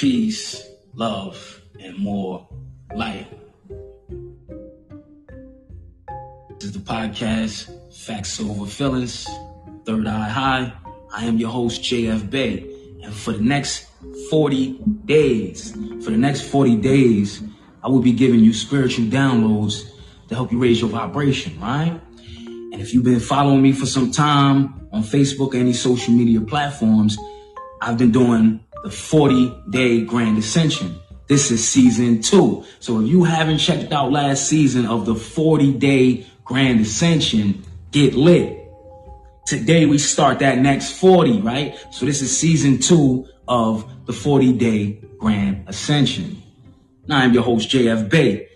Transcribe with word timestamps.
peace, 0.00 0.66
love, 0.94 1.60
and 1.78 1.94
more 1.98 2.48
light. 2.94 3.26
This 6.58 6.70
is 6.70 6.72
the 6.72 6.78
podcast, 6.78 7.68
Facts 7.94 8.40
Over 8.40 8.64
Feelings, 8.64 9.28
Third 9.84 10.06
Eye 10.06 10.28
High. 10.30 10.72
I 11.12 11.26
am 11.26 11.36
your 11.36 11.50
host, 11.50 11.82
JF 11.82 12.30
Bay. 12.30 12.60
And 13.02 13.12
for 13.12 13.32
the 13.32 13.42
next 13.42 13.88
40 14.30 14.78
days, 15.04 15.72
for 16.02 16.12
the 16.12 16.16
next 16.16 16.48
40 16.48 16.76
days, 16.76 17.42
I 17.84 17.88
will 17.88 18.00
be 18.00 18.12
giving 18.12 18.40
you 18.40 18.54
spiritual 18.54 19.04
downloads 19.04 19.82
to 20.28 20.34
help 20.34 20.50
you 20.50 20.58
raise 20.58 20.80
your 20.80 20.88
vibration, 20.88 21.60
right? 21.60 22.00
And 22.38 22.80
if 22.80 22.94
you've 22.94 23.04
been 23.04 23.20
following 23.20 23.60
me 23.60 23.72
for 23.72 23.84
some 23.84 24.10
time 24.10 24.88
on 24.92 25.02
Facebook 25.02 25.52
or 25.52 25.58
any 25.58 25.74
social 25.74 26.14
media 26.14 26.40
platforms, 26.40 27.18
I've 27.82 27.98
been 27.98 28.12
doing 28.12 28.64
the 28.82 28.90
40 28.90 29.62
day 29.70 30.02
grand 30.04 30.38
ascension. 30.38 30.98
This 31.26 31.50
is 31.50 31.66
season 31.66 32.22
two. 32.22 32.64
So 32.80 33.00
if 33.00 33.08
you 33.08 33.24
haven't 33.24 33.58
checked 33.58 33.92
out 33.92 34.10
last 34.10 34.48
season 34.48 34.86
of 34.86 35.06
the 35.06 35.14
40 35.14 35.74
day 35.74 36.26
grand 36.44 36.80
ascension, 36.80 37.62
get 37.92 38.14
lit. 38.14 38.56
Today 39.46 39.86
we 39.86 39.98
start 39.98 40.40
that 40.40 40.58
next 40.58 40.98
40, 40.98 41.40
right? 41.40 41.76
So 41.92 42.06
this 42.06 42.22
is 42.22 42.36
season 42.36 42.78
two 42.78 43.26
of 43.46 43.88
the 44.06 44.12
40 44.12 44.54
day 44.54 45.00
grand 45.18 45.68
ascension. 45.68 46.42
Now 47.06 47.18
I'm 47.18 47.32
your 47.32 47.42
host, 47.42 47.68
JF 47.68 48.08
Bay. 48.08 48.48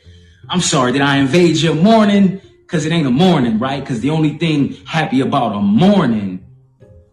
I'm 0.49 0.61
sorry 0.61 0.93
that 0.93 1.03
I 1.03 1.19
invade 1.19 1.57
your 1.57 1.75
morning 1.75 2.41
because 2.61 2.85
it 2.85 2.93
ain't 2.93 3.07
a 3.07 3.11
morning, 3.11 3.59
right? 3.59 3.81
Because 3.81 4.01
the 4.01 4.11
only 4.11 4.39
thing 4.39 4.75
happy 4.85 5.21
about 5.21 5.55
a 5.55 5.61
morning 5.61 6.44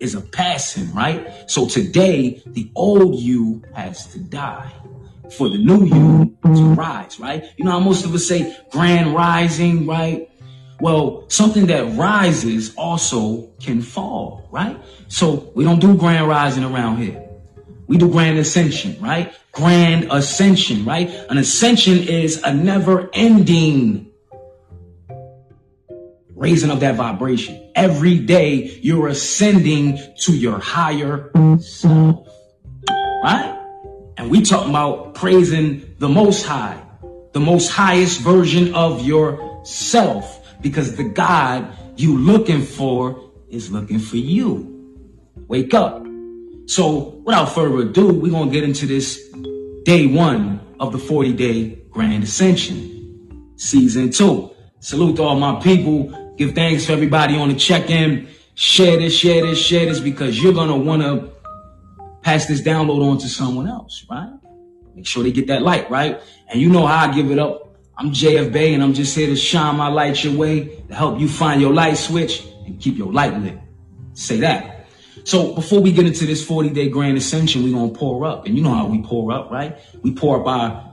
is 0.01 0.15
a 0.15 0.21
passing, 0.21 0.93
right? 0.93 1.49
So 1.49 1.67
today, 1.67 2.41
the 2.45 2.69
old 2.75 3.19
you 3.19 3.61
has 3.73 4.07
to 4.07 4.19
die 4.19 4.73
for 5.31 5.47
the 5.47 5.57
new 5.57 5.85
you 5.85 6.37
to 6.43 6.63
rise, 6.73 7.19
right? 7.19 7.45
You 7.55 7.65
know 7.65 7.71
how 7.71 7.79
most 7.79 8.03
of 8.03 8.13
us 8.13 8.27
say 8.27 8.57
grand 8.71 9.13
rising, 9.13 9.85
right? 9.85 10.29
Well, 10.81 11.25
something 11.29 11.67
that 11.67 11.95
rises 11.95 12.73
also 12.75 13.51
can 13.61 13.81
fall, 13.81 14.47
right? 14.51 14.77
So 15.07 15.51
we 15.55 15.63
don't 15.63 15.79
do 15.79 15.95
grand 15.95 16.27
rising 16.27 16.63
around 16.63 16.97
here. 16.97 17.29
We 17.87 17.97
do 17.97 18.09
grand 18.09 18.39
ascension, 18.39 18.99
right? 18.99 19.33
Grand 19.51 20.11
ascension, 20.11 20.83
right? 20.85 21.09
An 21.29 21.37
ascension 21.37 21.99
is 21.99 22.41
a 22.43 22.53
never 22.53 23.09
ending 23.13 24.11
raising 26.35 26.71
of 26.71 26.79
that 26.79 26.95
vibration. 26.95 27.60
Every 27.75 28.19
day 28.19 28.79
you're 28.81 29.07
ascending 29.07 29.99
to 30.21 30.35
your 30.35 30.59
higher 30.59 31.31
self. 31.59 32.27
Right? 33.23 33.57
And 34.17 34.29
we 34.29 34.41
talking 34.41 34.69
about 34.69 35.15
praising 35.15 35.95
the 35.99 36.09
most 36.09 36.45
high, 36.45 36.81
the 37.33 37.39
most 37.39 37.69
highest 37.69 38.21
version 38.21 38.75
of 38.75 39.05
yourself, 39.05 40.45
because 40.61 40.95
the 40.95 41.03
God 41.03 41.75
you 41.95 42.17
looking 42.17 42.61
for 42.61 43.31
is 43.49 43.71
looking 43.71 43.99
for 43.99 44.17
you. 44.17 44.67
Wake 45.47 45.73
up. 45.73 46.05
So 46.65 47.21
without 47.25 47.45
further 47.45 47.89
ado, 47.89 48.13
we're 48.13 48.31
to 48.31 48.49
get 48.49 48.63
into 48.63 48.85
this 48.85 49.21
day 49.83 50.07
one 50.07 50.59
of 50.79 50.91
the 50.91 50.99
40 50.99 51.33
day 51.33 51.77
grand 51.89 52.23
ascension, 52.23 53.53
season 53.57 54.11
two. 54.11 54.51
Salute 54.79 55.17
to 55.17 55.23
all 55.23 55.35
my 55.35 55.59
people 55.61 56.20
Give 56.41 56.55
thanks 56.55 56.87
to 56.87 56.93
everybody 56.93 57.37
on 57.37 57.49
the 57.49 57.53
check-in. 57.53 58.27
Share 58.55 58.97
this, 58.97 59.15
share 59.15 59.45
this, 59.45 59.59
share 59.59 59.85
this, 59.85 59.99
because 59.99 60.41
you're 60.41 60.53
gonna 60.53 60.75
wanna 60.75 61.29
pass 62.23 62.47
this 62.47 62.63
download 62.63 63.07
on 63.07 63.19
to 63.19 63.29
someone 63.29 63.67
else, 63.67 64.03
right? 64.09 64.33
Make 64.95 65.05
sure 65.05 65.21
they 65.21 65.31
get 65.31 65.45
that 65.49 65.61
light, 65.61 65.91
right? 65.91 66.19
And 66.49 66.59
you 66.59 66.69
know 66.69 66.87
how 66.87 67.07
I 67.07 67.13
give 67.13 67.29
it 67.29 67.37
up. 67.37 67.75
I'm 67.95 68.11
JF 68.11 68.51
Bay 68.51 68.73
and 68.73 68.81
I'm 68.81 68.95
just 68.95 69.15
here 69.15 69.27
to 69.27 69.35
shine 69.35 69.77
my 69.77 69.89
light 69.89 70.23
your 70.23 70.35
way 70.35 70.81
to 70.87 70.95
help 70.95 71.19
you 71.19 71.27
find 71.29 71.61
your 71.61 71.75
light 71.75 71.97
switch 71.97 72.43
and 72.65 72.81
keep 72.81 72.97
your 72.97 73.13
light 73.13 73.39
lit. 73.39 73.59
Say 74.15 74.37
that. 74.37 74.87
So 75.25 75.53
before 75.53 75.79
we 75.79 75.91
get 75.91 76.07
into 76.07 76.25
this 76.25 76.43
40 76.43 76.69
day 76.69 76.89
grand 76.89 77.17
ascension, 77.19 77.63
we're 77.63 77.73
gonna 77.73 77.93
pour 77.93 78.25
up. 78.25 78.47
And 78.47 78.57
you 78.57 78.63
know 78.63 78.73
how 78.73 78.87
we 78.87 79.03
pour 79.03 79.31
up, 79.31 79.51
right? 79.51 79.77
We 80.01 80.11
pour 80.15 80.41
up 80.41 80.47
our 80.47 80.90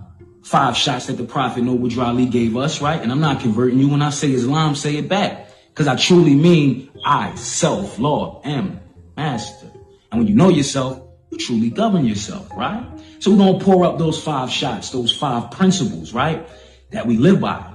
five 0.48 0.76
shots 0.76 1.06
that 1.06 1.19
the 1.19 1.25
Prophet 1.25 1.62
Noble 1.62 1.88
Drew 1.88 2.26
gave 2.26 2.56
us, 2.56 2.81
right? 2.81 3.00
And 3.00 3.12
I'm 3.12 3.20
not 3.20 3.41
converting 3.41 3.78
you 3.78 3.91
when 3.91 4.00
I 4.00 4.09
say 4.09 4.32
Islam, 4.32 4.75
say 4.75 4.97
it 4.97 5.09
back. 5.09 5.50
Because 5.69 5.86
I 5.86 5.97
truly 5.97 6.34
mean 6.34 6.91
I, 7.04 7.34
self, 7.34 7.98
Lord, 7.98 8.47
am 8.47 8.81
master. 9.16 9.70
And 10.10 10.20
when 10.20 10.26
you 10.26 10.34
know 10.34 10.48
yourself, 10.48 11.03
you 11.31 11.38
truly 11.38 11.69
govern 11.69 12.06
yourself, 12.06 12.50
right? 12.56 12.84
So 13.20 13.31
we're 13.31 13.36
going 13.36 13.59
to 13.59 13.64
pour 13.64 13.84
up 13.84 13.98
those 13.98 14.22
five 14.22 14.50
shots, 14.50 14.91
those 14.91 15.12
five 15.14 15.50
principles, 15.50 16.14
right? 16.14 16.48
That 16.92 17.06
we 17.06 17.19
live 17.19 17.41
by. 17.41 17.75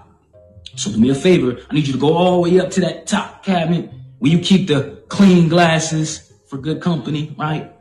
So 0.75 0.91
do 0.91 0.97
me 0.97 1.11
a 1.11 1.16
favor. 1.16 1.59
I 1.69 1.75
need 1.75 1.85
you 1.85 1.94
to 1.94 2.00
go 2.00 2.17
all 2.17 2.44
the 2.44 2.50
way 2.50 2.59
up 2.59 2.72
to 2.72 2.81
that 2.81 3.05
top 3.05 3.45
cabinet 3.45 3.91
where 4.17 4.31
you 4.31 4.40
keep 4.40 4.67
the 4.67 5.03
clean 5.09 5.47
glasses 5.47 6.34
for 6.47 6.57
good 6.57 6.81
company, 6.81 7.35
right? 7.38 7.72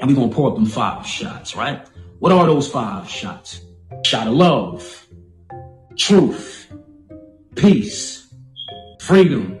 And 0.00 0.08
we're 0.08 0.16
going 0.16 0.30
to 0.30 0.34
pour 0.34 0.48
up 0.48 0.54
them 0.54 0.64
five 0.64 1.06
shots, 1.06 1.54
right? 1.54 1.86
What 2.20 2.32
are 2.32 2.46
those 2.46 2.70
five 2.70 3.08
shots? 3.08 3.60
Shot 4.04 4.26
of 4.26 4.34
love, 4.34 5.06
truth, 5.96 6.72
peace, 7.56 8.32
freedom. 9.00 9.60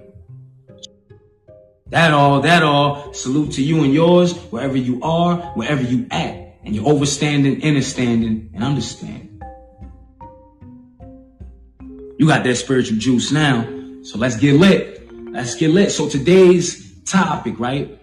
That 1.88 2.12
all, 2.12 2.40
that 2.42 2.62
all. 2.62 3.12
Salute 3.12 3.52
to 3.52 3.62
you 3.62 3.82
and 3.82 3.92
yours, 3.92 4.36
wherever 4.50 4.76
you 4.76 5.02
are, 5.02 5.36
wherever 5.54 5.82
you 5.82 6.06
at, 6.10 6.56
and 6.64 6.74
you're 6.74 6.84
overstanding, 6.84 7.64
understanding, 7.64 8.50
and 8.54 8.62
understanding. 8.62 9.40
You 12.18 12.26
got 12.26 12.44
that 12.44 12.56
spiritual 12.56 12.98
juice 12.98 13.32
now, 13.32 13.64
so 14.02 14.18
let's 14.18 14.36
get 14.36 14.54
lit. 14.54 15.10
Let's 15.32 15.54
get 15.56 15.70
lit. 15.70 15.90
So 15.90 16.08
today's 16.08 17.02
topic, 17.04 17.58
right? 17.58 17.98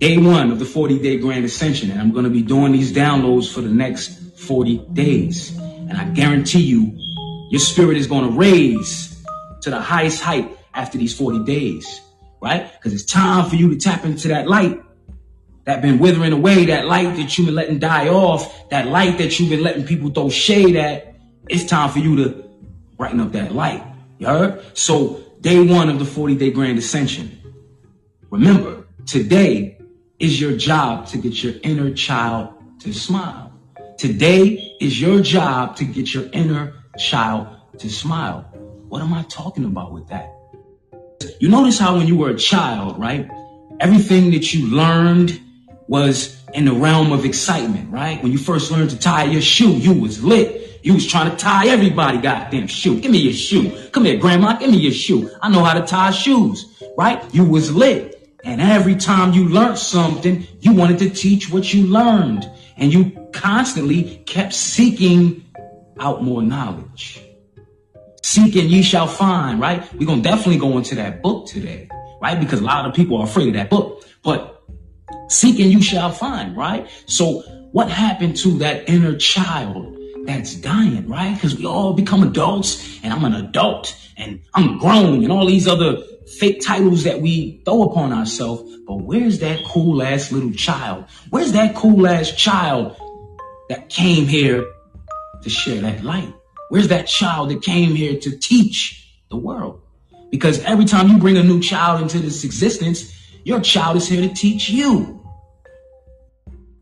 Day 0.00 0.18
one 0.18 0.52
of 0.52 0.58
the 0.58 0.64
40 0.64 0.98
day 0.98 1.16
grand 1.18 1.44
ascension, 1.44 1.90
and 1.90 2.00
I'm 2.00 2.12
going 2.12 2.24
to 2.24 2.30
be 2.30 2.42
doing 2.42 2.72
these 2.72 2.92
downloads 2.92 3.52
for 3.52 3.62
the 3.62 3.70
next 3.70 4.23
40 4.44 4.78
days. 4.92 5.56
And 5.58 5.92
I 5.92 6.04
guarantee 6.10 6.62
you, 6.62 6.92
your 7.50 7.60
spirit 7.60 7.96
is 7.96 8.06
going 8.06 8.30
to 8.30 8.36
raise 8.36 9.24
to 9.62 9.70
the 9.70 9.80
highest 9.80 10.22
height 10.22 10.56
after 10.74 10.98
these 10.98 11.16
40 11.16 11.44
days, 11.44 12.00
right? 12.40 12.70
Because 12.72 12.92
it's 12.92 13.04
time 13.04 13.48
for 13.48 13.56
you 13.56 13.70
to 13.70 13.76
tap 13.76 14.04
into 14.04 14.28
that 14.28 14.48
light 14.48 14.80
that 15.64 15.80
been 15.80 15.98
withering 15.98 16.32
away, 16.32 16.66
that 16.66 16.86
light 16.86 17.16
that 17.16 17.36
you've 17.36 17.46
been 17.46 17.54
letting 17.54 17.78
die 17.78 18.08
off, 18.08 18.68
that 18.68 18.86
light 18.86 19.18
that 19.18 19.38
you've 19.38 19.50
been 19.50 19.62
letting 19.62 19.84
people 19.84 20.10
throw 20.10 20.28
shade 20.28 20.76
at. 20.76 21.14
It's 21.48 21.64
time 21.64 21.90
for 21.90 21.98
you 21.98 22.16
to 22.16 22.44
brighten 22.96 23.20
up 23.20 23.32
that 23.32 23.52
light. 23.52 23.82
You 24.18 24.26
heard? 24.26 24.64
So 24.76 25.22
day 25.40 25.64
one 25.64 25.88
of 25.88 25.98
the 25.98 26.04
40 26.04 26.36
day 26.36 26.50
grand 26.50 26.78
ascension. 26.78 27.40
Remember, 28.30 28.86
today 29.06 29.78
is 30.18 30.40
your 30.40 30.56
job 30.56 31.06
to 31.08 31.18
get 31.18 31.42
your 31.42 31.54
inner 31.62 31.92
child 31.94 32.52
to 32.80 32.92
smile. 32.92 33.53
Today 33.98 34.76
is 34.80 35.00
your 35.00 35.20
job 35.20 35.76
to 35.76 35.84
get 35.84 36.12
your 36.12 36.28
inner 36.32 36.74
child 36.98 37.46
to 37.78 37.88
smile. 37.88 38.42
What 38.88 39.02
am 39.02 39.14
I 39.14 39.22
talking 39.24 39.64
about 39.64 39.92
with 39.92 40.08
that? 40.08 40.30
You 41.38 41.48
notice 41.48 41.78
how 41.78 41.96
when 41.96 42.08
you 42.08 42.16
were 42.16 42.30
a 42.30 42.36
child, 42.36 42.98
right? 42.98 43.30
Everything 43.78 44.32
that 44.32 44.52
you 44.52 44.66
learned 44.66 45.40
was 45.86 46.36
in 46.52 46.64
the 46.64 46.72
realm 46.72 47.12
of 47.12 47.24
excitement, 47.24 47.90
right? 47.92 48.20
When 48.22 48.32
you 48.32 48.38
first 48.38 48.72
learned 48.72 48.90
to 48.90 48.98
tie 48.98 49.24
your 49.24 49.42
shoe, 49.42 49.72
you 49.72 49.92
was 49.92 50.24
lit. 50.24 50.80
You 50.82 50.94
was 50.94 51.06
trying 51.06 51.30
to 51.30 51.36
tie 51.36 51.68
everybody 51.68 52.18
goddamn 52.18 52.66
shoe. 52.66 53.00
Give 53.00 53.12
me 53.12 53.18
your 53.18 53.32
shoe. 53.32 53.70
Come 53.90 54.06
here, 54.06 54.18
grandma. 54.18 54.58
Give 54.58 54.70
me 54.70 54.78
your 54.78 54.92
shoe. 54.92 55.30
I 55.40 55.50
know 55.50 55.62
how 55.62 55.74
to 55.74 55.86
tie 55.86 56.10
shoes, 56.10 56.66
right? 56.98 57.22
You 57.32 57.44
was 57.44 57.74
lit. 57.74 58.38
And 58.44 58.60
every 58.60 58.96
time 58.96 59.32
you 59.32 59.48
learned 59.48 59.78
something, 59.78 60.46
you 60.60 60.72
wanted 60.72 60.98
to 60.98 61.10
teach 61.10 61.50
what 61.50 61.72
you 61.72 61.86
learned. 61.86 62.50
And 62.76 62.92
you 62.92 63.23
constantly 63.34 64.22
kept 64.26 64.54
seeking 64.54 65.44
out 65.98 66.22
more 66.22 66.42
knowledge. 66.42 67.20
Seeking 68.22 68.68
ye 68.68 68.82
shall 68.82 69.06
find, 69.06 69.60
right? 69.60 69.82
We're 69.94 70.06
going 70.06 70.22
to 70.22 70.28
definitely 70.28 70.58
go 70.58 70.78
into 70.78 70.94
that 70.94 71.22
book 71.22 71.46
today, 71.46 71.88
right? 72.22 72.40
Because 72.40 72.60
a 72.60 72.64
lot 72.64 72.86
of 72.86 72.94
people 72.94 73.18
are 73.18 73.24
afraid 73.24 73.48
of 73.48 73.54
that 73.54 73.68
book. 73.68 74.04
But 74.22 74.62
seeking 75.28 75.70
you 75.70 75.82
shall 75.82 76.10
find, 76.10 76.56
right? 76.56 76.88
So 77.06 77.42
what 77.72 77.90
happened 77.90 78.36
to 78.38 78.58
that 78.58 78.88
inner 78.88 79.16
child 79.18 79.98
that's 80.24 80.54
dying, 80.54 81.06
right? 81.08 81.34
Because 81.34 81.58
we 81.58 81.66
all 81.66 81.92
become 81.92 82.22
adults 82.22 82.98
and 83.02 83.12
I'm 83.12 83.24
an 83.24 83.34
adult 83.34 83.94
and 84.16 84.40
I'm 84.54 84.78
grown 84.78 85.22
and 85.22 85.30
all 85.30 85.44
these 85.44 85.68
other 85.68 85.98
fake 86.38 86.62
titles 86.64 87.04
that 87.04 87.20
we 87.20 87.60
throw 87.64 87.82
upon 87.82 88.12
ourselves. 88.12 88.78
But 88.86 88.96
where's 88.96 89.40
that 89.40 89.64
cool 89.66 90.02
ass 90.02 90.32
little 90.32 90.52
child? 90.52 91.04
Where's 91.30 91.52
that 91.52 91.74
cool 91.74 92.06
ass 92.06 92.32
child 92.32 92.96
that 93.68 93.88
came 93.88 94.26
here 94.26 94.64
to 95.42 95.50
share 95.50 95.80
that 95.82 96.02
light? 96.04 96.32
Where's 96.68 96.88
that 96.88 97.06
child 97.06 97.50
that 97.50 97.62
came 97.62 97.94
here 97.94 98.18
to 98.20 98.38
teach 98.38 99.08
the 99.30 99.36
world? 99.36 99.80
Because 100.30 100.58
every 100.64 100.84
time 100.84 101.08
you 101.08 101.18
bring 101.18 101.36
a 101.36 101.42
new 101.42 101.60
child 101.60 102.02
into 102.02 102.18
this 102.18 102.44
existence, 102.44 103.14
your 103.44 103.60
child 103.60 103.96
is 103.96 104.08
here 104.08 104.26
to 104.26 104.34
teach 104.34 104.68
you. 104.68 105.24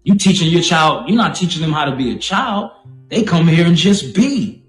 You 0.05 0.17
teaching 0.17 0.49
your 0.49 0.63
child, 0.63 1.09
you're 1.09 1.17
not 1.17 1.37
teaching 1.37 1.63
them 1.63 1.73
how 1.73 1.85
to 1.85 1.97
be 1.97 2.15
a 2.15 2.19
child. 2.19 2.71
They 3.09 3.25
come 3.25 3.47
here 3.47 3.67
and 3.67 3.77
just 3.77 4.15
be. 4.15 4.65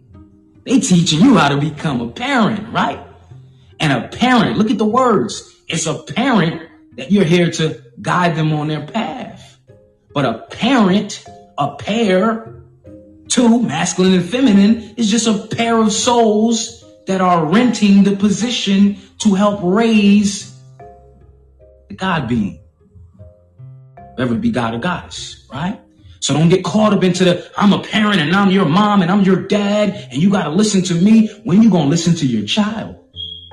They 0.65 0.79
teaching 0.79 1.21
you 1.21 1.37
how 1.37 1.49
to 1.49 1.57
become 1.57 2.01
a 2.01 2.09
parent, 2.09 2.73
right? 2.73 2.99
And 3.79 3.91
a 3.91 4.07
parent, 4.07 4.57
look 4.57 4.69
at 4.69 4.77
the 4.77 4.85
words. 4.85 5.49
It's 5.67 5.87
a 5.87 6.03
parent 6.03 6.69
that 6.97 7.11
you're 7.11 7.23
here 7.23 7.51
to 7.51 7.83
guide 8.01 8.35
them 8.35 8.53
on 8.53 8.67
their 8.67 8.85
path. 8.85 9.59
But 10.13 10.25
a 10.25 10.39
parent, 10.51 11.23
a 11.57 11.75
pair, 11.75 12.63
two, 13.27 13.61
masculine 13.61 14.13
and 14.13 14.29
feminine, 14.29 14.95
is 14.97 15.09
just 15.09 15.27
a 15.27 15.47
pair 15.55 15.77
of 15.77 15.91
souls 15.91 16.83
that 17.07 17.21
are 17.21 17.45
renting 17.45 18.03
the 18.03 18.15
position 18.15 18.97
to 19.19 19.33
help 19.33 19.59
raise 19.63 20.57
the 21.89 21.95
God 21.95 22.27
being. 22.27 22.59
Whether 24.15 24.35
it 24.35 24.41
be 24.41 24.51
God 24.51 24.75
or 24.75 24.79
goddess, 24.79 25.47
right? 25.51 25.79
So 26.19 26.33
don't 26.33 26.49
get 26.49 26.63
caught 26.63 26.93
up 26.93 27.03
into 27.03 27.25
the, 27.25 27.51
I'm 27.57 27.73
a 27.73 27.83
parent 27.83 28.21
and 28.21 28.33
I'm 28.33 28.49
your 28.49 28.65
mom 28.65 29.01
and 29.01 29.11
I'm 29.11 29.21
your 29.21 29.47
dad 29.47 30.07
and 30.11 30.21
you 30.21 30.29
got 30.29 30.45
to 30.45 30.51
listen 30.51 30.81
to 30.83 30.93
me. 30.93 31.27
When 31.43 31.61
you 31.61 31.69
going 31.69 31.85
to 31.85 31.89
listen 31.89 32.15
to 32.15 32.25
your 32.25 32.47
child? 32.47 32.95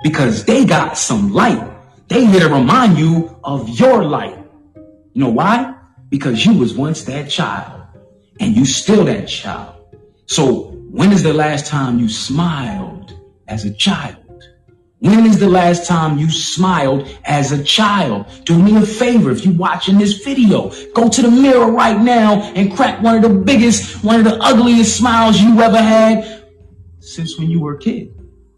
Because 0.05 0.45
they 0.45 0.65
got 0.65 0.97
some 0.97 1.33
light. 1.33 1.61
They 2.07 2.25
here 2.27 2.49
to 2.49 2.55
remind 2.55 2.99
you 2.99 3.37
of 3.43 3.69
your 3.69 4.05
light. 4.05 4.39
You 4.75 5.25
know 5.25 5.31
why? 5.31 5.75
Because 6.11 6.45
you 6.47 6.59
was 6.59 6.75
once 6.75 7.05
that 7.05 7.29
child 7.29 7.80
and 8.41 8.57
you 8.57 8.65
still 8.65 9.05
that 9.05 9.29
child. 9.29 9.77
So 10.27 10.73
when 10.91 11.13
is 11.13 11.23
the 11.23 11.33
last 11.33 11.67
time 11.67 11.99
you 11.99 12.09
smiled 12.09 13.15
as 13.47 13.65
a 13.65 13.73
child? 13.73 14.17
When 14.99 15.25
is 15.25 15.39
the 15.39 15.49
last 15.49 15.87
time 15.87 16.19
you 16.19 16.31
smiled 16.31 17.09
as 17.25 17.53
a 17.53 17.65
child? 17.65 18.27
Do 18.45 18.59
me 18.59 18.77
a 18.77 18.85
favor 18.85 19.31
if 19.31 19.47
you're 19.47 19.55
watching 19.55 19.99
this 19.99 20.25
video, 20.25 20.71
go 20.93 21.09
to 21.09 21.23
the 21.23 21.31
mirror 21.31 21.71
right 21.71 21.99
now 21.99 22.43
and 22.55 22.75
crack 22.75 23.01
one 23.03 23.17
of 23.17 23.23
the 23.23 23.31
biggest, 23.31 24.05
one 24.05 24.17
of 24.17 24.25
the 24.25 24.37
ugliest 24.43 24.97
smiles 24.97 25.41
you 25.41 25.59
ever 25.61 25.79
had 25.79 26.45
since 26.99 27.39
when 27.39 27.51
you 27.51 27.61
were 27.61 27.77
a 27.77 27.79
kid. 27.79 28.15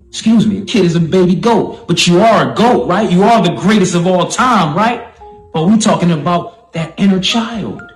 Excuse 0.08 0.46
me, 0.46 0.58
a 0.58 0.64
kid 0.64 0.84
is 0.84 0.96
a 0.96 1.00
baby 1.00 1.36
goat, 1.36 1.86
but 1.86 2.06
you 2.06 2.20
are 2.20 2.50
a 2.50 2.54
goat, 2.54 2.88
right? 2.88 3.10
You 3.10 3.22
are 3.22 3.42
the 3.42 3.54
greatest 3.54 3.94
of 3.94 4.06
all 4.06 4.28
time, 4.28 4.76
right? 4.76 5.14
But 5.52 5.66
we're 5.66 5.78
talking 5.78 6.10
about 6.10 6.72
that 6.72 6.94
inner 6.98 7.20
child. 7.20 7.91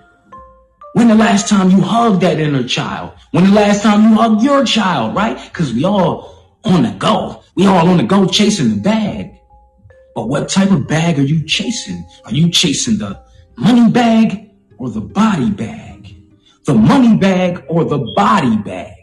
When 0.96 1.08
the 1.08 1.14
last 1.14 1.46
time 1.46 1.68
you 1.68 1.82
hugged 1.82 2.22
that 2.22 2.40
inner 2.40 2.66
child? 2.66 3.12
When 3.32 3.44
the 3.44 3.50
last 3.50 3.82
time 3.82 4.08
you 4.08 4.14
hugged 4.16 4.42
your 4.42 4.64
child, 4.64 5.14
right? 5.14 5.36
Because 5.52 5.74
we 5.74 5.84
all 5.84 6.56
on 6.64 6.84
the 6.84 6.92
go. 6.92 7.42
We 7.54 7.66
all 7.66 7.86
on 7.86 7.98
the 7.98 8.02
go 8.02 8.26
chasing 8.26 8.70
the 8.70 8.80
bag. 8.80 9.38
But 10.14 10.30
what 10.30 10.48
type 10.48 10.70
of 10.70 10.88
bag 10.88 11.18
are 11.18 11.22
you 11.22 11.44
chasing? 11.44 12.02
Are 12.24 12.32
you 12.32 12.50
chasing 12.50 12.96
the 12.96 13.22
money 13.58 13.90
bag 13.90 14.52
or 14.78 14.88
the 14.88 15.02
body 15.02 15.50
bag? 15.50 16.16
The 16.64 16.72
money 16.72 17.18
bag 17.18 17.62
or 17.68 17.84
the 17.84 17.98
body 18.16 18.56
bag? 18.56 18.94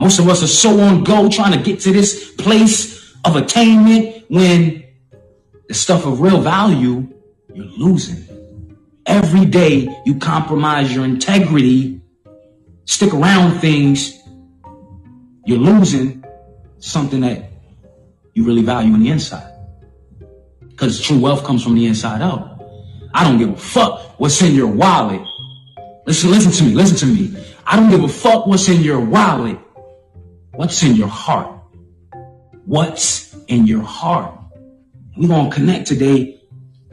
Most 0.00 0.18
of 0.18 0.30
us 0.30 0.42
are 0.42 0.46
so 0.46 0.80
on 0.80 1.04
go 1.04 1.28
trying 1.28 1.52
to 1.52 1.62
get 1.62 1.80
to 1.80 1.92
this 1.92 2.32
place 2.36 3.14
of 3.26 3.36
attainment 3.36 4.24
when 4.30 4.82
the 5.68 5.74
stuff 5.74 6.06
of 6.06 6.22
real 6.22 6.40
value 6.40 7.06
you're 7.52 7.66
losing. 7.66 8.33
Every 9.06 9.44
day 9.44 9.88
you 10.06 10.18
compromise 10.18 10.94
your 10.94 11.04
integrity, 11.04 12.00
stick 12.86 13.12
around 13.12 13.60
things, 13.60 14.18
you're 15.44 15.58
losing 15.58 16.24
something 16.78 17.20
that 17.20 17.50
you 18.32 18.44
really 18.44 18.62
value 18.62 18.92
on 18.94 19.00
the 19.00 19.10
inside. 19.10 19.52
Because 20.60 21.00
true 21.00 21.18
wealth 21.18 21.44
comes 21.44 21.62
from 21.62 21.74
the 21.74 21.86
inside 21.86 22.22
out. 22.22 22.60
I 23.12 23.24
don't 23.24 23.38
give 23.38 23.50
a 23.50 23.56
fuck 23.56 24.18
what's 24.18 24.40
in 24.42 24.54
your 24.54 24.66
wallet. 24.66 25.20
Listen, 26.06 26.30
listen 26.30 26.52
to 26.52 26.64
me, 26.64 26.74
listen 26.74 26.96
to 26.96 27.06
me. 27.06 27.44
I 27.66 27.76
don't 27.76 27.90
give 27.90 28.02
a 28.02 28.08
fuck 28.08 28.46
what's 28.46 28.68
in 28.68 28.82
your 28.82 29.00
wallet. 29.00 29.58
What's 30.52 30.82
in 30.82 30.96
your 30.96 31.08
heart? 31.08 31.60
What's 32.64 33.34
in 33.48 33.66
your 33.66 33.82
heart? 33.82 34.38
We're 35.16 35.28
going 35.28 35.50
to 35.50 35.54
connect 35.54 35.86
today. 35.88 36.40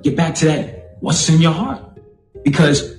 Get 0.02 0.16
back 0.16 0.36
to 0.36 0.46
that. 0.46 0.98
What's 1.00 1.28
in 1.30 1.42
your 1.42 1.52
heart? 1.54 1.91
Because 2.44 2.96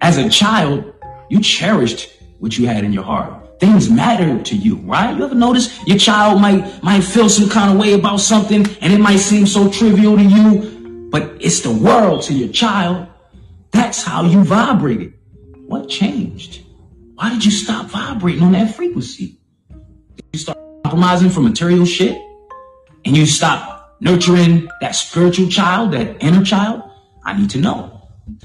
as 0.00 0.16
a 0.16 0.28
child, 0.28 0.92
you 1.28 1.40
cherished 1.40 2.10
what 2.38 2.56
you 2.56 2.66
had 2.66 2.84
in 2.84 2.92
your 2.92 3.04
heart 3.04 3.40
things 3.60 3.90
matter 3.90 4.42
to 4.42 4.56
you, 4.56 4.76
right? 4.76 5.16
You 5.16 5.24
ever 5.24 5.34
notice 5.34 5.86
your 5.86 5.98
child 5.98 6.40
might 6.40 6.82
might 6.82 7.02
feel 7.02 7.28
some 7.28 7.48
kind 7.48 7.70
of 7.70 7.78
way 7.78 7.92
about 7.92 8.18
something 8.18 8.66
and 8.80 8.92
it 8.92 8.98
might 8.98 9.18
seem 9.18 9.46
so 9.46 9.70
trivial 9.70 10.16
to 10.16 10.24
you, 10.24 11.08
but 11.10 11.36
it's 11.40 11.60
the 11.60 11.70
world 11.70 12.22
to 12.22 12.32
your 12.34 12.48
child. 12.48 13.06
That's 13.70 14.02
how 14.02 14.24
you 14.24 14.42
vibrated. 14.42 15.12
What 15.66 15.88
changed? 15.88 16.64
Why 17.14 17.30
did 17.30 17.44
you 17.44 17.50
stop 17.50 17.86
vibrating 17.86 18.42
on 18.42 18.52
that 18.52 18.74
frequency? 18.74 19.38
Did 20.16 20.24
you 20.32 20.38
start 20.38 20.58
compromising 20.82 21.28
for 21.28 21.40
material 21.40 21.84
shit? 21.84 22.20
And 23.04 23.16
you 23.16 23.26
stop 23.26 23.96
nurturing 24.00 24.68
that 24.80 24.94
spiritual 24.94 25.48
child, 25.48 25.92
that 25.92 26.22
inner 26.22 26.44
child? 26.44 26.82
I 27.24 27.38
need 27.38 27.50
to 27.50 27.58
know. 27.58 27.99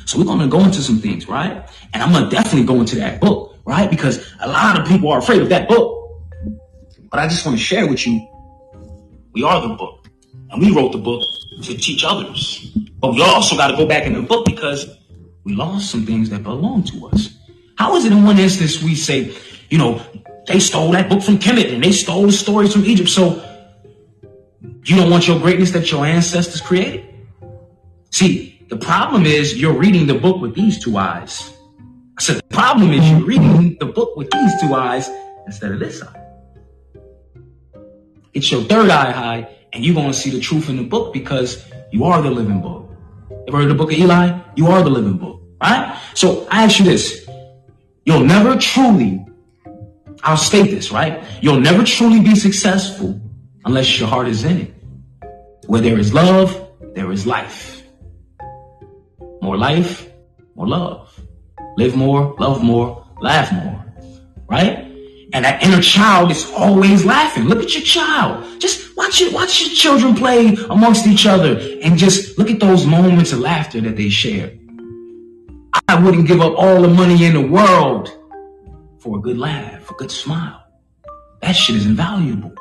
So 0.05 0.17
we're 0.17 0.25
gonna 0.25 0.47
go 0.47 0.59
into 0.59 0.81
some 0.81 0.99
things, 0.99 1.27
right? 1.27 1.67
And 1.93 2.03
I'm 2.03 2.11
gonna 2.11 2.29
definitely 2.29 2.65
go 2.65 2.79
into 2.79 2.95
that 2.97 3.19
book 3.19 3.55
right? 3.65 3.89
Because 3.89 4.31
a 4.39 4.47
lot 4.47 4.79
of 4.79 4.87
people 4.87 5.11
are 5.11 5.19
afraid 5.19 5.41
of 5.41 5.49
that 5.49 5.67
book. 5.67 6.21
But 7.09 7.19
I 7.19 7.27
just 7.27 7.45
want 7.45 7.57
to 7.57 7.63
share 7.63 7.87
with 7.87 8.05
you, 8.05 8.25
we 9.33 9.43
are 9.43 9.67
the 9.67 9.73
book. 9.75 10.07
And 10.51 10.61
we 10.61 10.73
wrote 10.73 10.91
the 10.91 10.99
book 10.99 11.21
to 11.63 11.77
teach 11.77 12.03
others. 12.03 12.71
But 12.99 13.13
we 13.13 13.21
also 13.21 13.57
got 13.57 13.71
to 13.71 13.77
go 13.77 13.85
back 13.85 14.05
in 14.05 14.13
the 14.13 14.21
book 14.21 14.45
because 14.45 14.87
we 15.43 15.53
lost 15.53 15.91
some 15.91 16.05
things 16.05 16.29
that 16.29 16.43
belong 16.43 16.83
to 16.83 17.07
us. 17.07 17.35
How 17.77 17.95
is 17.95 18.05
it 18.05 18.11
in 18.11 18.23
one 18.23 18.39
instance 18.39 18.81
we 18.81 18.95
say, 18.95 19.35
you 19.69 19.77
know, 19.77 20.01
they 20.47 20.59
stole 20.59 20.91
that 20.91 21.09
book 21.09 21.23
from 21.23 21.39
Kemet 21.39 21.73
and 21.73 21.83
they 21.83 21.91
stole 21.91 22.27
the 22.27 22.31
stories 22.31 22.71
from 22.71 22.85
Egypt. 22.85 23.09
So 23.09 23.43
you 24.85 24.95
don't 24.95 25.09
want 25.09 25.27
your 25.27 25.39
greatness 25.39 25.71
that 25.71 25.91
your 25.91 26.05
ancestors 26.05 26.61
created? 26.61 27.03
See, 28.11 28.54
the 28.69 28.77
problem 28.77 29.25
is 29.25 29.59
you're 29.59 29.77
reading 29.77 30.07
the 30.07 30.15
book 30.15 30.41
with 30.41 30.55
these 30.55 30.83
two 30.83 30.97
eyes. 30.97 31.53
I 32.17 32.21
said, 32.21 32.37
the 32.37 32.55
problem 32.55 32.91
is 32.91 33.09
you're 33.09 33.25
reading 33.25 33.77
the 33.79 33.85
book 33.85 34.15
with 34.15 34.31
these 34.31 34.51
two 34.61 34.73
eyes 34.73 35.09
instead 35.45 35.71
of 35.71 35.79
this 35.79 36.01
eye. 36.01 36.21
It's 38.33 38.51
your 38.51 38.63
third 38.63 38.89
eye 38.89 39.11
high, 39.11 39.55
and 39.71 39.85
you're 39.85 39.95
going 39.95 40.07
to 40.07 40.13
see 40.13 40.29
the 40.29 40.39
truth 40.39 40.69
in 40.69 40.77
the 40.77 40.83
book 40.83 41.13
because 41.13 41.63
you 41.91 42.05
are 42.05 42.21
the 42.21 42.31
living 42.31 42.61
book. 42.61 42.89
Ever 43.47 43.59
heard 43.59 43.69
the 43.69 43.75
book 43.75 43.91
of 43.91 43.97
Eli? 43.97 44.39
You 44.55 44.67
are 44.67 44.81
the 44.81 44.89
living 44.89 45.17
book, 45.17 45.41
right? 45.61 45.99
So 46.15 46.47
I 46.49 46.63
ask 46.63 46.79
you 46.79 46.85
this. 46.85 47.27
You'll 48.05 48.25
never 48.25 48.57
truly, 48.57 49.25
I'll 50.23 50.37
state 50.37 50.71
this, 50.71 50.91
right? 50.91 51.23
You'll 51.41 51.59
never 51.59 51.83
truly 51.83 52.21
be 52.21 52.35
successful 52.35 53.21
unless 53.63 53.99
your 53.99 54.07
heart 54.07 54.27
is 54.27 54.43
in 54.43 54.57
it. 54.57 54.73
Where 55.67 55.81
there 55.81 55.99
is 55.99 56.13
love, 56.13 56.69
there 56.93 57.11
is 57.11 57.25
life. 57.27 57.84
More 59.45 59.57
life, 59.57 60.09
more 60.55 60.67
love 60.67 61.05
live 61.77 61.95
more, 61.95 62.35
love 62.39 62.63
more, 62.63 63.05
laugh 63.19 63.51
more, 63.51 63.85
right? 64.47 64.79
And 65.33 65.43
that 65.43 65.61
inner 65.63 65.81
child 65.81 66.31
is 66.31 66.49
always 66.51 67.03
laughing. 67.03 67.45
Look 67.45 67.61
at 67.61 67.73
your 67.73 67.83
child. 67.83 68.61
Just 68.61 68.95
watch 68.95 69.21
it, 69.21 69.33
watch 69.33 69.61
your 69.61 69.71
children 69.71 70.15
play 70.15 70.55
amongst 70.69 71.07
each 71.07 71.25
other 71.25 71.59
and 71.81 71.97
just 71.97 72.37
look 72.37 72.49
at 72.49 72.59
those 72.59 72.85
moments 72.85 73.33
of 73.33 73.39
laughter 73.39 73.81
that 73.81 73.97
they 73.97 74.09
share. 74.09 74.53
I 75.89 76.01
wouldn't 76.01 76.27
give 76.27 76.39
up 76.39 76.53
all 76.57 76.81
the 76.81 76.87
money 76.87 77.25
in 77.25 77.33
the 77.33 77.45
world 77.45 78.09
for 78.99 79.17
a 79.17 79.21
good 79.21 79.37
laugh, 79.37 79.91
a 79.91 79.93
good 79.95 80.11
smile. 80.11 80.63
That 81.41 81.53
shit 81.53 81.75
is 81.75 81.85
invaluable. 81.85 82.53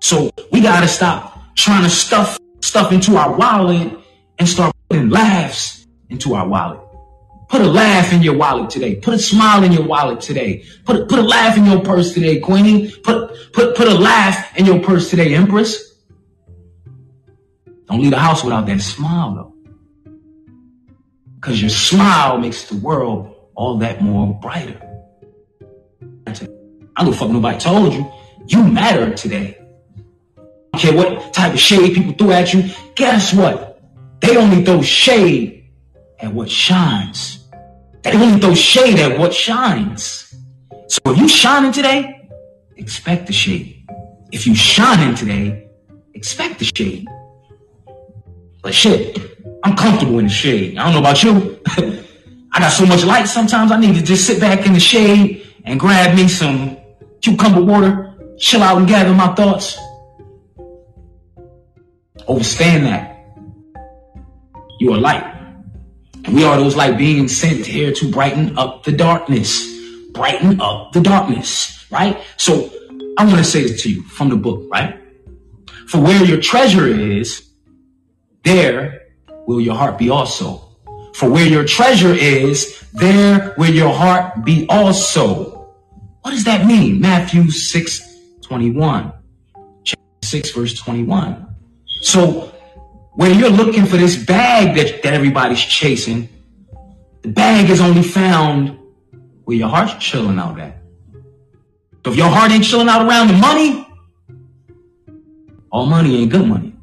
So 0.00 0.30
we 0.50 0.60
gotta 0.60 0.88
stop 0.88 1.38
trying 1.54 1.84
to 1.84 1.90
stuff 1.90 2.38
stuff 2.62 2.90
into 2.92 3.16
our 3.16 3.36
wallet 3.36 3.96
and 4.38 4.48
start 4.48 4.74
putting 4.90 5.08
laughs 5.08 5.86
into 6.08 6.34
our 6.34 6.46
wallet. 6.46 6.80
Put 7.48 7.62
a 7.62 7.66
laugh 7.66 8.12
in 8.12 8.22
your 8.22 8.36
wallet 8.36 8.70
today. 8.70 8.96
Put 8.96 9.14
a 9.14 9.18
smile 9.18 9.62
in 9.62 9.72
your 9.72 9.84
wallet 9.84 10.20
today. 10.20 10.64
Put 10.84 10.96
a, 10.96 11.06
put 11.06 11.18
a 11.18 11.22
laugh 11.22 11.56
in 11.56 11.64
your 11.64 11.80
purse 11.80 12.12
today, 12.12 12.40
Queenie. 12.40 12.90
Put, 12.90 13.52
put, 13.52 13.76
put 13.76 13.88
a 13.88 13.94
laugh 13.94 14.56
in 14.56 14.66
your 14.66 14.80
purse 14.80 15.10
today, 15.10 15.34
Empress. 15.34 15.94
Don't 17.86 18.02
leave 18.02 18.10
the 18.10 18.18
house 18.18 18.44
without 18.44 18.66
that 18.66 18.80
smile 18.80 19.34
though. 19.34 19.54
Because 21.36 21.60
your 21.60 21.70
smile 21.70 22.38
makes 22.38 22.68
the 22.68 22.76
world 22.76 23.34
all 23.54 23.78
that 23.78 24.00
more 24.00 24.38
brighter. 24.40 24.80
I 26.26 27.04
don't 27.04 27.14
fuck 27.14 27.30
nobody 27.30 27.58
told 27.58 27.94
you. 27.94 28.10
You 28.46 28.62
matter 28.64 29.14
today. 29.14 29.56
I 30.38 30.78
don't 30.78 30.80
care 30.80 30.96
what 30.96 31.32
type 31.32 31.54
of 31.54 31.60
shade 31.60 31.94
people 31.94 32.12
threw 32.12 32.32
at 32.32 32.52
you. 32.52 32.64
Guess 32.94 33.34
what? 33.34 33.69
They 34.30 34.36
only 34.36 34.64
throw 34.64 34.80
shade 34.80 35.72
at 36.20 36.32
what 36.32 36.48
shines. 36.48 37.48
They 38.02 38.12
only 38.12 38.38
throw 38.38 38.54
shade 38.54 39.00
at 39.00 39.18
what 39.18 39.34
shines. 39.34 40.32
So 40.86 41.00
if 41.06 41.18
you 41.18 41.26
shining 41.26 41.72
today, 41.72 42.28
expect 42.76 43.26
the 43.26 43.32
shade. 43.32 43.84
If 44.30 44.46
you 44.46 44.54
shining 44.54 45.16
today, 45.16 45.68
expect 46.14 46.60
the 46.60 46.64
shade. 46.64 47.08
But 48.62 48.72
shit, 48.72 49.18
I'm 49.64 49.76
comfortable 49.76 50.20
in 50.20 50.26
the 50.26 50.30
shade. 50.30 50.78
I 50.78 50.84
don't 50.84 50.92
know 50.92 51.00
about 51.00 51.24
you. 51.24 51.60
I 52.52 52.60
got 52.60 52.68
so 52.68 52.86
much 52.86 53.02
light 53.02 53.26
sometimes 53.26 53.72
I 53.72 53.80
need 53.80 53.96
to 53.96 54.02
just 54.02 54.28
sit 54.28 54.38
back 54.38 54.64
in 54.64 54.74
the 54.74 54.78
shade 54.78 55.44
and 55.64 55.80
grab 55.80 56.14
me 56.14 56.28
some 56.28 56.76
cucumber 57.20 57.64
water, 57.64 58.14
chill 58.38 58.62
out 58.62 58.78
and 58.78 58.86
gather 58.86 59.12
my 59.12 59.34
thoughts. 59.34 59.76
Overstand 62.28 62.86
that. 62.86 63.09
You 64.80 64.94
are 64.94 64.98
light. 64.98 65.22
We 66.32 66.42
are 66.42 66.56
those 66.56 66.74
light 66.74 66.96
beings 66.96 67.36
sent 67.36 67.66
here 67.66 67.92
to 67.92 68.10
brighten 68.10 68.58
up 68.58 68.82
the 68.82 68.92
darkness. 68.92 69.68
Brighten 70.12 70.58
up 70.58 70.92
the 70.94 71.02
darkness, 71.02 71.86
right? 71.90 72.18
So 72.38 72.72
I 73.18 73.26
want 73.26 73.36
to 73.36 73.44
say 73.44 73.60
this 73.60 73.82
to 73.82 73.92
you 73.92 74.02
from 74.04 74.30
the 74.30 74.36
book, 74.36 74.66
right? 74.72 74.98
For 75.86 76.00
where 76.00 76.24
your 76.24 76.40
treasure 76.40 76.86
is, 76.86 77.46
there 78.42 79.02
will 79.46 79.60
your 79.60 79.74
heart 79.74 79.98
be 79.98 80.08
also. 80.08 80.66
For 81.14 81.28
where 81.28 81.46
your 81.46 81.66
treasure 81.66 82.14
is, 82.14 82.82
there 82.94 83.54
will 83.58 83.74
your 83.74 83.92
heart 83.92 84.46
be 84.46 84.66
also. 84.70 85.74
What 86.22 86.30
does 86.30 86.44
that 86.44 86.64
mean? 86.64 87.02
Matthew 87.02 87.50
6, 87.50 88.00
21. 88.40 89.12
Chapter 89.84 90.02
6 90.22 90.50
verse 90.52 90.74
21. 90.78 91.54
So 92.00 92.50
when 93.14 93.38
you're 93.38 93.50
looking 93.50 93.86
for 93.86 93.96
this 93.96 94.16
bag 94.16 94.76
that, 94.76 95.02
that 95.02 95.14
everybody's 95.14 95.60
chasing, 95.60 96.28
the 97.22 97.28
bag 97.28 97.68
is 97.70 97.80
only 97.80 98.02
found 98.02 98.78
where 99.44 99.56
your 99.56 99.68
heart's 99.68 99.94
chilling 99.94 100.38
out 100.38 100.58
at. 100.60 100.76
So 102.04 102.12
if 102.12 102.16
your 102.16 102.28
heart 102.28 102.50
ain't 102.50 102.64
chilling 102.64 102.88
out 102.88 103.06
around 103.06 103.28
the 103.28 103.34
money, 103.34 103.86
all 105.70 105.86
money 105.86 106.22
ain't 106.22 106.30
good 106.30 106.46
money. 106.46 106.74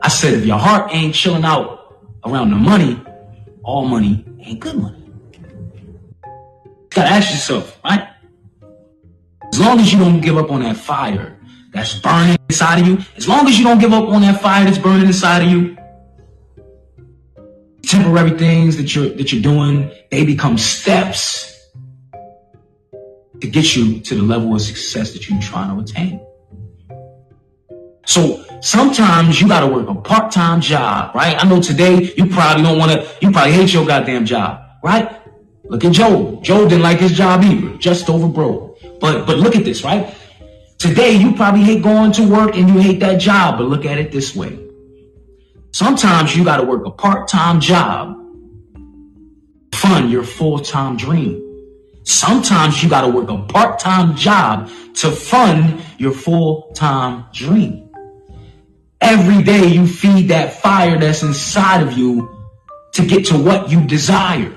I 0.00 0.08
said 0.08 0.34
if 0.34 0.44
your 0.44 0.58
heart 0.58 0.92
ain't 0.92 1.14
chilling 1.14 1.44
out 1.44 1.96
around 2.24 2.50
the 2.50 2.56
money, 2.56 3.00
all 3.62 3.84
money 3.84 4.24
ain't 4.40 4.58
good 4.58 4.76
money. 4.76 4.98
You 6.24 6.88
gotta 6.90 7.10
ask 7.10 7.30
yourself, 7.30 7.78
right? 7.84 8.08
As 9.52 9.60
long 9.60 9.78
as 9.78 9.92
you 9.92 9.98
don't 9.98 10.20
give 10.20 10.36
up 10.36 10.50
on 10.50 10.62
that 10.62 10.76
fire 10.76 11.38
that's 11.72 11.98
burning 11.98 12.36
inside 12.48 12.80
of 12.80 12.86
you, 12.86 12.98
as 13.16 13.26
long 13.26 13.46
as 13.48 13.58
you 13.58 13.64
don't 13.64 13.78
give 13.78 13.92
up 13.92 14.08
on 14.08 14.22
that 14.22 14.40
fire 14.40 14.64
that's 14.64 14.78
burning 14.78 15.06
inside 15.06 15.42
of 15.42 15.50
you, 15.50 15.76
temporary 17.82 18.38
things 18.38 18.76
that 18.76 18.94
you're 18.94 19.08
that 19.08 19.32
you're 19.32 19.42
doing, 19.42 19.90
they 20.10 20.24
become 20.24 20.58
steps 20.58 21.48
to 23.40 23.48
get 23.48 23.74
you 23.74 24.00
to 24.00 24.14
the 24.14 24.22
level 24.22 24.54
of 24.54 24.60
success 24.60 25.12
that 25.14 25.28
you're 25.28 25.40
trying 25.40 25.74
to 25.74 25.82
attain. 25.82 26.20
So 28.06 28.44
sometimes 28.60 29.40
you 29.40 29.48
gotta 29.48 29.66
work 29.66 29.88
a 29.88 29.94
part-time 29.94 30.60
job, 30.60 31.14
right? 31.14 31.42
I 31.42 31.48
know 31.48 31.60
today 31.60 32.12
you 32.16 32.26
probably 32.26 32.62
don't 32.62 32.78
wanna, 32.78 33.06
you 33.20 33.30
probably 33.30 33.52
hate 33.52 33.72
your 33.72 33.86
goddamn 33.86 34.26
job, 34.26 34.60
right? 34.82 35.10
Look 35.64 35.84
at 35.84 35.92
Joe. 35.92 36.38
Joe 36.42 36.68
didn't 36.68 36.82
like 36.82 36.98
his 36.98 37.12
job 37.12 37.42
either, 37.44 37.76
just 37.78 38.10
over 38.10 38.28
broke. 38.28 38.78
But 39.00 39.26
but 39.26 39.38
look 39.38 39.56
at 39.56 39.64
this, 39.64 39.82
right? 39.84 40.14
Today, 40.82 41.12
you 41.12 41.32
probably 41.36 41.62
hate 41.62 41.80
going 41.80 42.10
to 42.10 42.28
work 42.28 42.56
and 42.56 42.68
you 42.68 42.80
hate 42.80 42.98
that 42.98 43.20
job, 43.20 43.58
but 43.58 43.68
look 43.68 43.84
at 43.86 43.98
it 43.98 44.10
this 44.10 44.34
way. 44.34 44.58
Sometimes 45.70 46.34
you 46.34 46.42
got 46.42 46.56
to 46.56 46.64
work 46.64 46.84
a 46.84 46.90
part 46.90 47.28
time 47.28 47.60
job, 47.60 48.16
to 49.70 49.78
fund 49.78 50.10
your 50.10 50.24
full 50.24 50.58
time 50.58 50.96
dream. 50.96 51.40
Sometimes 52.02 52.82
you 52.82 52.90
got 52.90 53.02
to 53.02 53.08
work 53.08 53.30
a 53.30 53.38
part 53.44 53.78
time 53.78 54.16
job 54.16 54.72
to 54.94 55.12
fund 55.12 55.80
your 55.98 56.10
full 56.10 56.72
time 56.74 57.26
dream. 57.32 57.88
Every 59.00 59.44
day 59.44 59.68
you 59.68 59.86
feed 59.86 60.30
that 60.30 60.60
fire 60.62 60.98
that's 60.98 61.22
inside 61.22 61.86
of 61.86 61.96
you 61.96 62.28
to 62.94 63.06
get 63.06 63.26
to 63.26 63.38
what 63.38 63.70
you 63.70 63.86
desire. 63.86 64.52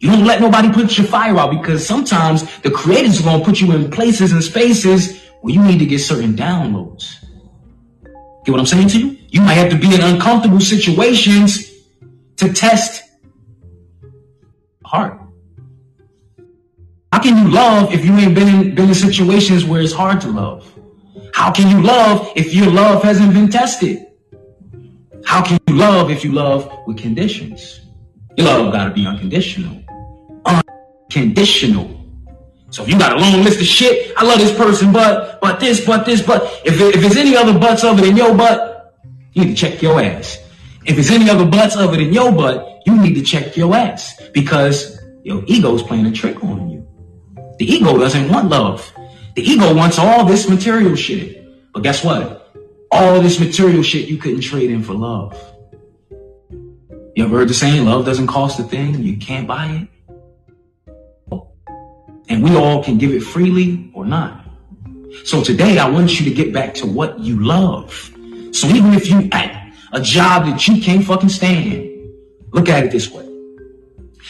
You 0.00 0.10
don't 0.10 0.24
let 0.24 0.40
nobody 0.40 0.72
put 0.72 0.98
your 0.98 1.06
fire 1.06 1.38
out 1.38 1.52
because 1.52 1.86
sometimes 1.86 2.42
the 2.62 2.70
creators 2.72 3.20
are 3.20 3.22
going 3.22 3.38
to 3.38 3.44
put 3.46 3.60
you 3.60 3.70
in 3.76 3.92
places 3.92 4.32
and 4.32 4.42
spaces 4.42 5.22
well, 5.46 5.54
you 5.54 5.62
need 5.62 5.78
to 5.78 5.86
get 5.86 6.00
certain 6.00 6.34
downloads. 6.34 7.24
Get 8.44 8.50
what 8.50 8.58
I'm 8.58 8.66
saying 8.66 8.88
to 8.88 8.98
you? 8.98 9.16
You 9.28 9.42
might 9.42 9.54
have 9.54 9.70
to 9.70 9.78
be 9.78 9.94
in 9.94 10.00
uncomfortable 10.00 10.58
situations 10.58 11.70
to 12.38 12.52
test 12.52 13.04
heart. 14.84 15.20
How 17.12 17.20
can 17.22 17.46
you 17.46 17.52
love 17.52 17.94
if 17.94 18.04
you 18.04 18.16
ain't 18.16 18.34
been 18.34 18.48
in, 18.48 18.74
been 18.74 18.88
in 18.88 18.94
situations 18.94 19.64
where 19.64 19.80
it's 19.80 19.92
hard 19.92 20.20
to 20.22 20.28
love? 20.28 20.68
How 21.32 21.52
can 21.52 21.70
you 21.70 21.80
love 21.80 22.32
if 22.34 22.52
your 22.52 22.66
love 22.66 23.04
hasn't 23.04 23.32
been 23.32 23.48
tested? 23.48 24.04
How 25.24 25.44
can 25.44 25.60
you 25.68 25.76
love 25.76 26.10
if 26.10 26.24
you 26.24 26.32
love 26.32 26.68
with 26.88 26.98
conditions? 26.98 27.82
Your 28.36 28.48
love 28.48 28.72
got 28.72 28.86
to 28.86 28.90
be 28.90 29.06
unconditional. 29.06 29.80
Unconditional. 30.44 31.95
So 32.70 32.82
if 32.82 32.88
you 32.88 32.98
got 32.98 33.16
a 33.16 33.20
long 33.20 33.42
list 33.44 33.60
of 33.60 33.66
shit, 33.66 34.12
I 34.16 34.24
love 34.24 34.38
this 34.38 34.56
person, 34.56 34.92
but 34.92 35.40
but 35.40 35.60
this, 35.60 35.84
but 35.84 36.04
this, 36.04 36.22
but 36.22 36.42
if 36.64 36.80
if 36.80 37.00
there's 37.00 37.16
any 37.16 37.36
other 37.36 37.58
butts 37.58 37.84
other 37.84 38.02
than 38.02 38.16
your 38.16 38.34
butt, 38.34 38.94
you 39.32 39.44
need 39.44 39.56
to 39.56 39.56
check 39.56 39.82
your 39.82 40.00
ass. 40.00 40.38
If 40.84 40.96
there's 40.96 41.10
any 41.10 41.30
other 41.30 41.46
butts 41.46 41.76
other 41.76 41.96
than 41.96 42.12
your 42.12 42.32
butt, 42.32 42.82
you 42.86 42.96
need 43.00 43.14
to 43.14 43.22
check 43.22 43.56
your 43.56 43.74
ass 43.74 44.20
because 44.32 44.98
your 45.22 45.42
ego's 45.46 45.82
playing 45.82 46.06
a 46.06 46.12
trick 46.12 46.42
on 46.42 46.70
you. 46.70 46.86
The 47.58 47.70
ego 47.72 47.98
doesn't 47.98 48.28
want 48.28 48.48
love. 48.48 48.92
The 49.34 49.42
ego 49.42 49.74
wants 49.74 49.98
all 49.98 50.24
this 50.24 50.48
material 50.48 50.94
shit. 50.94 51.72
But 51.72 51.82
guess 51.82 52.04
what? 52.04 52.52
All 52.90 53.20
this 53.20 53.40
material 53.40 53.82
shit 53.82 54.08
you 54.08 54.16
couldn't 54.16 54.40
trade 54.40 54.70
in 54.70 54.82
for 54.82 54.94
love. 54.94 55.36
You 57.16 57.24
ever 57.24 57.38
heard 57.38 57.48
the 57.48 57.54
saying, 57.54 57.84
love 57.84 58.04
doesn't 58.04 58.26
cost 58.26 58.60
a 58.60 58.62
thing, 58.62 59.02
you 59.02 59.16
can't 59.16 59.46
buy 59.46 59.66
it? 59.66 59.88
And 62.28 62.42
we 62.42 62.56
all 62.56 62.82
can 62.82 62.98
give 62.98 63.12
it 63.12 63.20
freely 63.20 63.90
or 63.94 64.04
not. 64.04 64.44
So 65.24 65.42
today 65.42 65.78
I 65.78 65.88
want 65.88 66.20
you 66.20 66.28
to 66.28 66.34
get 66.34 66.52
back 66.52 66.74
to 66.74 66.86
what 66.86 67.18
you 67.20 67.42
love. 67.42 67.92
So 68.52 68.68
even 68.68 68.94
if 68.94 69.08
you 69.08 69.28
at 69.32 69.72
a 69.92 70.00
job 70.00 70.46
that 70.46 70.66
you 70.66 70.80
can't 70.80 71.04
fucking 71.04 71.28
stand, 71.28 71.90
look 72.52 72.68
at 72.68 72.84
it 72.84 72.90
this 72.90 73.10
way. 73.10 73.24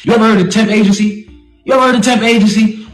You 0.02 0.12
ever 0.12 0.24
heard 0.24 0.46
of 0.46 0.52
temp 0.52 0.70
agency? 0.70 1.28
You 1.64 1.72
ever 1.72 1.82
heard 1.82 1.94
of 1.96 2.02
temp 2.02 2.22
agency? 2.22 2.86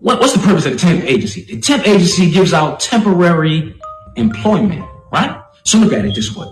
What, 0.00 0.20
what's 0.20 0.32
the 0.32 0.40
purpose 0.40 0.66
of 0.66 0.72
the 0.72 0.78
temp 0.78 1.04
agency? 1.04 1.44
The 1.44 1.60
temp 1.60 1.86
agency 1.86 2.30
gives 2.30 2.52
out 2.52 2.80
temporary 2.80 3.78
employment, 4.16 4.84
right? 5.12 5.42
So 5.64 5.78
look 5.78 5.92
at 5.92 6.04
it 6.04 6.14
this 6.14 6.34
way. 6.34 6.46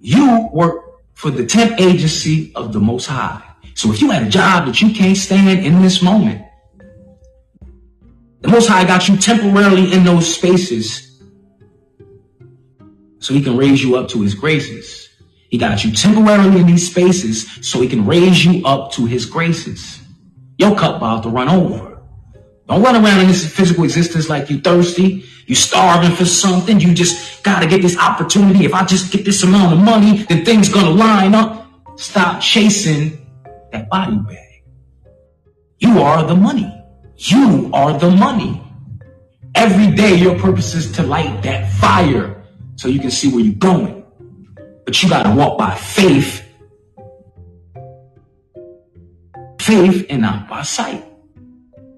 You 0.00 0.48
work 0.52 0.84
for 1.14 1.30
the 1.30 1.46
temp 1.46 1.80
agency 1.80 2.52
of 2.54 2.72
the 2.72 2.80
Most 2.80 3.06
High. 3.06 3.42
So 3.74 3.92
if 3.92 4.02
you 4.02 4.10
had 4.10 4.24
a 4.24 4.28
job 4.28 4.66
that 4.66 4.80
you 4.80 4.92
can't 4.92 5.16
stand 5.16 5.64
in 5.64 5.80
this 5.80 6.02
moment, 6.02 6.44
the 8.42 8.48
Most 8.48 8.68
High 8.68 8.84
got 8.84 9.08
you 9.08 9.16
temporarily 9.16 9.92
in 9.92 10.04
those 10.04 10.34
spaces 10.34 11.22
so 13.20 13.32
he 13.34 13.42
can 13.42 13.56
raise 13.56 13.82
you 13.82 13.96
up 13.96 14.08
to 14.08 14.20
his 14.20 14.34
graces. 14.34 15.08
He 15.48 15.58
got 15.58 15.84
you 15.84 15.92
temporarily 15.92 16.60
in 16.60 16.66
these 16.66 16.90
spaces 16.90 17.48
so 17.68 17.80
he 17.80 17.88
can 17.88 18.04
raise 18.04 18.44
you 18.44 18.64
up 18.66 18.92
to 18.92 19.06
his 19.06 19.26
graces. 19.26 20.00
Your 20.58 20.74
cup 20.76 20.96
about 20.96 21.22
to 21.22 21.28
run 21.28 21.48
over. 21.48 22.02
Don't 22.68 22.82
run 22.82 22.96
around 22.96 23.20
in 23.20 23.28
this 23.28 23.54
physical 23.54 23.84
existence 23.84 24.28
like 24.28 24.50
you 24.50 24.60
thirsty. 24.60 25.24
You 25.46 25.54
starving 25.54 26.16
for 26.16 26.24
something. 26.24 26.80
You 26.80 26.94
just 26.94 27.42
gotta 27.42 27.66
get 27.66 27.82
this 27.82 27.96
opportunity. 27.98 28.64
If 28.64 28.74
I 28.74 28.84
just 28.84 29.12
get 29.12 29.24
this 29.24 29.42
amount 29.42 29.74
of 29.74 29.78
money, 29.80 30.24
then 30.24 30.44
things 30.44 30.68
gonna 30.68 30.90
line 30.90 31.34
up. 31.34 31.66
Stop 31.96 32.40
chasing 32.40 33.26
that 33.70 33.88
body 33.88 34.16
bag. 34.16 34.64
You 35.78 36.00
are 36.00 36.24
the 36.24 36.34
money. 36.34 36.81
You 37.24 37.70
are 37.72 37.96
the 37.96 38.10
money. 38.10 38.60
Every 39.54 39.94
day, 39.94 40.16
your 40.16 40.36
purpose 40.40 40.74
is 40.74 40.90
to 40.92 41.04
light 41.04 41.44
that 41.44 41.70
fire 41.74 42.42
so 42.74 42.88
you 42.88 42.98
can 42.98 43.12
see 43.12 43.30
where 43.30 43.44
you're 43.44 43.54
going. 43.54 44.04
But 44.84 45.00
you 45.00 45.08
got 45.08 45.22
to 45.22 45.34
walk 45.36 45.56
by 45.56 45.76
faith. 45.76 46.44
Faith 49.60 50.06
and 50.10 50.22
not 50.22 50.48
by 50.48 50.62
sight. 50.62 51.04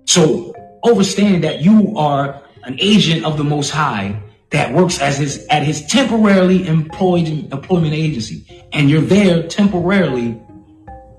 So 0.05 0.55
understand 0.85 1.43
that 1.45 1.63
you 1.63 1.97
are 1.97 2.43
an 2.65 2.77
agent 2.79 3.25
of 3.25 3.39
the 3.39 3.45
Most 3.45 3.71
High 3.71 4.21
that 4.51 4.75
works 4.75 5.01
as 5.01 5.17
his 5.17 5.47
at 5.49 5.63
his 5.63 5.87
temporarily 5.87 6.67
employed 6.67 7.29
employment 7.29 7.95
agency, 7.95 8.67
and 8.75 8.91
you're 8.91 9.01
there 9.01 9.49
temporarily 9.49 10.39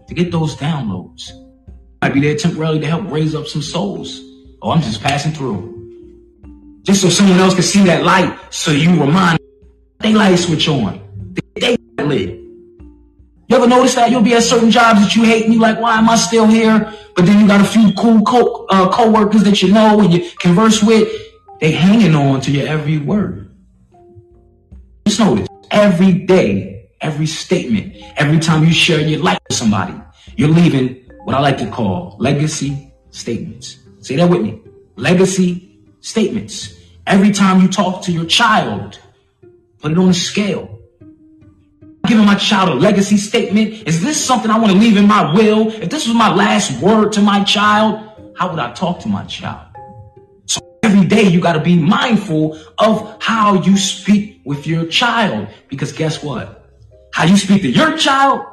to 0.08 0.14
get 0.14 0.32
those 0.32 0.56
downloads 0.56 1.32
might 2.06 2.14
be 2.14 2.20
there 2.20 2.36
temporarily 2.36 2.80
to 2.80 2.86
help 2.86 3.10
raise 3.10 3.34
up 3.34 3.48
some 3.48 3.64
souls. 3.64 4.22
Oh, 4.62 4.70
I'm 4.70 4.82
just 4.82 5.02
passing 5.02 5.32
through. 5.32 5.72
Just 6.84 7.02
so 7.02 7.10
someone 7.10 7.40
else 7.40 7.56
can 7.56 7.64
see 7.64 7.84
that 7.86 8.04
light, 8.04 8.38
so 8.52 8.70
you 8.70 8.92
remind 8.92 9.40
they 10.02 10.14
light 10.14 10.36
switch 10.36 10.68
on. 10.70 11.02
They, 11.56 11.76
they 11.98 12.04
lit. 12.04 12.30
You 13.48 13.58
ever 13.58 13.66
notice 13.66 13.96
that 13.96 14.12
you'll 14.12 14.22
be 14.22 14.36
at 14.36 14.44
certain 14.44 14.70
jobs 14.70 15.02
that 15.02 15.16
you 15.16 15.24
hate 15.24 15.46
and 15.46 15.54
you 15.56 15.60
like, 15.60 15.80
why 15.80 15.98
am 15.98 16.08
I 16.08 16.16
still 16.16 16.46
here? 16.46 16.94
But 17.16 17.26
then 17.26 17.40
you 17.40 17.48
got 17.48 17.62
a 17.62 17.64
few 17.64 17.92
cool 17.94 18.22
co- 18.22 18.68
uh, 18.70 18.92
co-workers 18.92 19.44
that 19.44 19.64
you 19.64 19.74
know 19.74 20.00
and 20.00 20.14
you 20.14 20.30
converse 20.38 20.84
with. 20.84 21.12
They 21.60 21.72
hanging 21.72 22.14
on 22.14 22.40
to 22.42 22.52
your 22.52 22.68
every 22.68 23.00
word. 23.00 23.50
Just 25.08 25.20
notice 25.20 25.48
every 25.72 26.14
day 26.14 26.88
every 27.02 27.26
statement, 27.26 27.96
every 28.18 28.40
time 28.40 28.64
you 28.64 28.74
share 28.74 29.00
your 29.00 29.22
life 29.22 29.40
with 29.50 29.58
somebody, 29.58 30.00
you're 30.38 30.50
leaving 30.50 31.05
what 31.26 31.36
I 31.36 31.40
like 31.40 31.58
to 31.58 31.70
call 31.70 32.16
legacy 32.20 32.94
statements. 33.10 33.80
Say 34.00 34.16
that 34.18 34.30
with 34.30 34.42
me. 34.42 34.62
Legacy 34.96 35.80
statements. 36.00 36.80
Every 37.08 37.32
time 37.32 37.62
you 37.62 37.68
talk 37.68 38.04
to 38.04 38.12
your 38.12 38.26
child, 38.26 39.00
put 39.80 39.92
it 39.92 39.98
on 39.98 40.10
a 40.10 40.14
scale. 40.14 40.80
Giving 42.06 42.26
my 42.26 42.36
child 42.36 42.70
a 42.70 42.74
legacy 42.76 43.18
statement. 43.18 43.88
Is 43.88 44.04
this 44.04 44.24
something 44.24 44.52
I 44.52 44.60
want 44.60 44.72
to 44.74 44.78
leave 44.78 44.98
in 44.98 45.08
my 45.08 45.34
will? 45.34 45.72
If 45.72 45.90
this 45.90 46.08
was 46.08 46.16
my 46.16 46.32
last 46.32 46.80
word 46.80 47.14
to 47.14 47.22
my 47.22 47.44
child, 47.44 48.34
how 48.38 48.52
would 48.52 48.60
I 48.60 48.72
talk 48.74 49.00
to 49.00 49.08
my 49.08 49.24
child? 49.26 49.68
So 50.46 50.62
every 50.84 51.08
day 51.08 51.24
you 51.24 51.42
got 51.42 51.54
to 51.54 51.60
be 51.60 51.76
mindful 51.76 52.60
of 52.78 53.18
how 53.20 53.64
you 53.64 53.78
speak 53.78 54.42
with 54.46 54.68
your 54.68 54.86
child. 54.86 55.48
Because 55.70 55.92
guess 55.92 56.24
what? 56.24 56.70
How 57.12 57.26
you 57.26 57.38
speak 57.38 57.64
to 57.64 57.72
your 57.72 57.98
child, 57.98 58.46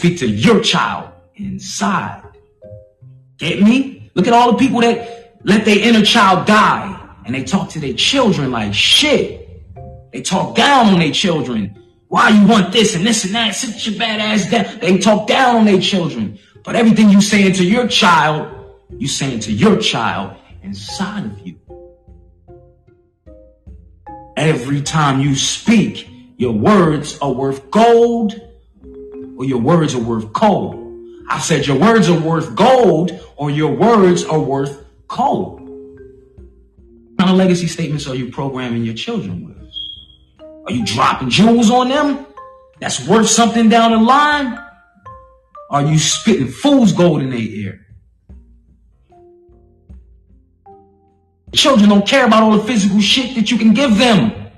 speak 0.00 0.18
to 0.18 0.26
your 0.26 0.62
child 0.62 1.10
inside. 1.34 2.22
Get 3.36 3.62
me? 3.62 4.10
Look 4.14 4.26
at 4.26 4.32
all 4.32 4.52
the 4.52 4.58
people 4.58 4.80
that 4.80 5.36
let 5.44 5.66
their 5.66 5.78
inner 5.78 6.02
child 6.02 6.46
die. 6.46 6.96
And 7.26 7.34
they 7.34 7.44
talk 7.44 7.68
to 7.70 7.80
their 7.80 7.92
children 7.92 8.50
like 8.50 8.72
shit. 8.72 9.46
They 10.10 10.22
talk 10.22 10.56
down 10.56 10.94
on 10.94 10.98
their 11.00 11.12
children. 11.12 11.76
Why 12.08 12.30
you 12.30 12.46
want 12.46 12.72
this 12.72 12.94
and 12.96 13.06
this 13.06 13.24
and 13.24 13.34
that? 13.34 13.54
Sit 13.54 13.86
your 13.86 13.98
bad 13.98 14.20
ass 14.20 14.50
down. 14.50 14.78
They 14.78 14.96
talk 14.96 15.28
down 15.28 15.56
on 15.56 15.64
their 15.66 15.80
children. 15.80 16.38
But 16.64 16.76
everything 16.76 17.10
you 17.10 17.20
saying 17.20 17.52
to 17.54 17.64
your 17.64 17.86
child, 17.86 18.48
you 18.96 19.06
saying 19.06 19.40
to 19.40 19.52
your 19.52 19.76
child 19.76 20.34
inside 20.62 21.26
of 21.26 21.38
you. 21.46 21.56
Every 24.34 24.80
time 24.80 25.20
you 25.20 25.34
speak, 25.34 26.08
your 26.38 26.52
words 26.52 27.18
are 27.20 27.32
worth 27.32 27.70
gold 27.70 28.49
or 29.40 29.46
your 29.46 29.58
words 29.58 29.94
are 29.94 30.02
worth 30.02 30.30
coal. 30.34 30.76
I 31.26 31.38
said 31.38 31.66
your 31.66 31.78
words 31.78 32.10
are 32.10 32.20
worth 32.20 32.54
gold 32.54 33.18
or 33.36 33.50
your 33.50 33.72
words 33.74 34.22
are 34.22 34.38
worth 34.38 34.84
cold. 35.08 35.60
What 35.60 37.18
kind 37.18 37.30
of 37.30 37.36
legacy 37.36 37.66
statements 37.66 38.06
are 38.06 38.14
you 38.14 38.30
programming 38.30 38.84
your 38.84 38.92
children 38.92 39.46
with? 39.46 40.46
Are 40.66 40.72
you 40.72 40.84
dropping 40.84 41.30
jewels 41.30 41.70
on 41.70 41.88
them 41.88 42.26
that's 42.80 43.08
worth 43.08 43.30
something 43.30 43.70
down 43.70 43.92
the 43.92 43.96
line? 43.96 44.62
Are 45.70 45.86
you 45.86 45.98
spitting 45.98 46.48
fool's 46.48 46.92
gold 46.92 47.22
in 47.22 47.30
their 47.30 47.38
ear? 47.38 47.86
Children 51.54 51.88
don't 51.88 52.06
care 52.06 52.26
about 52.26 52.42
all 52.42 52.58
the 52.58 52.64
physical 52.64 53.00
shit 53.00 53.34
that 53.36 53.50
you 53.50 53.56
can 53.56 53.72
give 53.72 53.96
them. 53.96 54.50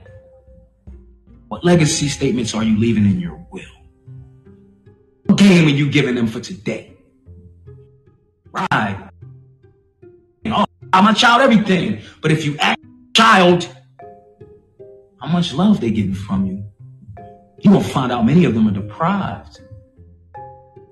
What 1.47 1.65
legacy 1.65 2.09
statements 2.09 2.53
are 2.53 2.65
you 2.65 2.77
leaving 2.81 3.05
in 3.05 3.21
your 3.21 3.47
will? 3.53 3.82
Are 5.43 5.69
you 5.69 5.91
giving 5.91 6.15
them 6.15 6.27
for 6.27 6.41
today? 6.41 6.97
Right 8.53 9.13
I'm 10.93 11.07
a 11.07 11.15
child 11.15 11.41
everything. 11.41 12.03
But 12.21 12.33
if 12.33 12.45
you 12.45 12.57
ask 12.59 12.79
child 13.17 13.67
how 15.21 15.29
much 15.29 15.55
love 15.55 15.81
they 15.81 15.91
getting 15.91 16.15
from 16.15 16.47
you, 16.47 16.65
you 17.61 17.71
will 17.71 17.83
find 17.83 18.13
out 18.13 18.27
many 18.27 18.45
of 18.45 18.55
them 18.55 18.69
are 18.69 18.73
deprived. 18.73 19.61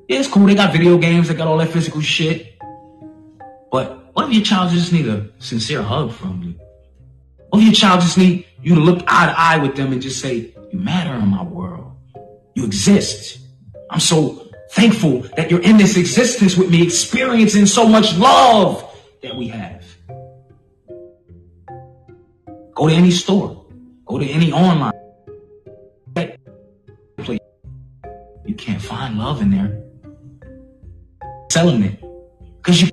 Yeah, 0.08 0.20
it's 0.20 0.28
cool. 0.28 0.46
They 0.46 0.54
got 0.54 0.72
video 0.72 0.96
games. 0.96 1.28
They 1.28 1.34
got 1.34 1.48
all 1.48 1.58
that 1.58 1.68
physical 1.68 2.00
shit. 2.00 2.58
But 3.70 4.14
what 4.14 4.28
if 4.28 4.34
your 4.34 4.42
child 4.42 4.70
just 4.72 4.92
need 4.92 5.06
a 5.06 5.28
sincere 5.38 5.82
hug 5.82 6.12
from 6.12 6.42
you? 6.42 6.54
What 7.50 7.60
if 7.60 7.66
your 7.66 7.74
child 7.74 8.00
just 8.00 8.16
need 8.16 8.46
you 8.62 8.76
to 8.76 8.80
look 8.80 9.02
eye 9.06 9.26
to 9.26 9.38
eye 9.38 9.58
with 9.58 9.76
them 9.76 9.92
and 9.92 10.00
just 10.00 10.20
say, 10.20 10.54
you 10.72 10.78
matter 10.78 11.14
in 11.14 11.28
my 11.28 11.42
world. 11.42 11.92
You 12.54 12.64
exist. 12.64 13.39
I'm 13.90 14.00
so 14.00 14.48
thankful 14.70 15.22
that 15.36 15.50
you're 15.50 15.62
in 15.62 15.76
this 15.76 15.96
existence 15.96 16.56
with 16.56 16.70
me, 16.70 16.82
experiencing 16.82 17.66
so 17.66 17.88
much 17.88 18.16
love 18.16 18.86
that 19.22 19.36
we 19.36 19.48
have. 19.48 19.84
Go 22.74 22.88
to 22.88 22.94
any 22.94 23.10
store. 23.10 23.66
Go 24.06 24.18
to 24.18 24.26
any 24.26 24.52
online. 24.52 24.92
Place. 26.14 27.40
You 28.46 28.54
can't 28.54 28.80
find 28.80 29.18
love 29.18 29.42
in 29.42 29.50
there. 29.50 29.82
Selling 31.50 31.82
it. 31.82 32.00
Because 32.56 32.80
you 32.80 32.88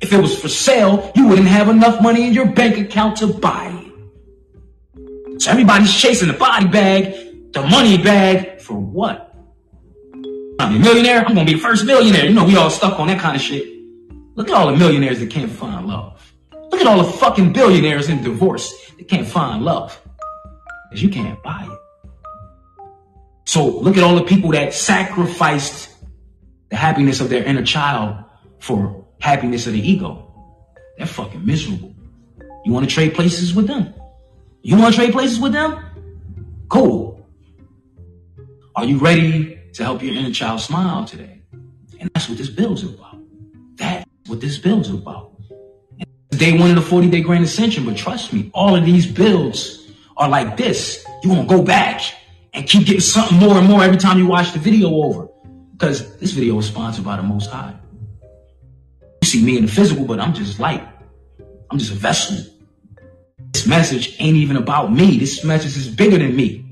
if 0.00 0.12
it 0.12 0.20
was 0.20 0.38
for 0.38 0.48
sale, 0.48 1.12
you 1.14 1.28
wouldn't 1.28 1.48
have 1.48 1.68
enough 1.68 2.02
money 2.02 2.26
in 2.26 2.32
your 2.32 2.46
bank 2.46 2.78
account 2.78 3.18
to 3.18 3.28
buy 3.28 3.84
it. 3.84 5.42
So 5.42 5.50
everybody's 5.50 5.94
chasing 5.94 6.28
the 6.28 6.34
body 6.34 6.66
bag, 6.66 7.52
the 7.52 7.62
money 7.62 7.98
bag, 7.98 8.60
for 8.60 8.74
what? 8.74 9.29
I'm 10.60 10.76
a 10.76 10.78
millionaire. 10.78 11.20
I'm 11.20 11.34
gonna 11.34 11.44
be 11.46 11.54
the 11.54 11.58
first 11.58 11.86
millionaire. 11.86 12.26
You 12.26 12.34
know, 12.34 12.44
we 12.44 12.56
all 12.56 12.70
stuck 12.70 13.00
on 13.00 13.06
that 13.08 13.18
kind 13.18 13.34
of 13.34 13.40
shit. 13.40 13.66
Look 14.34 14.48
at 14.48 14.54
all 14.54 14.70
the 14.70 14.76
millionaires 14.76 15.18
that 15.20 15.30
can't 15.30 15.50
find 15.50 15.86
love. 15.86 16.34
Look 16.70 16.80
at 16.80 16.86
all 16.86 16.98
the 17.02 17.10
fucking 17.12 17.52
billionaires 17.52 18.08
in 18.08 18.22
divorce 18.22 18.72
that 18.98 19.08
can't 19.08 19.26
find 19.26 19.64
love. 19.64 19.98
Because 20.88 21.02
you 21.02 21.08
can't 21.08 21.42
buy 21.42 21.66
it. 21.70 21.78
So 23.44 23.66
look 23.66 23.96
at 23.96 24.04
all 24.04 24.16
the 24.16 24.24
people 24.24 24.50
that 24.50 24.74
sacrificed 24.74 25.88
the 26.68 26.76
happiness 26.76 27.20
of 27.20 27.30
their 27.30 27.42
inner 27.42 27.64
child 27.64 28.22
for 28.58 29.06
happiness 29.18 29.66
of 29.66 29.72
the 29.72 29.80
ego. 29.80 30.26
They're 30.98 31.06
fucking 31.06 31.44
miserable. 31.44 31.94
You 32.64 32.72
want 32.72 32.88
to 32.88 32.94
trade 32.94 33.14
places 33.14 33.54
with 33.54 33.66
them? 33.66 33.94
You 34.62 34.76
want 34.76 34.94
to 34.94 35.00
trade 35.00 35.12
places 35.12 35.40
with 35.40 35.52
them? 35.52 35.82
Cool. 36.68 37.26
Are 38.76 38.84
you 38.84 38.98
ready 38.98 39.59
to 39.74 39.84
help 39.84 40.02
your 40.02 40.14
inner 40.14 40.32
child 40.32 40.60
smile 40.60 41.04
today? 41.04 41.42
And 41.98 42.10
that's 42.14 42.28
what 42.28 42.38
this 42.38 42.50
build's 42.50 42.82
about. 42.82 43.18
That's 43.76 44.06
what 44.26 44.40
this 44.40 44.58
build's 44.58 44.90
about 44.90 45.30
day 46.40 46.58
one 46.58 46.70
of 46.70 46.76
the 46.76 46.82
40 46.82 47.10
day 47.10 47.20
grand 47.20 47.44
ascension. 47.44 47.84
But 47.84 47.96
trust 47.96 48.32
me, 48.32 48.50
all 48.52 48.74
of 48.74 48.84
these 48.84 49.06
builds 49.06 49.86
are 50.16 50.28
like 50.28 50.56
this. 50.56 51.04
You 51.22 51.30
won't 51.30 51.48
go 51.48 51.62
back 51.62 52.00
and 52.54 52.66
keep 52.66 52.86
getting 52.86 53.00
something 53.00 53.38
more 53.38 53.56
and 53.56 53.68
more 53.68 53.84
every 53.84 53.98
time 53.98 54.18
you 54.18 54.26
watch 54.26 54.52
the 54.52 54.58
video 54.58 54.88
over. 54.88 55.28
Because 55.72 56.16
this 56.16 56.32
video 56.32 56.58
is 56.58 56.66
sponsored 56.66 57.04
by 57.04 57.16
the 57.16 57.22
Most 57.22 57.50
High. 57.50 57.74
You 59.22 59.28
see 59.28 59.42
me 59.44 59.56
in 59.56 59.66
the 59.66 59.70
physical, 59.70 60.04
but 60.04 60.18
I'm 60.18 60.34
just 60.34 60.58
light. 60.58 60.86
I'm 61.70 61.78
just 61.78 61.92
a 61.92 61.94
vessel. 61.94 62.38
This 63.52 63.66
message 63.66 64.16
ain't 64.18 64.36
even 64.36 64.56
about 64.56 64.92
me. 64.92 65.18
This 65.18 65.44
message 65.44 65.76
is 65.76 65.88
bigger 65.88 66.18
than 66.18 66.34
me. 66.34 66.69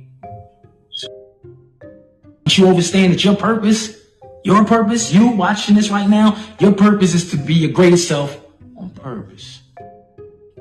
So, 2.48 2.62
you 2.62 2.68
understand 2.68 3.12
that 3.12 3.24
your 3.24 3.36
purpose, 3.36 3.96
your 4.44 4.64
purpose, 4.64 5.12
you 5.12 5.28
watching 5.28 5.74
this 5.74 5.90
right 5.90 6.08
now, 6.08 6.42
your 6.58 6.72
purpose 6.72 7.14
is 7.14 7.30
to 7.32 7.36
be 7.36 7.54
your 7.54 7.70
greatest 7.72 8.08
self 8.08 8.40
on 8.76 8.90
purpose. 8.90 9.60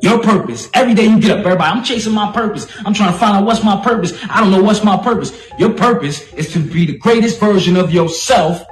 Your 0.01 0.21
purpose. 0.21 0.69
Every 0.73 0.93
day 0.93 1.05
you 1.05 1.19
get 1.19 1.31
up, 1.31 1.45
everybody, 1.45 1.63
I'm 1.63 1.83
chasing 1.83 2.13
my 2.13 2.31
purpose. 2.31 2.67
I'm 2.85 2.93
trying 2.93 3.13
to 3.13 3.17
find 3.17 3.37
out 3.37 3.45
what's 3.45 3.63
my 3.63 3.81
purpose. 3.81 4.13
I 4.29 4.41
don't 4.41 4.51
know 4.51 4.61
what's 4.61 4.83
my 4.83 4.97
purpose. 4.97 5.31
Your 5.57 5.73
purpose 5.73 6.33
is 6.33 6.51
to 6.53 6.59
be 6.59 6.85
the 6.85 6.97
greatest 6.97 7.39
version 7.39 7.77
of 7.77 7.93
yourself 7.93 8.63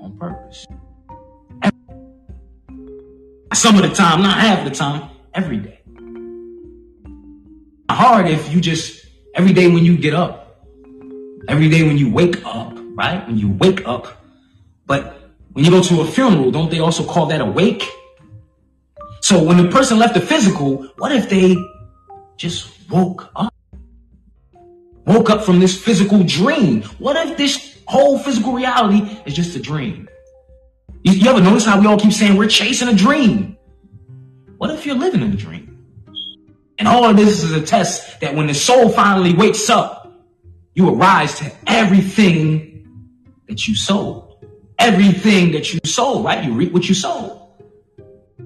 on 0.00 0.16
purpose. 0.18 0.66
Some 3.54 3.76
of 3.76 3.82
the 3.82 3.94
time, 3.94 4.22
not 4.22 4.38
half 4.38 4.64
the 4.64 4.70
time, 4.70 5.10
every 5.34 5.58
day. 5.58 5.80
Hard 7.90 8.28
if 8.28 8.52
you 8.52 8.60
just, 8.60 9.06
every 9.34 9.52
day 9.52 9.66
when 9.66 9.84
you 9.84 9.96
get 9.96 10.14
up, 10.14 10.37
every 11.48 11.68
day 11.68 11.82
when 11.82 11.98
you 11.98 12.12
wake 12.12 12.44
up, 12.44 12.78
right? 12.94 13.26
When 13.26 13.38
you 13.38 13.48
wake 13.52 13.88
up. 13.88 14.22
But 14.86 15.16
when 15.52 15.64
you 15.64 15.70
go 15.70 15.82
to 15.82 16.02
a 16.02 16.06
funeral, 16.06 16.50
don't 16.50 16.70
they 16.70 16.78
also 16.78 17.04
call 17.04 17.26
that 17.26 17.40
a 17.40 17.44
wake? 17.44 17.84
So 19.20 19.42
when 19.42 19.56
the 19.56 19.68
person 19.68 19.98
left 19.98 20.14
the 20.14 20.20
physical, 20.20 20.84
what 20.98 21.10
if 21.10 21.28
they 21.28 21.56
just 22.36 22.70
woke 22.88 23.30
up? 23.34 23.52
Woke 25.06 25.30
up 25.30 25.44
from 25.44 25.58
this 25.58 25.82
physical 25.82 26.22
dream. 26.22 26.82
What 26.98 27.16
if 27.16 27.36
this 27.36 27.78
whole 27.86 28.18
physical 28.18 28.52
reality 28.52 29.18
is 29.24 29.34
just 29.34 29.56
a 29.56 29.60
dream? 29.60 30.08
You, 31.02 31.12
you 31.12 31.30
ever 31.30 31.40
notice 31.40 31.64
how 31.64 31.80
we 31.80 31.86
all 31.86 31.98
keep 31.98 32.12
saying 32.12 32.36
we're 32.36 32.48
chasing 32.48 32.88
a 32.88 32.94
dream? 32.94 33.56
What 34.58 34.70
if 34.70 34.84
you're 34.84 34.96
living 34.96 35.22
in 35.22 35.32
a 35.32 35.36
dream? 35.36 35.64
And 36.78 36.86
all 36.86 37.04
of 37.04 37.16
this 37.16 37.42
is 37.42 37.52
a 37.52 37.62
test 37.62 38.20
that 38.20 38.34
when 38.34 38.46
the 38.46 38.54
soul 38.54 38.88
finally 38.88 39.34
wakes 39.34 39.68
up, 39.70 39.97
you 40.78 40.88
arise 40.88 41.34
to 41.40 41.50
everything 41.66 42.86
that 43.48 43.66
you 43.66 43.74
sold. 43.74 44.46
Everything 44.78 45.50
that 45.52 45.74
you 45.74 45.80
sold, 45.84 46.24
right? 46.24 46.44
You 46.44 46.52
reap 46.52 46.72
what 46.72 46.88
you 46.88 46.94
sold. 46.94 47.50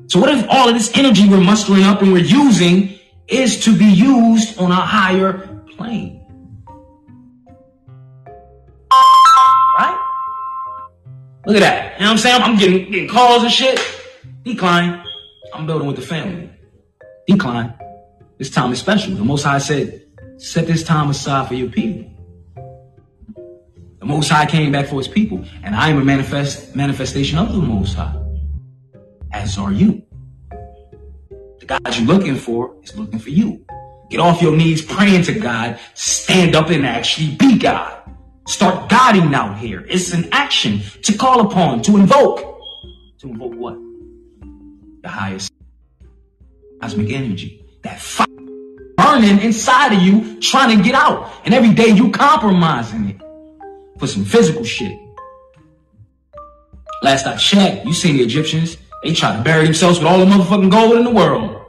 So 0.06 0.18
what 0.18 0.30
if 0.30 0.46
all 0.48 0.66
of 0.66 0.74
this 0.74 0.96
energy 0.96 1.28
we're 1.28 1.42
mustering 1.42 1.82
up 1.82 2.00
and 2.00 2.10
we're 2.10 2.24
using 2.24 2.98
is 3.28 3.64
to 3.64 3.76
be 3.76 3.84
used 3.84 4.58
on 4.58 4.70
a 4.72 4.76
higher 4.76 5.62
plane? 5.76 6.26
Right? 9.78 9.98
Look 11.44 11.56
at 11.56 11.60
that. 11.60 11.98
You 11.98 12.06
know 12.06 12.06
what 12.06 12.12
I'm 12.12 12.18
saying? 12.18 12.42
I'm 12.42 12.56
getting, 12.58 12.90
getting 12.90 13.08
calls 13.08 13.42
and 13.42 13.52
shit. 13.52 13.78
Decline. 14.42 15.04
I'm 15.52 15.66
building 15.66 15.86
with 15.86 15.96
the 15.96 16.02
family. 16.02 16.48
Decline. 17.26 17.74
This 18.38 18.48
time 18.48 18.72
is 18.72 18.78
special. 18.78 19.14
The 19.14 19.22
Most 19.22 19.42
High 19.42 19.58
said, 19.58 20.06
Set 20.38 20.66
this 20.66 20.82
time 20.82 21.10
aside 21.10 21.46
for 21.46 21.54
your 21.54 21.68
people. 21.68 22.11
The 24.02 24.08
Most 24.08 24.30
High 24.30 24.46
came 24.46 24.72
back 24.72 24.86
for 24.86 24.96
his 24.96 25.06
people, 25.06 25.44
and 25.62 25.76
I 25.76 25.88
am 25.88 25.98
a 25.98 26.04
manifest 26.04 26.74
manifestation 26.74 27.38
of 27.38 27.52
the 27.52 27.58
Most 27.58 27.94
High. 27.94 28.12
As 29.32 29.56
are 29.56 29.70
you. 29.70 30.02
The 31.60 31.66
God 31.66 31.96
you're 31.96 32.08
looking 32.08 32.34
for 32.34 32.74
is 32.82 32.96
looking 32.96 33.20
for 33.20 33.30
you. 33.30 33.64
Get 34.10 34.18
off 34.18 34.42
your 34.42 34.56
knees 34.56 34.82
praying 34.84 35.22
to 35.26 35.38
God. 35.38 35.78
Stand 35.94 36.56
up 36.56 36.68
and 36.70 36.84
actually 36.84 37.36
be 37.36 37.56
God. 37.56 37.96
Start 38.48 38.90
guiding 38.90 39.32
out 39.36 39.58
here. 39.58 39.86
It's 39.88 40.12
an 40.12 40.28
action 40.32 40.80
to 41.02 41.16
call 41.16 41.46
upon, 41.46 41.82
to 41.82 41.96
invoke. 41.96 42.40
To 43.20 43.28
invoke 43.28 43.54
what? 43.54 43.78
The 45.02 45.10
highest 45.10 45.52
cosmic 46.80 47.12
energy. 47.12 47.64
That 47.82 48.00
fire 48.00 48.26
burning 48.96 49.38
inside 49.42 49.92
of 49.92 50.02
you, 50.02 50.40
trying 50.40 50.76
to 50.76 50.82
get 50.82 50.96
out. 50.96 51.32
And 51.44 51.54
every 51.54 51.72
day 51.72 51.90
you 51.90 52.10
compromising 52.10 53.10
it 53.10 53.21
for 54.02 54.08
some 54.08 54.24
physical 54.24 54.64
shit. 54.64 54.98
Last 57.02 57.24
I 57.24 57.36
checked, 57.36 57.86
you 57.86 57.94
seen 57.94 58.16
the 58.16 58.24
Egyptians. 58.24 58.76
They 59.04 59.14
tried 59.14 59.36
to 59.36 59.44
bury 59.44 59.62
themselves 59.62 60.00
with 60.00 60.08
all 60.08 60.18
the 60.18 60.24
motherfucking 60.24 60.72
gold 60.72 60.96
in 60.96 61.04
the 61.04 61.10
world. 61.10 61.64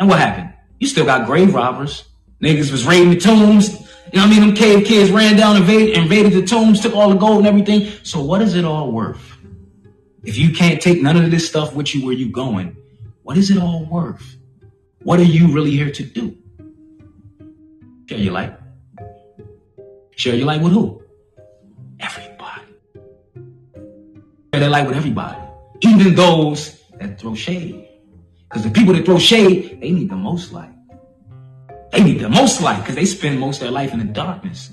And 0.00 0.08
what 0.08 0.18
happened? 0.18 0.52
You 0.80 0.88
still 0.88 1.04
got 1.04 1.24
grave 1.24 1.54
robbers. 1.54 2.02
Niggas 2.42 2.72
was 2.72 2.84
raiding 2.84 3.10
the 3.10 3.20
tombs. 3.20 3.74
You 4.12 4.18
know 4.18 4.26
what 4.26 4.26
I 4.26 4.30
mean? 4.30 4.40
Them 4.40 4.56
cave 4.56 4.84
kids 4.84 5.12
ran 5.12 5.36
down, 5.36 5.56
invaded, 5.56 5.96
invaded 5.96 6.32
the 6.32 6.44
tombs, 6.44 6.80
took 6.80 6.96
all 6.96 7.10
the 7.10 7.14
gold 7.14 7.38
and 7.38 7.46
everything. 7.46 7.92
So 8.02 8.20
what 8.20 8.42
is 8.42 8.56
it 8.56 8.64
all 8.64 8.90
worth? 8.90 9.22
If 10.24 10.36
you 10.36 10.52
can't 10.52 10.80
take 10.80 11.00
none 11.00 11.16
of 11.16 11.30
this 11.30 11.48
stuff 11.48 11.76
with 11.76 11.94
you 11.94 12.04
where 12.04 12.14
you 12.14 12.28
going, 12.28 12.76
what 13.22 13.36
is 13.36 13.52
it 13.52 13.58
all 13.58 13.84
worth? 13.84 14.36
What 15.04 15.20
are 15.20 15.30
you 15.36 15.52
really 15.52 15.70
here 15.70 15.92
to 15.92 16.02
do? 16.02 16.36
Share 18.08 18.18
your 18.18 18.32
light. 18.32 18.52
Share 20.16 20.34
your 20.34 20.46
light 20.46 20.60
with 20.60 20.72
who? 20.72 21.01
That 24.62 24.70
light 24.70 24.86
with 24.86 24.96
everybody. 24.96 25.40
Even 25.82 26.14
those 26.14 26.82
that 26.98 27.18
throw 27.18 27.34
shade. 27.34 27.88
Because 28.48 28.64
the 28.64 28.70
people 28.70 28.94
that 28.94 29.04
throw 29.04 29.18
shade, 29.18 29.80
they 29.80 29.90
need 29.90 30.10
the 30.10 30.16
most 30.16 30.52
light. 30.52 30.72
They 31.90 32.02
need 32.02 32.20
the 32.20 32.28
most 32.28 32.60
light 32.60 32.80
because 32.80 32.94
they 32.94 33.04
spend 33.04 33.38
most 33.38 33.56
of 33.56 33.62
their 33.62 33.72
life 33.72 33.92
in 33.92 33.98
the 33.98 34.04
darkness. 34.06 34.70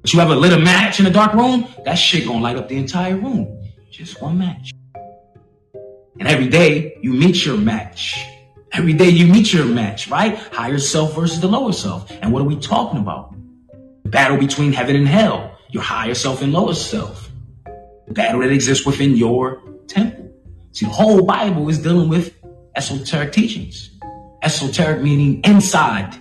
But 0.00 0.12
you 0.12 0.20
ever 0.20 0.34
lit 0.34 0.52
a 0.52 0.58
match 0.58 1.00
in 1.00 1.06
a 1.06 1.10
dark 1.10 1.32
room? 1.32 1.66
That 1.84 1.94
shit 1.94 2.26
gonna 2.26 2.42
light 2.42 2.56
up 2.56 2.68
the 2.68 2.76
entire 2.76 3.16
room. 3.16 3.62
Just 3.90 4.20
one 4.20 4.38
match. 4.38 4.72
And 6.18 6.28
every 6.28 6.48
day 6.48 6.98
you 7.00 7.12
meet 7.12 7.46
your 7.46 7.56
match. 7.56 8.22
Every 8.72 8.92
day 8.92 9.08
you 9.08 9.26
meet 9.26 9.52
your 9.52 9.64
match, 9.64 10.08
right? 10.08 10.36
Higher 10.36 10.78
self 10.78 11.14
versus 11.14 11.40
the 11.40 11.46
lower 11.46 11.72
self. 11.72 12.10
And 12.20 12.32
what 12.32 12.42
are 12.42 12.46
we 12.46 12.56
talking 12.56 13.00
about? 13.00 13.34
The 14.02 14.10
battle 14.10 14.36
between 14.36 14.72
heaven 14.72 14.96
and 14.96 15.06
hell. 15.06 15.56
Your 15.70 15.82
higher 15.82 16.14
self 16.14 16.42
and 16.42 16.52
lower 16.52 16.74
self. 16.74 17.23
Battle 18.08 18.40
that 18.40 18.50
exists 18.50 18.86
within 18.86 19.16
your 19.16 19.62
temple. 19.88 20.30
See, 20.72 20.86
the 20.86 20.92
whole 20.92 21.24
Bible 21.24 21.68
is 21.68 21.78
dealing 21.78 22.08
with 22.08 22.34
esoteric 22.76 23.32
teachings. 23.32 23.90
Esoteric 24.42 25.02
meaning 25.02 25.40
inside. 25.44 26.16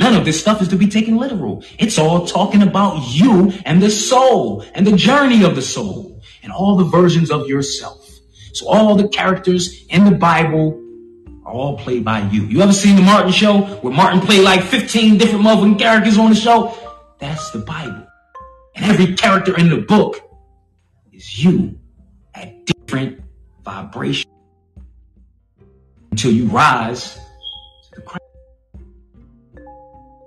None 0.00 0.14
of 0.14 0.24
this 0.24 0.40
stuff 0.40 0.62
is 0.62 0.68
to 0.68 0.76
be 0.76 0.86
taken 0.86 1.16
literal. 1.16 1.64
It's 1.78 1.98
all 1.98 2.26
talking 2.26 2.62
about 2.62 3.00
you 3.08 3.52
and 3.64 3.82
the 3.82 3.90
soul 3.90 4.64
and 4.74 4.86
the 4.86 4.96
journey 4.96 5.44
of 5.44 5.56
the 5.56 5.62
soul 5.62 6.20
and 6.42 6.52
all 6.52 6.76
the 6.76 6.84
versions 6.84 7.30
of 7.30 7.48
yourself. 7.48 8.08
So 8.52 8.68
all 8.68 8.94
the 8.94 9.08
characters 9.08 9.86
in 9.88 10.04
the 10.04 10.12
Bible 10.12 10.82
are 11.44 11.52
all 11.52 11.78
played 11.78 12.04
by 12.04 12.28
you. 12.28 12.42
You 12.42 12.60
ever 12.60 12.72
seen 12.72 12.96
the 12.96 13.02
Martin 13.02 13.32
show 13.32 13.60
where 13.60 13.92
Martin 13.92 14.20
played 14.20 14.44
like 14.44 14.62
15 14.62 15.18
different 15.18 15.44
motherfucking 15.44 15.78
characters 15.78 16.18
on 16.18 16.30
the 16.30 16.36
show? 16.36 16.76
That's 17.18 17.50
the 17.50 17.60
Bible. 17.60 18.06
And 18.76 18.84
every 18.84 19.14
character 19.14 19.56
in 19.58 19.68
the 19.68 19.78
book 19.78 20.27
is 21.18 21.44
you 21.44 21.78
at 22.34 22.64
different 22.64 23.20
vibration 23.64 24.30
until 26.12 26.32
you 26.32 26.46
rise 26.46 27.18
to 27.92 28.00
the. 28.00 28.18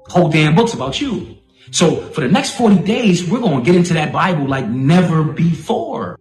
Whole 0.10 0.30
damn 0.30 0.54
book's 0.54 0.74
about 0.74 1.00
you. 1.00 1.38
So 1.72 1.96
for 1.96 2.20
the 2.20 2.28
next 2.28 2.58
40 2.58 2.84
days, 2.84 3.28
we're 3.28 3.40
going 3.40 3.60
to 3.60 3.66
get 3.66 3.76
into 3.76 3.94
that 3.94 4.12
Bible 4.12 4.46
like 4.46 4.68
never 4.68 5.24
before. 5.24 6.20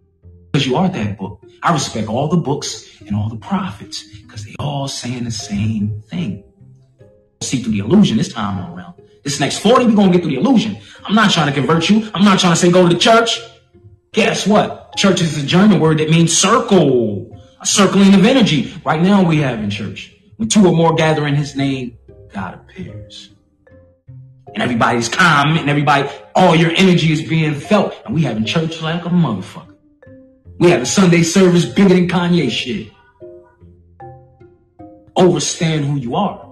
Because 0.51 0.65
you 0.65 0.77
are 0.77 0.87
that 0.87 1.17
book. 1.17 1.43
I 1.61 1.73
respect 1.73 2.07
all 2.07 2.29
the 2.29 2.37
books 2.37 3.01
and 3.01 3.15
all 3.15 3.27
the 3.27 3.35
prophets 3.35 4.03
because 4.21 4.45
they 4.45 4.55
all 4.59 4.87
saying 4.87 5.25
the 5.25 5.31
same 5.31 6.01
thing. 6.07 6.45
See 7.41 7.61
through 7.61 7.73
the 7.73 7.79
illusion 7.79 8.17
this 8.17 8.31
time 8.31 8.73
around. 8.73 8.93
This 9.23 9.39
next 9.39 9.59
40, 9.59 9.85
we're 9.85 9.95
going 9.95 10.11
to 10.11 10.17
get 10.17 10.23
through 10.23 10.35
the 10.35 10.39
illusion. 10.39 10.77
I'm 11.03 11.15
not 11.15 11.31
trying 11.31 11.47
to 11.47 11.53
convert 11.53 11.89
you. 11.89 12.09
I'm 12.13 12.23
not 12.23 12.39
trying 12.39 12.53
to 12.53 12.59
say 12.59 12.71
go 12.71 12.87
to 12.87 12.93
the 12.93 12.99
church. 12.99 13.41
Guess 14.13 14.45
what? 14.45 14.93
Church 14.97 15.21
is 15.21 15.41
a 15.41 15.45
German 15.45 15.79
word 15.79 15.99
that 15.99 16.09
means 16.09 16.37
circle, 16.37 17.39
a 17.61 17.65
circling 17.65 18.13
of 18.13 18.25
energy. 18.25 18.73
Right 18.83 19.01
now 19.01 19.23
we 19.23 19.37
have 19.37 19.59
in 19.63 19.69
church. 19.69 20.13
When 20.35 20.49
two 20.49 20.67
or 20.67 20.73
more 20.73 20.95
gather 20.95 21.25
in 21.27 21.35
his 21.35 21.55
name, 21.55 21.97
God 22.33 22.55
appears. 22.55 23.29
And 24.53 24.61
everybody's 24.61 25.07
calm 25.07 25.55
and 25.55 25.69
everybody, 25.69 26.09
all 26.35 26.53
your 26.57 26.71
energy 26.71 27.13
is 27.13 27.21
being 27.21 27.55
felt. 27.55 27.95
And 28.05 28.13
we 28.13 28.23
having 28.23 28.43
church 28.43 28.81
like 28.81 29.05
a 29.05 29.09
motherfucker. 29.09 29.77
We 30.59 30.71
have 30.71 30.81
a 30.81 30.85
Sunday 30.85 31.23
service 31.23 31.63
bigger 31.63 31.95
than 31.95 32.09
Kanye 32.09 32.51
shit. 32.51 32.91
Overstand 35.15 35.85
who 35.85 35.95
you 35.95 36.17
are. 36.17 36.49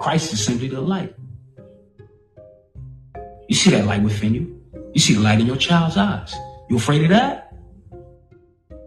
Christ 0.00 0.32
is 0.32 0.44
simply 0.44 0.66
the 0.66 0.80
light. 0.80 1.14
You 3.48 3.54
see 3.54 3.70
that 3.70 3.86
light 3.86 4.02
within 4.02 4.34
you. 4.34 4.60
You 4.92 5.00
see 5.00 5.14
the 5.14 5.20
light 5.20 5.38
in 5.38 5.46
your 5.46 5.56
child's 5.56 5.96
eyes. 5.96 6.34
You 6.70 6.76
afraid 6.76 7.02
of 7.02 7.08
that? 7.08 7.52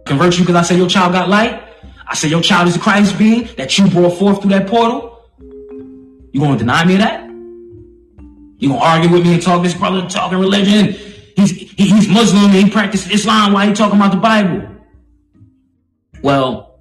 Convert 0.05 0.37
you 0.37 0.45
because 0.45 0.55
I 0.55 0.61
say 0.61 0.77
your 0.77 0.87
child 0.87 1.11
got 1.11 1.27
light? 1.27 1.61
I 2.07 2.15
say 2.15 2.29
your 2.29 2.41
child 2.41 2.69
is 2.69 2.75
the 2.75 2.79
Christ 2.79 3.17
being 3.17 3.49
that 3.57 3.77
you 3.77 3.89
brought 3.89 4.17
forth 4.17 4.41
through 4.41 4.51
that 4.51 4.67
portal? 4.67 5.21
You 6.31 6.39
gonna 6.39 6.57
deny 6.57 6.85
me 6.85 6.95
that? 6.95 7.29
You 8.57 8.69
gonna 8.69 8.81
argue 8.81 9.11
with 9.11 9.23
me 9.23 9.33
and 9.33 9.41
talk 9.41 9.61
this 9.61 9.73
brother 9.73 10.07
talking 10.07 10.39
religion? 10.39 10.93
He's 11.35 11.51
he's 11.51 12.07
Muslim 12.07 12.45
and 12.45 12.53
he 12.53 12.69
practices 12.69 13.11
Islam. 13.11 13.51
Why 13.51 13.67
he 13.67 13.73
talking 13.73 13.99
about 13.99 14.11
the 14.11 14.17
Bible? 14.17 14.65
Well, 16.21 16.79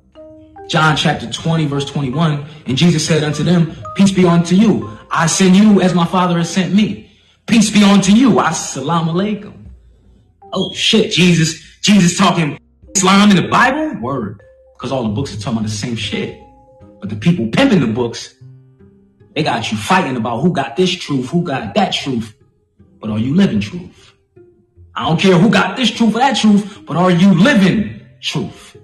John 0.68 0.96
chapter 0.96 1.28
20, 1.28 1.66
verse 1.66 1.84
21, 1.84 2.46
and 2.66 2.76
Jesus 2.76 3.04
said 3.04 3.24
unto 3.24 3.42
them, 3.42 3.74
Peace 3.96 4.12
be 4.12 4.24
unto 4.24 4.54
you. 4.54 4.96
I 5.10 5.26
send 5.26 5.56
you 5.56 5.80
as 5.80 5.94
my 5.94 6.06
Father 6.06 6.38
has 6.38 6.48
sent 6.48 6.72
me. 6.72 7.10
Peace 7.46 7.70
be 7.70 7.82
unto 7.82 8.12
you. 8.12 8.34
Assalamu 8.34 9.12
alaikum. 9.12 9.61
Oh 10.52 10.72
shit, 10.74 11.12
Jesus, 11.12 11.62
Jesus 11.80 12.16
talking 12.16 12.58
Islam 12.94 13.30
in 13.30 13.36
the 13.36 13.48
Bible? 13.48 14.00
Word. 14.00 14.42
Because 14.74 14.92
all 14.92 15.04
the 15.04 15.10
books 15.10 15.34
are 15.34 15.40
talking 15.40 15.58
about 15.58 15.68
the 15.68 15.74
same 15.74 15.96
shit. 15.96 16.38
But 17.00 17.10
the 17.10 17.16
people 17.16 17.48
pimping 17.48 17.80
the 17.80 17.86
books, 17.86 18.34
they 19.34 19.42
got 19.42 19.70
you 19.72 19.78
fighting 19.78 20.16
about 20.16 20.40
who 20.40 20.52
got 20.52 20.76
this 20.76 20.90
truth, 20.90 21.30
who 21.30 21.42
got 21.42 21.74
that 21.74 21.92
truth. 21.92 22.34
But 23.00 23.10
are 23.10 23.18
you 23.18 23.34
living 23.34 23.60
truth? 23.60 24.12
I 24.94 25.08
don't 25.08 25.18
care 25.18 25.38
who 25.38 25.50
got 25.50 25.76
this 25.76 25.90
truth 25.90 26.14
or 26.14 26.18
that 26.18 26.36
truth, 26.36 26.84
but 26.86 26.96
are 26.96 27.10
you 27.10 27.32
living 27.34 28.02
truth? 28.20 28.76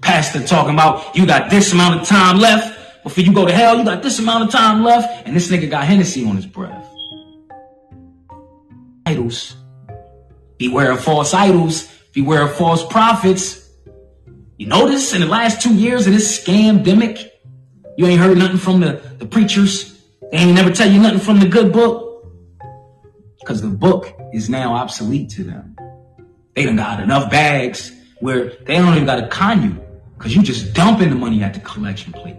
Pastor 0.00 0.42
talking 0.46 0.72
about 0.72 1.14
you 1.14 1.26
got 1.26 1.50
this 1.50 1.72
amount 1.72 2.00
of 2.00 2.06
time 2.06 2.38
left 2.38 2.76
before 3.02 3.22
you 3.22 3.32
go 3.32 3.46
to 3.46 3.52
hell, 3.52 3.76
you 3.76 3.84
got 3.84 4.02
this 4.02 4.18
amount 4.18 4.44
of 4.44 4.50
time 4.50 4.82
left, 4.82 5.26
and 5.26 5.36
this 5.36 5.48
nigga 5.48 5.70
got 5.70 5.84
Hennessy 5.84 6.24
on 6.26 6.34
his 6.36 6.46
breath. 6.46 6.85
Idols. 9.06 9.54
Beware 10.58 10.90
of 10.90 11.02
false 11.02 11.32
idols. 11.32 11.86
Beware 12.12 12.42
of 12.42 12.56
false 12.56 12.84
prophets. 12.84 13.70
You 14.58 14.66
notice 14.66 15.14
in 15.14 15.20
the 15.20 15.28
last 15.28 15.62
two 15.62 15.74
years 15.74 16.08
of 16.08 16.12
this 16.12 16.44
scamdemic, 16.44 17.30
you 17.96 18.06
ain't 18.06 18.20
heard 18.20 18.36
nothing 18.36 18.58
from 18.58 18.80
the, 18.80 19.00
the 19.18 19.26
preachers. 19.26 20.02
They 20.32 20.38
ain't 20.38 20.56
never 20.56 20.72
tell 20.72 20.90
you 20.90 21.00
nothing 21.00 21.20
from 21.20 21.38
the 21.38 21.46
good 21.46 21.72
book. 21.72 22.26
Because 23.38 23.62
the 23.62 23.68
book 23.68 24.12
is 24.32 24.50
now 24.50 24.74
obsolete 24.74 25.30
to 25.30 25.44
them. 25.44 25.76
They 26.54 26.64
done 26.64 26.74
got 26.74 27.00
enough 27.00 27.30
bags 27.30 27.92
where 28.18 28.48
they 28.66 28.76
don't 28.76 28.94
even 28.94 29.06
got 29.06 29.20
to 29.20 29.28
con 29.28 29.62
you. 29.62 29.80
Because 30.18 30.34
you 30.34 30.42
just 30.42 30.74
dumping 30.74 31.10
the 31.10 31.14
money 31.14 31.44
at 31.44 31.54
the 31.54 31.60
collection 31.60 32.12
plate. 32.12 32.38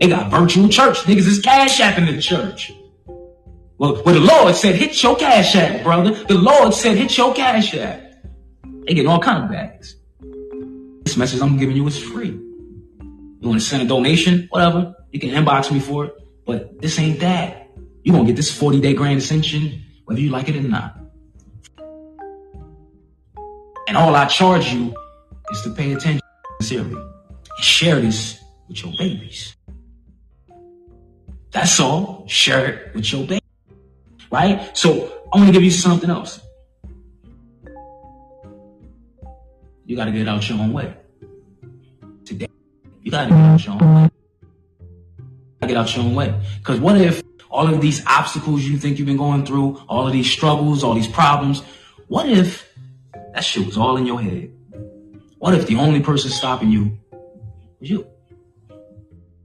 They 0.00 0.08
got 0.08 0.32
virtual 0.32 0.68
church. 0.68 0.96
Niggas 1.02 1.28
is 1.28 1.40
cash 1.40 1.78
apping 1.80 2.12
the 2.12 2.20
church. 2.20 2.72
Well, 3.82 4.00
well, 4.06 4.14
the 4.14 4.20
Lord 4.20 4.54
said, 4.54 4.76
hit 4.76 5.02
your 5.02 5.16
cash 5.16 5.56
app, 5.56 5.82
brother. 5.82 6.12
The 6.12 6.38
Lord 6.38 6.72
said, 6.72 6.96
hit 6.96 7.18
your 7.18 7.34
cash 7.34 7.74
app. 7.74 8.00
They 8.86 8.94
get 8.94 9.06
all 9.06 9.18
kind 9.18 9.42
of 9.42 9.50
bags. 9.50 9.96
This 11.02 11.16
message 11.16 11.40
I'm 11.40 11.56
giving 11.56 11.74
you 11.74 11.84
is 11.88 11.98
free. 12.00 12.28
You 12.28 13.40
want 13.40 13.58
to 13.58 13.66
send 13.66 13.82
a 13.82 13.86
donation? 13.86 14.46
Whatever. 14.50 14.94
You 15.10 15.18
can 15.18 15.30
inbox 15.30 15.72
me 15.72 15.80
for 15.80 16.04
it. 16.04 16.14
But 16.46 16.80
this 16.80 16.96
ain't 17.00 17.18
that. 17.18 17.70
you 18.04 18.12
going 18.12 18.24
to 18.24 18.30
get 18.30 18.36
this 18.36 18.56
40 18.56 18.80
day 18.80 18.94
grand 18.94 19.18
ascension, 19.18 19.82
whether 20.04 20.20
you 20.20 20.30
like 20.30 20.48
it 20.48 20.54
or 20.54 20.60
not. 20.60 20.96
And 23.88 23.96
all 23.96 24.14
I 24.14 24.26
charge 24.26 24.72
you 24.72 24.94
is 25.50 25.60
to 25.62 25.70
pay 25.70 25.92
attention 25.92 26.22
sincerely 26.60 26.94
and 26.94 27.64
share 27.64 28.00
this 28.00 28.40
with 28.68 28.84
your 28.84 28.92
babies. 28.96 29.56
That's 31.50 31.80
all. 31.80 32.24
Share 32.28 32.66
it 32.66 32.94
with 32.94 33.12
your 33.12 33.26
baby. 33.26 33.41
Right? 34.32 34.74
So 34.76 35.12
I 35.30 35.36
want 35.36 35.48
to 35.48 35.52
give 35.52 35.62
you 35.62 35.70
something 35.70 36.08
else. 36.08 36.40
You 39.84 39.94
got 39.94 40.06
to 40.06 40.12
get 40.12 40.26
out 40.26 40.48
your 40.48 40.58
own 40.58 40.72
way. 40.72 40.94
Today, 42.24 42.48
you 43.02 43.10
got 43.10 43.24
to 43.24 43.28
get 43.28 43.36
out 43.36 43.64
your 43.66 43.74
own 43.74 44.02
way. 44.02 44.10
Get 45.68 45.76
out 45.76 45.94
your 45.94 46.04
own 46.06 46.14
way. 46.14 46.34
Because 46.58 46.80
what 46.80 46.98
if 46.98 47.22
all 47.50 47.72
of 47.72 47.82
these 47.82 48.02
obstacles 48.06 48.62
you 48.64 48.78
think 48.78 48.98
you've 48.98 49.06
been 49.06 49.18
going 49.18 49.44
through, 49.44 49.82
all 49.86 50.06
of 50.06 50.14
these 50.14 50.30
struggles, 50.30 50.82
all 50.82 50.94
these 50.94 51.08
problems, 51.08 51.62
what 52.08 52.26
if 52.26 52.66
that 53.34 53.44
shit 53.44 53.66
was 53.66 53.76
all 53.76 53.98
in 53.98 54.06
your 54.06 54.20
head? 54.20 54.50
What 55.38 55.54
if 55.54 55.66
the 55.66 55.76
only 55.76 56.00
person 56.00 56.30
stopping 56.30 56.70
you 56.70 56.98
was 57.80 57.90
you? 57.90 58.06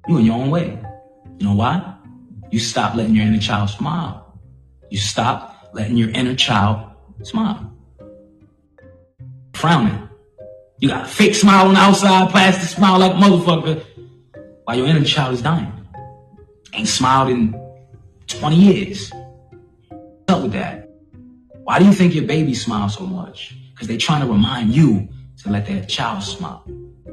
You 0.07 0.17
in 0.17 0.25
your 0.25 0.35
own 0.35 0.49
way. 0.49 0.79
You 1.39 1.47
know 1.47 1.55
why? 1.55 1.95
You 2.51 2.59
stop 2.59 2.95
letting 2.95 3.15
your 3.15 3.25
inner 3.25 3.39
child 3.39 3.69
smile. 3.69 4.26
You 4.89 4.97
stop 4.97 5.69
letting 5.73 5.97
your 5.97 6.09
inner 6.09 6.35
child 6.35 6.91
smile. 7.23 7.73
Frowning. 9.53 10.07
You 10.79 10.89
got 10.89 11.05
a 11.05 11.07
fake 11.07 11.35
smile 11.35 11.67
on 11.67 11.73
the 11.73 11.79
outside, 11.79 12.29
plastic 12.29 12.69
smile 12.69 12.99
like 12.99 13.11
a 13.11 13.15
motherfucker, 13.15 13.83
while 14.63 14.77
your 14.77 14.87
inner 14.87 15.03
child 15.03 15.33
is 15.33 15.41
dying. 15.41 15.71
Ain't 16.73 16.87
smiled 16.87 17.29
in 17.29 17.55
20 18.27 18.55
years. 18.55 19.11
What's 19.89 20.29
up 20.29 20.43
with 20.43 20.53
that? 20.53 20.89
Why 21.63 21.79
do 21.79 21.85
you 21.85 21.93
think 21.93 22.13
your 22.13 22.25
baby 22.25 22.53
smiles 22.53 22.95
so 22.95 23.05
much? 23.05 23.55
Because 23.71 23.87
they're 23.87 23.97
trying 23.97 24.21
to 24.21 24.27
remind 24.27 24.73
you 24.73 25.09
to 25.43 25.49
let 25.49 25.65
that 25.65 25.89
child 25.89 26.23
smile. 26.23 26.63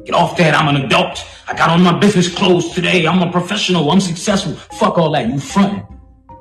Get 0.05 0.15
off 0.15 0.37
that. 0.37 0.55
I'm 0.55 0.75
an 0.75 0.85
adult. 0.85 1.25
I 1.49 1.55
got 1.55 1.71
on 1.71 1.83
my 1.83 1.99
business 1.99 2.33
clothes 2.33 2.75
today. 2.75 3.07
I'm 3.07 3.23
a 3.23 3.33
professional. 3.33 3.91
I'm 3.91 4.01
successful. 4.01 4.53
Fuck 4.79 4.99
all 4.99 5.13
that. 5.13 5.29
You 5.29 5.39
fronting. 5.41 5.87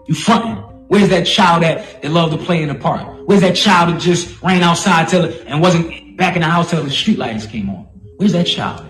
You 0.08 0.16
fronting. 0.16 0.63
Where's 0.88 1.10
that 1.10 1.26
child 1.26 1.64
that, 1.64 2.02
that 2.02 2.12
loved 2.12 2.38
to 2.38 2.44
play 2.44 2.62
in 2.62 2.68
the 2.68 2.76
park? 2.76 3.08
Where's 3.26 3.42
that 3.42 3.56
child 3.56 3.94
that 3.94 4.02
just 4.02 4.42
ran 4.42 4.62
outside 4.62 5.08
till 5.08 5.26
and 5.48 5.62
wasn't 5.62 6.18
back 6.18 6.36
in 6.36 6.42
the 6.42 6.48
house 6.48 6.70
till 6.70 6.84
the 6.84 6.92
street 6.92 7.18
lights 7.18 7.46
came 7.46 7.70
on? 7.70 7.88
Where's 8.18 8.34
that 8.34 8.46
child? 8.46 8.90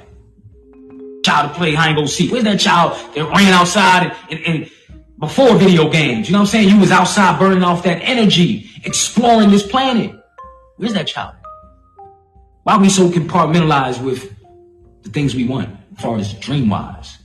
Child 1.23 1.51
to 1.51 1.57
play 1.57 1.73
hide 1.73 1.89
and 1.89 1.97
go 1.97 2.05
seek. 2.05 2.31
Where's 2.31 2.43
that 2.43 2.59
child 2.59 2.93
that 3.15 3.23
ran 3.23 3.53
outside 3.53 4.15
and, 4.29 4.39
and, 4.39 4.45
and 4.45 4.71
before 5.19 5.55
video 5.55 5.89
games? 5.89 6.27
You 6.27 6.33
know 6.33 6.39
what 6.39 6.47
I'm 6.47 6.47
saying? 6.47 6.69
You 6.69 6.79
was 6.79 6.91
outside 6.91 7.39
burning 7.39 7.63
off 7.63 7.83
that 7.83 8.01
energy, 8.01 8.69
exploring 8.83 9.51
this 9.51 9.65
planet. 9.65 10.13
Where's 10.77 10.93
that 10.93 11.07
child? 11.07 11.35
Why 12.63 12.77
we 12.77 12.89
so 12.89 13.09
compartmentalized 13.09 14.03
with 14.03 14.33
the 15.03 15.09
things 15.09 15.35
we 15.35 15.45
want 15.45 15.69
as 15.95 16.01
far 16.01 16.17
as 16.17 16.33
dream 16.33 16.69
wise? 16.69 17.17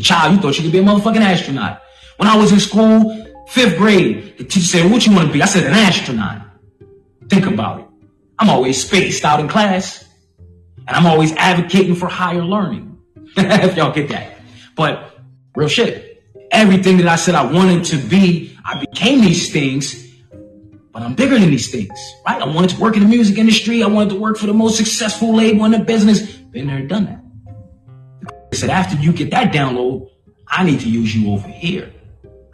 Child, 0.00 0.34
you 0.34 0.40
thought 0.40 0.56
you 0.56 0.62
could 0.62 0.72
be 0.72 0.78
a 0.78 0.82
motherfucking 0.82 1.20
astronaut. 1.20 1.82
When 2.18 2.28
I 2.28 2.36
was 2.36 2.52
in 2.52 2.60
school, 2.60 3.27
fifth 3.48 3.76
grade, 3.76 4.38
the 4.38 4.44
teacher 4.44 4.66
said, 4.66 4.90
what 4.90 5.06
you 5.06 5.14
want 5.14 5.28
to 5.28 5.32
be? 5.32 5.42
I 5.42 5.46
said, 5.46 5.64
an 5.64 5.72
astronaut. 5.72 6.42
Think 7.28 7.46
about 7.46 7.80
it. 7.80 7.86
I'm 8.38 8.50
always 8.50 8.82
spaced 8.84 9.24
out 9.24 9.40
in 9.40 9.48
class. 9.48 10.04
And 10.86 10.96
I'm 10.96 11.06
always 11.06 11.32
advocating 11.32 11.94
for 11.94 12.08
higher 12.08 12.42
learning. 12.42 12.98
if 13.36 13.76
y'all 13.76 13.92
get 13.92 14.08
that. 14.08 14.38
But 14.74 15.18
real 15.54 15.68
shit. 15.68 16.22
Everything 16.50 16.96
that 16.98 17.08
I 17.08 17.16
said 17.16 17.34
I 17.34 17.50
wanted 17.50 17.84
to 17.86 17.96
be, 17.96 18.56
I 18.64 18.80
became 18.80 19.20
these 19.20 19.52
things 19.52 20.08
but 20.98 21.04
I'm 21.04 21.14
bigger 21.14 21.38
than 21.38 21.50
these 21.50 21.70
things, 21.70 21.96
right? 22.26 22.42
I 22.42 22.46
wanted 22.46 22.70
to 22.70 22.80
work 22.80 22.96
in 22.96 23.02
the 23.04 23.08
music 23.08 23.38
industry. 23.38 23.84
I 23.84 23.86
wanted 23.86 24.14
to 24.14 24.16
work 24.18 24.36
for 24.36 24.46
the 24.46 24.52
most 24.52 24.76
successful 24.76 25.32
label 25.32 25.64
in 25.64 25.70
the 25.70 25.78
business. 25.78 26.22
Been 26.22 26.66
there, 26.66 26.82
done 26.82 27.04
that. 27.04 28.34
I 28.52 28.56
said, 28.56 28.70
after 28.70 28.96
you 28.96 29.12
get 29.12 29.30
that 29.30 29.52
download, 29.52 30.10
I 30.48 30.64
need 30.64 30.80
to 30.80 30.90
use 30.90 31.14
you 31.14 31.30
over 31.30 31.46
here. 31.46 31.92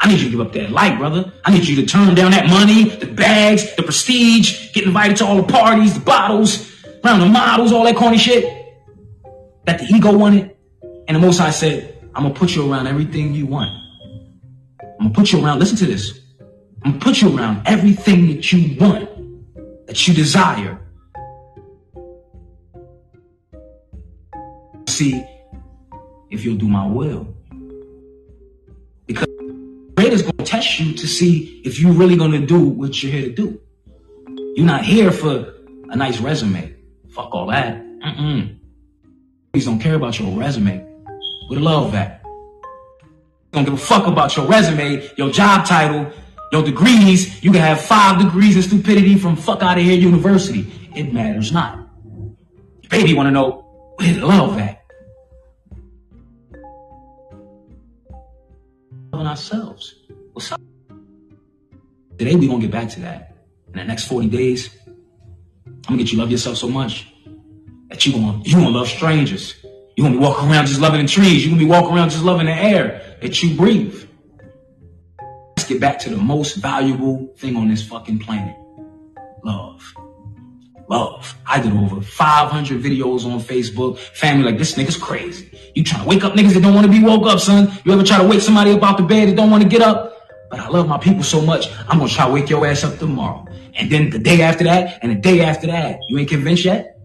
I 0.04 0.08
need 0.08 0.20
you 0.20 0.24
to 0.26 0.30
give 0.36 0.40
up 0.40 0.52
that 0.52 0.70
light, 0.70 0.98
brother. 0.98 1.32
I 1.46 1.50
need 1.50 1.66
you 1.66 1.76
to 1.76 1.86
turn 1.86 2.14
down 2.14 2.32
that 2.32 2.46
money, 2.50 2.90
the 2.90 3.06
bags, 3.06 3.74
the 3.74 3.82
prestige, 3.82 4.70
get 4.74 4.84
invited 4.84 5.16
to 5.16 5.26
all 5.26 5.36
the 5.40 5.50
parties, 5.50 5.94
the 5.94 6.00
bottles, 6.00 6.70
round 7.02 7.22
the 7.22 7.26
models, 7.26 7.72
all 7.72 7.84
that 7.84 7.96
corny 7.96 8.18
shit 8.18 8.44
that 9.64 9.78
the 9.78 9.86
ego 9.86 10.14
wanted. 10.14 10.54
And 11.08 11.16
the 11.16 11.20
Most 11.20 11.38
High 11.38 11.52
said, 11.52 11.98
I'm 12.14 12.24
going 12.24 12.34
to 12.34 12.38
put 12.38 12.54
you 12.54 12.70
around 12.70 12.86
everything 12.86 13.32
you 13.32 13.46
want. 13.46 13.70
I'm 14.82 14.98
going 14.98 15.12
to 15.14 15.18
put 15.18 15.32
you 15.32 15.42
around, 15.42 15.58
listen 15.58 15.78
to 15.78 15.86
this 15.86 16.20
I'm 16.84 16.90
going 16.90 17.00
to 17.00 17.06
put 17.06 17.22
you 17.22 17.34
around 17.34 17.62
everything 17.64 18.26
that 18.26 18.52
you 18.52 18.76
want, 18.78 19.86
that 19.86 20.06
you 20.06 20.12
desire. 20.12 20.78
See 24.86 25.24
if 26.30 26.44
you'll 26.44 26.58
do 26.58 26.68
my 26.68 26.86
will. 26.86 27.34
Creator's 30.14 30.30
going 30.30 30.44
to 30.44 30.44
test 30.44 30.78
you 30.78 30.94
to 30.94 31.06
see 31.08 31.60
if 31.64 31.80
you're 31.80 31.92
really 31.92 32.16
going 32.16 32.30
to 32.30 32.46
do 32.46 32.60
what 32.60 33.02
you're 33.02 33.10
here 33.10 33.22
to 33.22 33.32
do. 33.32 33.60
You're 34.54 34.66
not 34.66 34.84
here 34.84 35.10
for 35.10 35.54
a 35.90 35.96
nice 35.96 36.20
resume. 36.20 36.72
Fuck 37.10 37.34
all 37.34 37.48
that. 37.48 37.82
Mm-mm. 37.82 38.56
Please 39.52 39.64
don't 39.64 39.80
care 39.80 39.96
about 39.96 40.20
your 40.20 40.30
resume. 40.38 40.86
We 41.50 41.56
love 41.56 41.90
that. 41.92 42.22
Don't 43.50 43.64
give 43.64 43.74
a 43.74 43.76
fuck 43.76 44.06
about 44.06 44.36
your 44.36 44.46
resume, 44.46 45.08
your 45.16 45.30
job 45.30 45.66
title, 45.66 46.12
your 46.52 46.62
degrees, 46.62 47.42
you 47.42 47.50
can 47.50 47.60
have 47.60 47.80
five 47.80 48.22
degrees 48.22 48.54
in 48.54 48.62
stupidity 48.62 49.18
from 49.18 49.34
fuck 49.34 49.62
out 49.62 49.78
of 49.78 49.84
here 49.84 49.98
university. 49.98 50.70
It 50.94 51.12
matters 51.12 51.50
not. 51.50 51.88
Your 52.82 52.90
baby 52.90 53.14
want 53.14 53.26
to 53.26 53.30
know 53.32 53.66
the 53.98 54.20
love 54.20 54.58
at. 54.58 54.80
Loving 59.12 59.26
ourselves. 59.26 60.03
What's 60.34 60.52
up? 60.52 60.60
Today 62.18 62.34
we 62.34 62.48
gonna 62.48 62.60
get 62.60 62.70
back 62.70 62.90
to 62.90 63.00
that. 63.00 63.36
In 63.68 63.78
the 63.78 63.84
next 63.84 64.08
40 64.08 64.28
days, 64.28 64.68
I'm 65.66 65.74
gonna 65.84 65.98
get 65.98 66.12
you 66.12 66.18
love 66.18 66.30
yourself 66.30 66.56
so 66.56 66.68
much 66.68 67.08
that 67.88 68.04
you 68.04 68.12
gonna 68.12 68.42
you 68.44 68.56
gonna 68.56 68.68
love 68.68 68.88
strangers. 68.88 69.54
You 69.96 70.02
gonna 70.02 70.16
be 70.16 70.20
walking 70.20 70.50
around 70.50 70.66
just 70.66 70.80
loving 70.80 71.02
the 71.02 71.08
trees. 71.08 71.44
You 71.44 71.50
gonna 71.52 71.62
be 71.62 71.70
walking 71.70 71.96
around 71.96 72.10
just 72.10 72.24
loving 72.24 72.46
the 72.46 72.52
air 72.52 73.16
that 73.22 73.42
you 73.42 73.56
breathe 73.56 74.08
let's 75.64 75.68
get 75.68 75.80
back 75.80 75.98
to 76.00 76.10
the 76.10 76.16
most 76.16 76.56
valuable 76.56 77.32
thing 77.38 77.56
on 77.56 77.68
this 77.68 77.86
fucking 77.86 78.18
planet 78.18 78.54
love. 79.44 79.94
Love. 80.88 81.34
I 81.46 81.60
did 81.60 81.72
over 81.72 82.02
500 82.02 82.82
videos 82.82 83.24
on 83.24 83.40
Facebook. 83.40 83.96
Family 83.96 84.44
like, 84.44 84.58
this 84.58 84.74
nigga's 84.74 84.98
crazy. 84.98 85.50
You 85.74 85.82
trying 85.82 86.02
to 86.02 86.08
wake 86.08 86.22
up 86.22 86.34
niggas 86.34 86.52
that 86.52 86.62
don't 86.62 86.74
want 86.74 86.86
to 86.86 86.92
be 86.92 87.02
woke 87.02 87.26
up, 87.26 87.40
son. 87.40 87.72
You 87.84 87.92
ever 87.92 88.02
try 88.02 88.18
to 88.18 88.28
wake 88.28 88.42
somebody 88.42 88.72
up 88.72 88.82
out 88.82 88.98
the 88.98 89.04
bed 89.04 89.28
that 89.28 89.36
don't 89.36 89.50
want 89.50 89.62
to 89.62 89.68
get 89.68 89.80
up? 89.80 90.13
But 90.54 90.66
I 90.66 90.68
love 90.68 90.86
my 90.86 90.98
people 90.98 91.24
so 91.24 91.40
much, 91.40 91.68
I'm 91.88 91.98
to 91.98 92.06
try 92.06 92.28
to 92.28 92.32
wake 92.32 92.48
your 92.48 92.64
ass 92.64 92.84
up 92.84 92.96
tomorrow. 92.98 93.44
And 93.74 93.90
then 93.90 94.10
the 94.10 94.20
day 94.20 94.40
after 94.42 94.62
that, 94.64 95.00
and 95.02 95.10
the 95.10 95.16
day 95.16 95.40
after 95.40 95.66
that. 95.66 95.98
You 96.08 96.16
ain't 96.18 96.28
convinced 96.28 96.64
yet? 96.64 97.00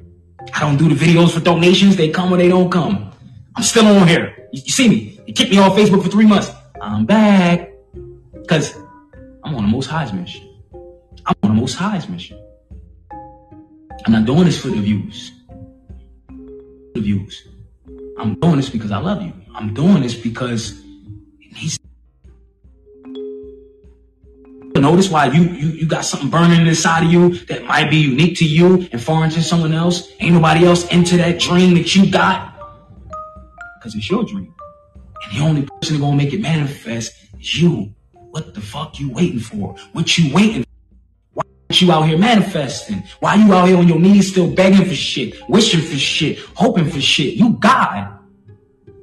I 0.54 0.60
don't 0.60 0.78
do 0.78 0.88
the 0.88 0.94
videos 0.94 1.32
for 1.32 1.40
donations. 1.40 1.96
They 1.96 2.10
come 2.10 2.32
or 2.32 2.38
they 2.38 2.48
don't 2.48 2.70
come. 2.72 3.12
I'm 3.56 3.64
still 3.64 3.88
on 3.88 4.08
here. 4.08 4.48
You, 4.52 4.62
you 4.64 4.72
see 4.72 4.88
me. 4.88 5.20
You 5.26 5.34
kicked 5.34 5.50
me 5.50 5.58
off 5.58 5.76
Facebook 5.76 6.04
for 6.04 6.10
three 6.10 6.28
months. 6.28 6.52
I'm 6.80 7.08
back. 7.08 7.72
Because 8.34 8.76
I'm 9.44 9.56
on 9.56 9.64
the 9.64 9.72
most 9.72 9.88
highest 9.88 10.14
mission. 10.14 10.48
I'm 11.26 11.36
on 11.42 11.56
the 11.56 11.62
most 11.62 11.74
highest 11.74 12.08
mission. 12.08 12.40
I'm 14.06 14.14
not 14.14 14.26
doing 14.26 14.46
this 14.46 14.62
for 14.62 14.68
the 14.68 14.80
views. 14.80 15.32
The 16.94 17.02
views. 17.02 17.48
I'm 18.20 18.40
doing 18.40 18.58
this 18.58 18.70
because 18.70 18.92
I 18.92 19.00
love 19.00 19.24
you. 19.24 19.34
I'm 19.56 19.74
doing 19.74 20.04
this 20.04 20.14
because 20.14 20.80
he's 21.40 21.80
notice 24.90 25.10
why 25.10 25.28
you, 25.28 25.44
you 25.44 25.68
you 25.70 25.86
got 25.86 26.04
something 26.04 26.30
burning 26.30 26.66
inside 26.66 27.06
of 27.06 27.12
you 27.12 27.36
that 27.46 27.64
might 27.66 27.90
be 27.90 27.98
unique 27.98 28.38
to 28.38 28.46
you 28.46 28.88
and 28.92 29.02
foreign 29.02 29.30
to 29.32 29.42
someone 29.44 29.74
else. 29.74 30.12
Ain't 30.20 30.34
nobody 30.34 30.66
else 30.66 30.88
into 30.88 31.18
that 31.18 31.40
dream 31.40 31.76
that 31.76 31.96
you 31.96 32.12
got. 32.12 32.56
Because 33.76 33.94
it's 33.96 34.10
your 34.10 34.24
dream. 34.24 34.54
And 35.24 35.38
the 35.38 35.46
only 35.46 35.62
person 35.62 35.94
that's 35.94 36.00
gonna 36.00 36.18
make 36.18 36.34
it 36.34 36.42
manifest 36.42 37.14
is 37.40 37.62
you. 37.62 37.94
What 38.32 38.54
the 38.54 38.62
fuck 38.62 39.00
you 39.00 39.12
waiting 39.12 39.40
for? 39.40 39.76
What 39.94 40.18
you 40.18 40.34
waiting 40.34 40.64
for? 40.64 40.70
Why 41.34 41.44
you 41.70 41.92
out 41.92 42.08
here 42.08 42.18
manifesting? 42.18 43.04
Why 43.20 43.36
you 43.36 43.54
out 43.54 43.68
here 43.68 43.78
on 43.78 43.88
your 43.88 44.00
knees 44.00 44.32
still 44.32 44.50
begging 44.54 44.86
for 44.86 44.96
shit, 44.96 45.36
wishing 45.50 45.82
for 45.82 45.98
shit, 45.98 46.40
hoping 46.56 46.90
for 46.90 47.02
shit? 47.02 47.36
You 47.36 47.52
God. 47.60 48.18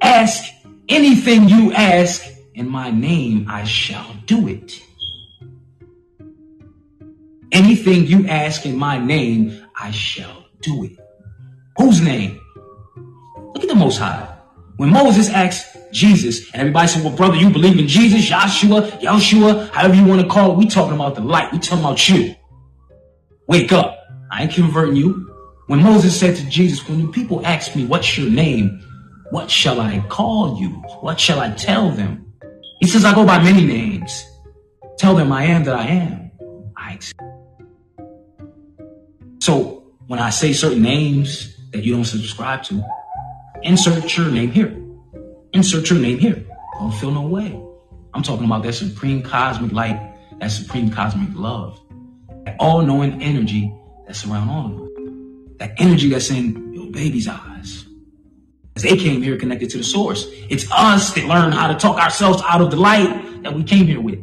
Ask 0.00 0.52
anything 0.88 1.48
you 1.48 1.72
ask 1.72 2.24
in 2.54 2.68
my 2.68 2.90
name, 2.90 3.46
I 3.48 3.64
shall 3.64 4.14
do 4.26 4.48
it. 4.48 4.80
Anything 7.56 8.06
you 8.06 8.26
ask 8.28 8.66
in 8.66 8.76
my 8.76 8.98
name, 8.98 9.66
I 9.74 9.90
shall 9.90 10.44
do 10.60 10.84
it. 10.84 10.92
Whose 11.78 12.02
name? 12.02 12.38
Look 13.54 13.62
at 13.62 13.68
the 13.70 13.74
Most 13.74 13.96
High. 13.96 14.28
When 14.76 14.90
Moses 14.90 15.30
asked 15.30 15.74
Jesus, 15.90 16.52
and 16.52 16.60
everybody 16.60 16.86
said, 16.88 17.02
well, 17.02 17.16
brother, 17.16 17.36
you 17.36 17.48
believe 17.48 17.78
in 17.78 17.88
Jesus, 17.88 18.26
Joshua, 18.26 18.82
Yoshua, 19.00 19.70
however 19.70 19.94
you 19.94 20.04
want 20.04 20.20
to 20.20 20.28
call 20.28 20.52
it. 20.52 20.58
We 20.58 20.66
talking 20.66 20.94
about 20.94 21.14
the 21.14 21.22
light. 21.22 21.50
We 21.50 21.58
talking 21.58 21.82
about 21.82 22.06
you. 22.06 22.34
Wake 23.46 23.72
up. 23.72 24.00
I 24.30 24.42
ain't 24.42 24.52
converting 24.52 24.96
you. 24.96 25.34
When 25.66 25.82
Moses 25.82 26.14
said 26.14 26.36
to 26.36 26.44
Jesus, 26.50 26.86
when 26.86 27.10
people 27.10 27.40
ask 27.46 27.74
me, 27.74 27.86
what's 27.86 28.18
your 28.18 28.28
name? 28.28 28.82
What 29.30 29.50
shall 29.50 29.80
I 29.80 30.00
call 30.10 30.60
you? 30.60 30.68
What 31.00 31.18
shall 31.18 31.40
I 31.40 31.52
tell 31.52 31.90
them? 31.90 32.34
He 32.80 32.86
says, 32.86 33.06
I 33.06 33.14
go 33.14 33.24
by 33.24 33.42
many 33.42 33.64
names. 33.64 34.12
Tell 34.98 35.16
them 35.16 35.32
I 35.32 35.44
am 35.44 35.64
that 35.64 35.74
I 35.74 35.86
am. 35.86 36.30
I 36.76 36.92
accept. 36.92 37.25
So 39.40 39.84
when 40.06 40.18
I 40.18 40.30
say 40.30 40.52
certain 40.52 40.82
names 40.82 41.56
that 41.72 41.84
you 41.84 41.94
don't 41.94 42.04
subscribe 42.04 42.62
to, 42.64 42.84
insert 43.62 44.16
your 44.16 44.30
name 44.30 44.50
here. 44.50 44.76
Insert 45.52 45.90
your 45.90 45.98
name 45.98 46.18
here. 46.18 46.44
Don't 46.78 46.92
feel 46.92 47.10
no 47.10 47.22
way. 47.22 47.60
I'm 48.14 48.22
talking 48.22 48.46
about 48.46 48.62
that 48.62 48.72
supreme 48.72 49.22
cosmic 49.22 49.72
light, 49.72 50.00
that 50.40 50.48
supreme 50.48 50.90
cosmic 50.90 51.28
love, 51.34 51.80
that 52.44 52.56
all 52.58 52.82
knowing 52.82 53.22
energy 53.22 53.74
that's 54.06 54.24
around 54.26 54.48
all 54.48 54.66
of 54.66 54.82
us. 54.82 54.88
That 55.58 55.72
energy 55.78 56.08
that's 56.08 56.30
in 56.30 56.72
your 56.72 56.90
baby's 56.90 57.28
eyes. 57.28 57.84
As 58.76 58.82
they 58.82 58.96
came 58.96 59.22
here 59.22 59.38
connected 59.38 59.70
to 59.70 59.78
the 59.78 59.84
source. 59.84 60.26
It's 60.50 60.70
us 60.70 61.14
that 61.14 61.24
learn 61.24 61.52
how 61.52 61.68
to 61.68 61.74
talk 61.74 61.98
ourselves 61.98 62.42
out 62.46 62.60
of 62.60 62.70
the 62.70 62.76
light 62.76 63.42
that 63.42 63.54
we 63.54 63.64
came 63.64 63.86
here 63.86 64.00
with. 64.00 64.18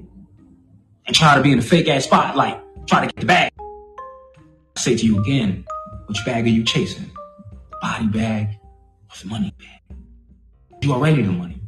And 1.05 1.15
try 1.15 1.35
to 1.35 1.41
be 1.41 1.51
in 1.51 1.59
a 1.59 1.63
fake 1.63 1.87
ass 1.87 2.05
spotlight. 2.05 2.61
Try 2.87 3.01
to 3.01 3.07
get 3.07 3.19
the 3.19 3.25
bag. 3.25 3.52
Say 4.83 4.97
to 4.97 5.05
you 5.05 5.17
again, 5.21 5.63
which 6.07 6.25
bag 6.25 6.43
are 6.43 6.49
you 6.49 6.61
chasing? 6.61 7.09
Body 7.81 8.05
bag 8.07 8.49
or 9.09 9.15
the 9.21 9.29
money 9.29 9.53
bag? 9.57 9.97
You 10.81 10.91
already 10.91 11.21
the 11.21 11.31
money. 11.31 11.61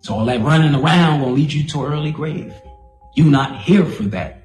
So 0.00 0.14
all 0.14 0.24
that 0.24 0.40
running 0.40 0.74
around 0.74 1.20
will 1.20 1.32
lead 1.32 1.52
you 1.52 1.68
to 1.68 1.84
an 1.84 1.92
early 1.92 2.10
grave. 2.10 2.54
You 3.16 3.24
not 3.24 3.60
here 3.60 3.84
for 3.84 4.04
that. 4.04 4.44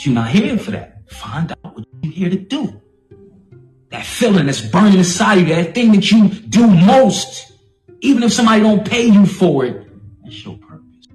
You 0.00 0.12
not 0.12 0.30
here 0.30 0.58
for 0.58 0.72
that. 0.72 1.08
Find 1.08 1.52
out 1.52 1.76
what 1.76 1.86
you're 2.02 2.12
here 2.12 2.30
to 2.30 2.38
do. 2.38 2.82
That 3.90 4.04
feeling 4.04 4.46
that's 4.46 4.60
burning 4.60 4.98
inside 4.98 5.34
you, 5.34 5.54
that 5.54 5.72
thing 5.72 5.92
that 5.92 6.10
you 6.10 6.30
do 6.30 6.66
most, 6.66 7.52
even 8.00 8.24
if 8.24 8.32
somebody 8.32 8.60
don't 8.60 8.84
pay 8.84 9.06
you 9.06 9.24
for 9.24 9.66
it, 9.66 9.86
that's 10.24 10.44
your 10.44 10.58
purpose. 10.58 11.06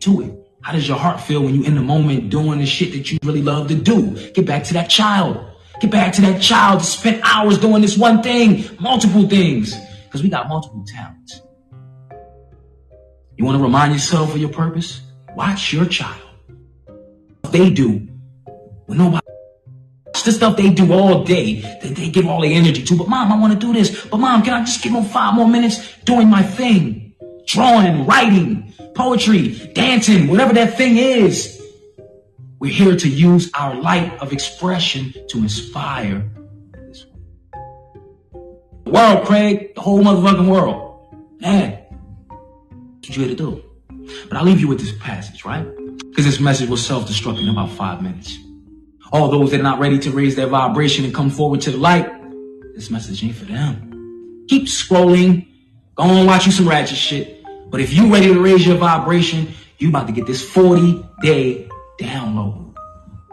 Do 0.00 0.20
it. 0.20 0.43
How 0.64 0.72
does 0.72 0.88
your 0.88 0.96
heart 0.96 1.20
feel 1.20 1.42
when 1.42 1.54
you're 1.54 1.66
in 1.66 1.74
the 1.74 1.82
moment 1.82 2.30
doing 2.30 2.58
the 2.58 2.64
shit 2.64 2.92
that 2.92 3.12
you 3.12 3.18
really 3.22 3.42
love 3.42 3.68
to 3.68 3.74
do? 3.74 4.12
Get 4.32 4.46
back 4.46 4.64
to 4.64 4.72
that 4.74 4.88
child. 4.88 5.38
Get 5.78 5.90
back 5.90 6.14
to 6.14 6.22
that 6.22 6.40
child 6.40 6.80
spent 6.80 7.20
hours 7.22 7.58
doing 7.58 7.82
this 7.82 7.98
one 7.98 8.22
thing, 8.22 8.64
multiple 8.80 9.28
things, 9.28 9.78
because 10.04 10.22
we 10.22 10.30
got 10.30 10.48
multiple 10.48 10.82
talents. 10.86 11.42
You 13.36 13.44
want 13.44 13.58
to 13.58 13.62
remind 13.62 13.92
yourself 13.92 14.34
of 14.34 14.40
your 14.40 14.48
purpose? 14.48 15.02
Watch 15.36 15.70
your 15.70 15.84
child. 15.84 16.22
They 17.50 17.68
do 17.68 18.08
when 18.86 18.96
nobody 18.96 19.20
the 20.24 20.32
stuff 20.32 20.56
they 20.56 20.70
do 20.70 20.90
all 20.92 21.24
day 21.24 21.60
that 21.60 21.94
they 21.94 22.08
give 22.08 22.26
all 22.26 22.40
the 22.40 22.54
energy 22.54 22.82
to. 22.82 22.96
But 22.96 23.08
mom, 23.08 23.30
I 23.30 23.38
want 23.38 23.52
to 23.52 23.58
do 23.58 23.72
this. 23.72 24.06
But 24.06 24.16
mom, 24.16 24.42
can 24.42 24.54
I 24.54 24.60
just 24.64 24.82
give 24.82 24.94
them 24.94 25.04
five 25.04 25.34
more 25.34 25.46
minutes 25.46 25.96
doing 26.04 26.28
my 26.28 26.42
thing? 26.42 27.03
Drawing, 27.46 28.06
writing, 28.06 28.72
poetry, 28.94 29.70
dancing, 29.74 30.28
whatever 30.28 30.52
that 30.54 30.76
thing 30.76 30.96
is. 30.96 31.60
We're 32.58 32.72
here 32.72 32.96
to 32.96 33.08
use 33.08 33.50
our 33.54 33.74
light 33.74 34.18
of 34.20 34.32
expression 34.32 35.12
to 35.28 35.38
inspire 35.38 36.28
this 36.88 37.04
world, 38.86 39.26
Craig, 39.26 39.74
the 39.74 39.80
whole 39.80 40.02
motherfucking 40.02 40.48
world. 40.48 41.40
Man, 41.40 41.72
what 42.30 43.08
you 43.08 43.24
here 43.24 43.28
to 43.28 43.36
do. 43.36 43.62
But 44.28 44.38
I'll 44.38 44.44
leave 44.44 44.60
you 44.60 44.68
with 44.68 44.80
this 44.80 44.92
passage, 44.98 45.44
right? 45.44 45.66
Because 45.98 46.24
this 46.24 46.40
message 46.40 46.68
will 46.68 46.76
self-destruct 46.76 47.42
in 47.42 47.48
about 47.48 47.70
five 47.70 48.02
minutes. 48.02 48.38
All 49.12 49.28
those 49.28 49.50
that 49.50 49.60
are 49.60 49.64
not 49.64 49.78
ready 49.78 49.98
to 49.98 50.10
raise 50.10 50.34
their 50.34 50.46
vibration 50.46 51.04
and 51.04 51.14
come 51.14 51.30
forward 51.30 51.60
to 51.62 51.70
the 51.70 51.76
light, 51.76 52.10
this 52.74 52.90
message 52.90 53.22
ain't 53.22 53.36
for 53.36 53.44
them. 53.44 54.46
Keep 54.48 54.64
scrolling. 54.64 55.46
Go 55.96 56.04
on 56.04 56.26
watch 56.26 56.46
you 56.46 56.52
some 56.52 56.68
ratchet 56.68 56.96
shit. 56.96 57.33
But 57.74 57.80
if 57.80 57.92
you 57.92 58.06
ready 58.06 58.32
to 58.32 58.40
raise 58.40 58.64
your 58.64 58.76
vibration, 58.76 59.52
you 59.78 59.88
about 59.88 60.06
to 60.06 60.12
get 60.12 60.26
this 60.26 60.48
40 60.48 61.04
day 61.22 61.68
download. 61.98 62.72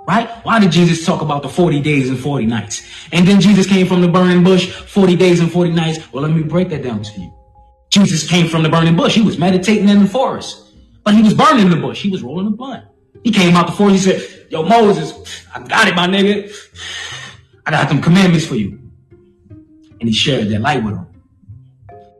Right? 0.07 0.27
Why 0.41 0.59
did 0.59 0.71
Jesus 0.71 1.05
talk 1.05 1.21
about 1.21 1.43
the 1.43 1.47
40 1.47 1.79
days 1.81 2.09
and 2.09 2.17
40 2.17 2.47
nights? 2.47 2.81
And 3.11 3.27
then 3.27 3.39
Jesus 3.39 3.67
came 3.67 3.85
from 3.85 4.01
the 4.01 4.07
burning 4.07 4.43
bush, 4.43 4.67
40 4.71 5.15
days 5.15 5.41
and 5.41 5.51
40 5.51 5.73
nights. 5.73 6.11
Well, 6.11 6.23
let 6.23 6.31
me 6.31 6.41
break 6.41 6.69
that 6.69 6.81
down 6.81 7.03
to 7.03 7.21
you. 7.21 7.31
Jesus 7.91 8.27
came 8.27 8.47
from 8.47 8.63
the 8.63 8.69
burning 8.69 8.95
bush. 8.95 9.13
He 9.13 9.21
was 9.21 9.37
meditating 9.37 9.87
in 9.87 10.01
the 10.01 10.09
forest, 10.09 10.73
but 11.03 11.13
he 11.13 11.21
was 11.21 11.35
burning 11.35 11.67
in 11.67 11.69
the 11.69 11.77
bush. 11.77 12.01
He 12.01 12.09
was 12.09 12.23
rolling 12.23 12.47
a 12.47 12.49
blunt. 12.49 12.85
He 13.23 13.29
came 13.29 13.55
out 13.55 13.67
the 13.67 13.73
forest. 13.73 14.03
He 14.03 14.11
said, 14.11 14.47
yo, 14.49 14.63
Moses, 14.63 15.45
I 15.53 15.59
got 15.67 15.87
it, 15.87 15.93
my 15.93 16.07
nigga. 16.07 16.51
I 17.67 17.69
got 17.69 17.89
them 17.89 18.01
commandments 18.01 18.47
for 18.47 18.55
you. 18.55 18.79
And 19.99 20.09
he 20.09 20.13
shared 20.13 20.49
that 20.49 20.61
light 20.61 20.83
with 20.83 20.95
him. 20.95 21.10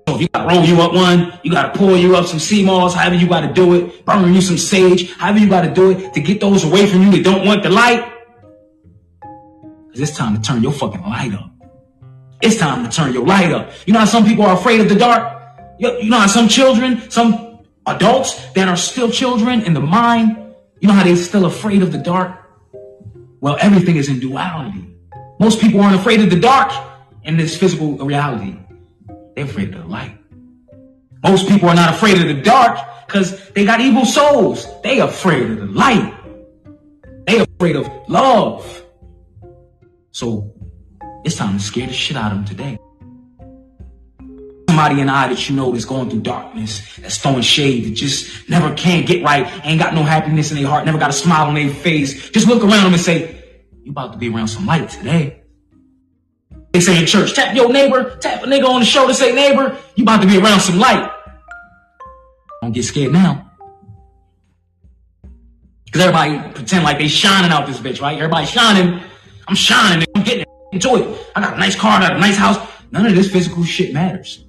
So 0.08 0.16
if 0.16 0.22
you 0.22 0.28
gotta 0.30 0.54
roll 0.54 0.66
you 0.66 0.82
up 0.82 0.94
one, 0.94 1.40
you 1.44 1.52
gotta 1.52 1.78
pour 1.78 1.96
you 1.96 2.16
up 2.16 2.26
some 2.26 2.40
sea 2.40 2.66
moss, 2.66 2.94
however 2.94 3.16
you 3.16 3.28
gotta 3.28 3.54
do 3.54 3.74
it, 3.76 4.06
burn 4.06 4.34
you 4.34 4.42
some 4.42 4.58
sage, 4.58 5.14
however 5.14 5.40
you 5.40 5.50
gotta 5.50 5.74
do 5.74 5.92
it 5.92 6.14
to 6.14 6.22
get 6.22 6.40
those 6.40 6.64
away 6.64 6.88
from 6.88 7.04
you 7.04 7.12
that 7.12 7.24
don't 7.24 7.46
want 7.46 7.64
the 7.64 7.70
light. 7.70 8.04
Cause 9.92 10.00
it's 10.00 10.16
time 10.16 10.36
to 10.36 10.42
turn 10.42 10.64
your 10.64 10.72
fucking 10.72 11.02
light 11.02 11.34
up. 11.34 11.52
It's 12.42 12.58
time 12.58 12.84
to 12.84 12.92
turn 12.92 13.14
your 13.14 13.26
light 13.26 13.52
up. 13.52 13.72
You 13.86 13.94
know 13.94 14.00
how 14.00 14.06
some 14.06 14.26
people 14.26 14.46
are 14.46 14.58
afraid 14.58 14.82
of 14.82 14.90
the 14.90 14.96
dark? 14.96 15.40
You 15.80 16.10
know 16.10 16.20
how 16.20 16.28
some 16.28 16.48
children, 16.48 17.10
some 17.12 17.60
adults 17.86 18.52
that 18.54 18.68
are 18.68 18.78
still 18.78 19.12
children 19.12 19.62
in 19.62 19.74
the 19.74 19.82
mind, 19.82 20.38
you 20.80 20.88
know 20.88 20.94
how 20.94 21.04
they're 21.04 21.16
still 21.16 21.46
afraid 21.46 21.84
of 21.84 21.92
the 21.92 21.98
dark? 21.98 22.38
Well, 23.40 23.58
everything 23.60 23.98
is 23.98 24.10
in 24.10 24.20
duality. 24.20 24.96
Most 25.40 25.60
people 25.60 25.82
aren't 25.82 26.00
afraid 26.00 26.22
of 26.22 26.30
the 26.30 26.40
dark 26.40 26.72
in 27.24 27.38
this 27.38 27.58
physical 27.58 27.98
reality. 27.98 28.56
They're 29.36 29.46
afraid 29.46 29.74
of 29.74 29.82
the 29.82 29.88
light. 29.88 30.18
Most 31.24 31.48
people 31.48 31.70
are 31.70 31.76
not 31.76 31.94
afraid 31.94 32.20
of 32.20 32.28
the 32.36 32.42
dark 32.42 32.80
because 33.06 33.50
they 33.52 33.66
got 33.66 33.80
evil 33.80 34.06
souls. 34.06 34.68
They 34.82 35.00
afraid 35.00 35.52
of 35.52 35.58
the 35.58 35.66
light. 35.66 36.14
They 37.28 37.40
afraid 37.40 37.76
of 37.76 37.88
love. 38.08 38.84
So 40.12 40.54
it's 41.24 41.36
time 41.36 41.58
to 41.58 41.64
scare 41.64 41.88
the 41.88 41.94
shit 41.94 42.18
out 42.18 42.32
of 42.32 42.40
them 42.40 42.46
today 42.46 42.80
somebody 44.72 45.02
in 45.02 45.08
the 45.08 45.14
eye 45.14 45.28
that 45.28 45.50
you 45.50 45.56
know 45.56 45.72
that's 45.72 45.86
going 45.86 46.10
through 46.10 46.22
darkness, 46.22 46.96
that's 46.96 47.18
throwing 47.18 47.42
shade, 47.42 47.84
that 47.86 47.92
just 47.92 48.50
never 48.50 48.74
can 48.74 49.04
get 49.06 49.22
right, 49.22 49.46
ain't 49.66 49.80
got 49.80 49.94
no 49.94 50.02
happiness 50.02 50.50
in 50.50 50.58
their 50.58 50.68
heart, 50.68 50.86
never 50.86 50.98
got 50.98 51.10
a 51.10 51.14
smile 51.14 51.48
on 51.48 51.56
their 51.56 51.70
face. 51.70 52.30
Just 52.30 52.48
look 52.48 52.64
around 52.64 52.86
them 52.86 52.94
and 52.94 53.02
say, 53.02 53.44
you 53.84 53.92
about 53.92 54.14
to 54.14 54.18
be 54.18 54.30
around 54.30 54.48
some 54.48 54.66
light 54.66 54.90
today. 54.90 55.41
They 56.72 56.80
say 56.80 56.98
in 56.98 57.06
church, 57.06 57.34
tap 57.34 57.56
your 57.56 57.72
neighbor, 57.72 58.16
tap 58.18 58.44
a 58.44 58.46
nigga 58.46 58.68
on 58.68 58.80
the 58.80 58.86
shoulder, 58.86 59.14
say 59.14 59.34
neighbor, 59.34 59.78
you 59.96 60.04
about 60.04 60.22
to 60.22 60.28
be 60.28 60.38
around 60.38 60.62
some 60.62 60.80
light. 60.80 61.12
Don't 62.62 62.72
get 62.72 62.84
scared 62.84 63.12
now. 63.12 63.52
Cause 65.92 66.02
everybody 66.04 66.54
pretend 66.54 66.86
like 66.86 67.00
they 67.00 67.10
shining 67.10 67.52
out 67.52 67.68
this 67.68 67.80
bitch, 67.80 68.00
right? 68.02 68.16
Everybody 68.16 68.46
shining. 68.46 69.02
I'm 69.48 69.56
shining. 69.56 70.08
I'm 70.16 70.24
getting. 70.24 70.46
Enjoy 70.72 71.00
it. 71.00 71.28
I 71.36 71.42
got 71.42 71.56
a 71.56 71.60
nice 71.60 71.76
car. 71.76 71.98
I 71.98 72.08
got 72.08 72.16
a 72.16 72.20
nice 72.20 72.38
house. 72.38 72.66
None 72.92 73.06
of 73.06 73.14
this 73.14 73.30
physical 73.30 73.66
shit 73.66 73.94
matters. 73.94 74.46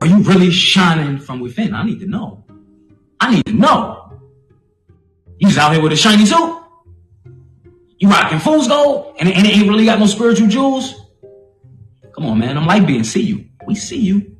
Are 0.00 0.08
you 0.08 0.18
really 0.22 0.50
shining 0.50 1.18
from 1.18 1.38
within? 1.38 1.72
I 1.72 1.84
need 1.84 2.00
to 2.00 2.06
know. 2.06 2.44
I 3.20 3.32
need 3.32 3.46
to 3.46 3.52
know. 3.52 4.18
Just 5.40 5.58
out 5.58 5.72
here 5.72 5.80
with 5.80 5.92
a 5.92 5.96
shiny 5.96 6.26
suit? 6.26 6.62
You 7.98 8.08
rocking 8.08 8.40
fool's 8.40 8.66
gold 8.66 9.16
and 9.20 9.28
it 9.28 9.36
ain't 9.36 9.68
really 9.68 9.84
got 9.84 10.00
no 10.00 10.06
spiritual 10.06 10.48
jewels? 10.48 11.00
Come 12.22 12.30
on, 12.30 12.38
man. 12.38 12.56
I'm 12.56 12.66
like 12.66 12.86
being 12.86 13.02
see 13.02 13.22
you. 13.22 13.46
We 13.66 13.74
see 13.74 13.98
you. 13.98 14.36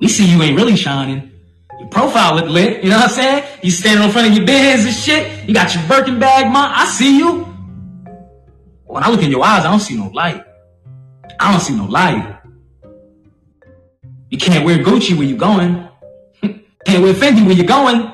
We 0.00 0.08
see 0.08 0.28
you 0.28 0.42
ain't 0.42 0.56
really 0.56 0.74
shining. 0.74 1.30
Your 1.78 1.88
profile 1.88 2.34
look 2.34 2.46
lit. 2.46 2.82
You 2.82 2.90
know 2.90 2.96
what 2.96 3.04
I'm 3.04 3.10
saying? 3.10 3.44
You 3.62 3.70
standing 3.70 4.04
in 4.04 4.10
front 4.10 4.26
of 4.26 4.36
your 4.36 4.44
beds 4.44 4.84
and 4.84 4.92
shit. 4.92 5.48
You 5.48 5.54
got 5.54 5.72
your 5.72 5.86
Birkin 5.86 6.18
bag, 6.18 6.46
man. 6.46 6.72
I 6.74 6.86
see 6.86 7.16
you. 7.16 7.44
When 8.86 9.04
I 9.04 9.10
look 9.10 9.22
in 9.22 9.30
your 9.30 9.44
eyes, 9.44 9.64
I 9.64 9.70
don't 9.70 9.78
see 9.78 9.96
no 9.96 10.08
light. 10.08 10.42
I 11.38 11.52
don't 11.52 11.60
see 11.60 11.76
no 11.76 11.84
light. 11.84 12.36
You 14.30 14.36
can't 14.36 14.64
wear 14.64 14.78
Gucci 14.78 15.16
where 15.16 15.28
you 15.28 15.36
going. 15.36 15.88
can't 16.42 17.00
wear 17.00 17.14
Fendi 17.14 17.46
where 17.46 17.54
you 17.54 17.62
going. 17.62 18.10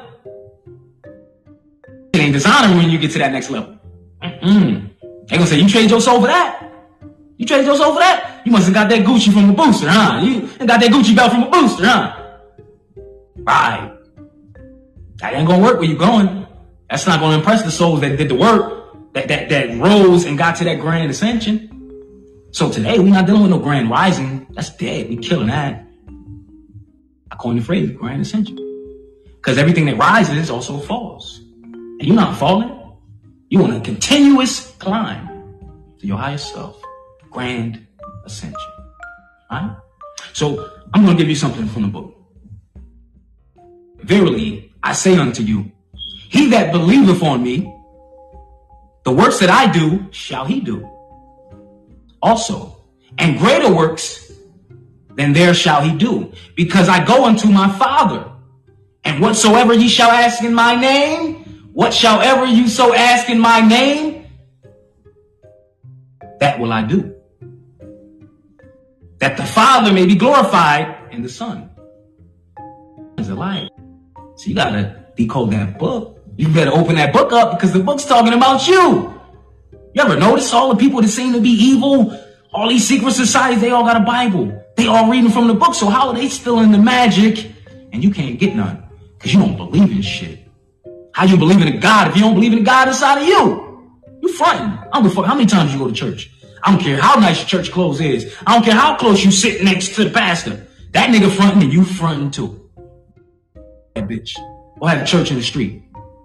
It 2.12 2.20
ain't 2.20 2.34
designer 2.34 2.76
when 2.76 2.90
you 2.90 2.98
get 2.98 3.12
to 3.12 3.18
that 3.20 3.32
next 3.32 3.48
level. 3.48 3.78
Mm-mm. 4.22 4.90
They 5.26 5.38
gonna 5.38 5.46
say, 5.46 5.59
you 5.59 5.70
trade 5.70 5.88
your 5.88 6.03
soul 6.03 6.20
for 6.20 6.26
that? 6.26 6.70
You 7.38 7.46
trade 7.46 7.64
your 7.64 7.76
soul 7.76 7.94
for 7.94 8.01
that? 8.01 8.30
You 8.45 8.53
must 8.53 8.66
have 8.66 8.74
got 8.74 8.88
that 8.88 9.05
Gucci 9.05 9.32
from 9.32 9.51
a 9.51 9.53
booster, 9.53 9.88
huh? 9.88 10.20
You 10.22 10.43
got 10.66 10.80
that 10.80 10.91
Gucci 10.91 11.14
belt 11.14 11.32
from 11.32 11.45
a 11.45 11.51
booster, 11.51 11.86
huh? 11.86 12.16
Right. 13.36 13.93
That 15.16 15.34
ain't 15.34 15.49
gonna 15.49 15.62
work 15.62 15.78
where 15.78 15.88
you 15.88 15.97
going. 15.97 16.47
That's 16.88 17.07
not 17.07 17.20
gonna 17.20 17.38
impress 17.38 17.62
the 17.62 17.70
souls 17.70 18.01
that 18.01 18.16
did 18.16 18.28
the 18.28 18.34
work, 18.34 19.12
that, 19.12 19.28
that, 19.28 19.49
that 19.51 19.76
rose 19.78 20.24
and 20.24 20.38
got 20.38 20.57
to 20.57 20.64
that 20.64 20.80
grand 20.80 21.11
ascension. 21.11 21.68
So 22.53 22.70
today, 22.70 22.99
we're 22.99 23.12
not 23.12 23.26
dealing 23.26 23.43
with 23.43 23.51
no 23.51 23.59
grand 23.59 23.91
rising. 23.91 24.47
That's 24.51 24.74
dead. 24.76 25.09
We 25.09 25.16
killing 25.16 25.49
that. 25.49 25.86
I 27.30 27.36
coined 27.36 27.61
the 27.61 27.64
phrase 27.64 27.91
grand 27.93 28.22
ascension. 28.22 28.57
Because 29.36 29.57
everything 29.57 29.86
that 29.86 29.97
rises 29.97 30.51
also 30.51 30.78
falls. 30.78 31.38
And 31.62 32.03
you're 32.03 32.16
not 32.16 32.36
falling. 32.36 32.76
You're 33.51 33.64
on 33.64 33.72
a 33.72 33.80
continuous 33.80 34.70
climb 34.78 35.28
to 35.99 36.07
your 36.07 36.18
higher 36.18 36.38
self. 36.38 36.82
Grand 37.30 37.86
ascension. 38.24 38.72
Right? 39.50 39.76
So 40.32 40.70
I'm 40.94 41.04
going 41.04 41.16
to 41.16 41.22
give 41.22 41.28
you 41.28 41.36
something 41.36 41.66
from 41.68 41.82
the 41.82 41.88
book. 41.88 42.16
Verily, 43.98 44.72
I 44.82 44.92
say 44.92 45.16
unto 45.16 45.42
you, 45.42 45.70
he 46.28 46.50
that 46.50 46.72
believeth 46.72 47.22
on 47.22 47.42
me, 47.42 47.74
the 49.04 49.12
works 49.12 49.40
that 49.40 49.50
I 49.50 49.70
do 49.70 50.06
shall 50.10 50.44
he 50.44 50.60
do. 50.60 50.88
Also, 52.22 52.76
and 53.18 53.38
greater 53.38 53.72
works 53.72 54.30
than 55.16 55.32
there 55.32 55.54
shall 55.54 55.82
he 55.82 55.96
do, 55.96 56.32
because 56.54 56.88
I 56.88 57.04
go 57.04 57.24
unto 57.24 57.48
my 57.48 57.70
Father. 57.78 58.30
And 59.04 59.20
whatsoever 59.20 59.74
ye 59.74 59.88
shall 59.88 60.10
ask 60.10 60.42
in 60.42 60.54
my 60.54 60.74
name, 60.74 61.44
whatsoever 61.72 62.44
you 62.46 62.68
so 62.68 62.94
ask 62.94 63.28
in 63.28 63.38
my 63.38 63.60
name, 63.60 64.26
that 66.38 66.58
will 66.58 66.72
I 66.72 66.82
do. 66.82 67.09
That 69.20 69.36
the 69.36 69.44
Father 69.44 69.92
may 69.92 70.06
be 70.06 70.16
glorified 70.16 71.12
in 71.12 71.22
the 71.22 71.28
Son. 71.28 71.70
Is 73.18 73.28
a 73.28 73.34
lie. 73.34 73.68
So 74.36 74.48
you 74.48 74.54
gotta 74.54 75.04
decode 75.14 75.52
that 75.52 75.78
book. 75.78 76.18
You 76.36 76.48
better 76.48 76.72
open 76.72 76.94
that 76.96 77.12
book 77.12 77.32
up 77.32 77.52
because 77.52 77.74
the 77.74 77.80
book's 77.80 78.06
talking 78.06 78.32
about 78.32 78.66
you. 78.66 79.12
You 79.92 80.02
ever 80.02 80.16
notice 80.16 80.52
all 80.54 80.70
the 80.70 80.76
people 80.76 81.02
that 81.02 81.08
seem 81.08 81.34
to 81.34 81.40
be 81.40 81.50
evil, 81.50 82.18
all 82.54 82.68
these 82.70 82.88
secret 82.88 83.12
societies, 83.12 83.60
they 83.60 83.70
all 83.70 83.84
got 83.84 84.00
a 84.00 84.04
Bible. 84.04 84.64
They 84.76 84.86
all 84.86 85.10
reading 85.10 85.30
from 85.30 85.48
the 85.48 85.54
book. 85.54 85.74
So 85.74 85.90
how 85.90 86.08
are 86.08 86.14
they 86.14 86.28
still 86.30 86.60
in 86.60 86.72
the 86.72 86.78
magic 86.78 87.52
and 87.92 88.02
you 88.02 88.10
can't 88.10 88.38
get 88.38 88.56
none? 88.56 88.88
Because 89.18 89.34
you 89.34 89.40
don't 89.40 89.56
believe 89.56 89.90
in 89.92 90.00
shit. 90.00 90.48
How 91.12 91.26
you 91.26 91.36
believe 91.36 91.60
in 91.60 91.68
a 91.68 91.78
God 91.78 92.08
if 92.08 92.16
you 92.16 92.22
don't 92.22 92.34
believe 92.34 92.54
in 92.54 92.60
a 92.60 92.62
God 92.62 92.88
inside 92.88 93.20
of 93.20 93.28
you? 93.28 93.92
You 94.22 94.32
fronting. 94.32 94.78
I 94.78 94.88
don't 94.94 95.02
give 95.02 95.12
a 95.12 95.14
fuck 95.14 95.26
how 95.26 95.34
many 95.34 95.46
times 95.46 95.74
you 95.74 95.78
go 95.78 95.88
to 95.88 95.92
church. 95.92 96.30
I 96.62 96.72
don't 96.72 96.80
care 96.80 97.00
how 97.00 97.18
nice 97.18 97.38
your 97.38 97.46
church 97.46 97.72
clothes 97.72 98.00
is. 98.00 98.34
I 98.46 98.54
don't 98.54 98.64
care 98.64 98.74
how 98.74 98.96
close 98.96 99.24
you 99.24 99.30
sit 99.30 99.62
next 99.62 99.94
to 99.94 100.04
the 100.04 100.11
pastor. 100.11 100.66
That 100.92 101.11
nigga 101.11 101.30
fronting 101.30 101.62
and 101.62 101.72
you 101.72 101.84
fronting 101.84 102.30
too. 102.30 102.70
That 103.94 104.08
bitch. 104.08 104.36
Go 104.80 104.86
have 104.86 105.02
a 105.02 105.06
church 105.06 105.30
in 105.30 105.36
the 105.36 105.42
street. 105.42 105.82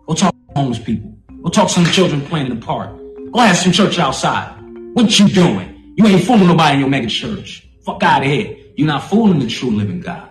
Go 0.08 0.14
talk 0.14 0.34
to 0.34 0.60
homeless 0.60 0.80
people. 0.80 1.16
Go 1.44 1.50
talk 1.50 1.68
to 1.68 1.74
some 1.74 1.86
children 1.86 2.22
playing 2.22 2.48
in 2.48 2.60
the 2.60 2.66
park. 2.66 2.90
Go 3.32 3.40
have 3.40 3.58
some 3.58 3.72
church 3.72 4.00
outside. 4.00 4.56
What 4.94 5.20
you 5.20 5.28
doing? 5.28 5.94
You 5.98 6.08
ain't 6.08 6.24
fooling 6.24 6.48
nobody 6.48 6.76
in 6.76 6.80
your 6.80 6.90
mega 6.90 7.08
church. 7.08 7.68
Fuck 7.86 8.02
out 8.04 8.24
of 8.24 8.28
here. 8.28 8.58
You're 8.76 8.88
not 8.88 9.10
fooling 9.10 9.40
the 9.40 9.48
true 9.48 9.72
living 9.72 10.02
God. 10.02 10.30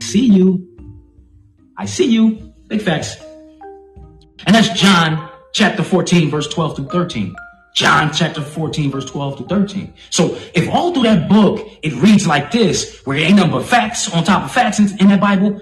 I 0.00 0.04
see 0.04 0.26
you. 0.26 0.68
I 1.76 1.86
see 1.86 2.06
you. 2.06 2.52
Big 2.68 2.82
facts. 2.82 3.16
And 4.46 4.54
that's 4.54 4.68
John 4.70 5.30
chapter 5.52 5.82
14, 5.82 6.30
verse 6.30 6.48
12 6.48 6.76
through 6.76 6.88
13. 6.88 7.34
John 7.74 8.12
chapter 8.12 8.42
14, 8.42 8.90
verse 8.90 9.06
12 9.06 9.38
to 9.38 9.44
13. 9.44 9.94
So 10.10 10.38
if 10.54 10.68
all 10.68 10.92
through 10.92 11.04
that 11.04 11.28
book 11.28 11.66
it 11.82 11.94
reads 11.94 12.26
like 12.26 12.50
this, 12.50 13.00
where 13.04 13.16
it 13.16 13.22
ain't 13.22 13.36
nothing 13.36 13.52
but 13.52 13.64
facts 13.64 14.12
on 14.12 14.24
top 14.24 14.44
of 14.44 14.52
facts 14.52 14.78
in, 14.78 14.88
in 15.00 15.08
that 15.08 15.20
Bible, 15.20 15.60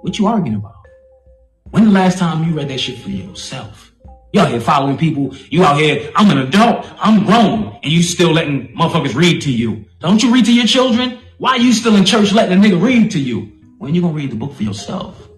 what 0.00 0.18
you 0.18 0.26
arguing 0.26 0.56
about? 0.56 0.76
When 1.70 1.84
the 1.84 1.90
last 1.90 2.18
time 2.18 2.48
you 2.48 2.54
read 2.54 2.68
that 2.68 2.80
shit 2.80 2.98
for 2.98 3.10
yourself? 3.10 3.92
You 4.32 4.40
out 4.40 4.48
here 4.48 4.60
following 4.60 4.96
people. 4.96 5.36
You 5.50 5.62
out 5.62 5.78
here, 5.78 6.10
I'm 6.16 6.30
an 6.30 6.38
adult, 6.38 6.86
I'm 6.98 7.26
grown, 7.26 7.78
and 7.82 7.92
you 7.92 8.02
still 8.02 8.32
letting 8.32 8.74
motherfuckers 8.74 9.14
read 9.14 9.42
to 9.42 9.52
you. 9.52 9.84
Don't 10.00 10.22
you 10.22 10.32
read 10.32 10.46
to 10.46 10.54
your 10.54 10.66
children? 10.66 11.18
Why 11.36 11.56
you 11.56 11.72
still 11.72 11.96
in 11.96 12.06
church 12.06 12.32
letting 12.32 12.58
a 12.58 12.60
nigga 12.60 12.80
read 12.80 13.10
to 13.10 13.18
you? 13.18 13.52
When 13.78 13.94
you 13.94 14.00
gonna 14.00 14.14
read 14.14 14.30
the 14.30 14.36
book 14.36 14.54
for 14.54 14.62
yourself? 14.62 15.28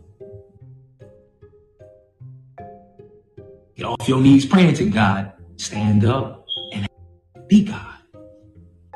Get 3.76 3.86
off 3.86 4.08
your 4.08 4.20
knees 4.20 4.46
praying 4.46 4.74
to 4.74 4.88
God. 4.88 5.33
Stand 5.56 6.04
up 6.04 6.46
and 6.72 6.86
be 7.48 7.64
God. 7.64 7.94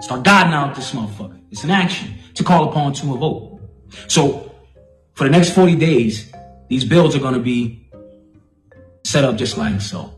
Start 0.00 0.22
guiding 0.22 0.52
out 0.52 0.74
this 0.74 0.92
motherfucker. 0.92 1.40
It's 1.50 1.64
an 1.64 1.70
action 1.70 2.14
to 2.34 2.44
call 2.44 2.68
upon 2.68 2.92
to 2.94 3.14
a 3.14 3.18
vote. 3.18 3.61
So 4.06 4.54
for 5.14 5.24
the 5.24 5.30
next 5.30 5.54
40 5.54 5.76
days, 5.76 6.32
these 6.68 6.84
bills 6.84 7.16
are 7.16 7.20
going 7.20 7.34
to 7.34 7.40
be 7.40 7.88
set 9.04 9.24
up 9.24 9.36
just 9.36 9.56
like 9.56 9.80
so. 9.80 10.14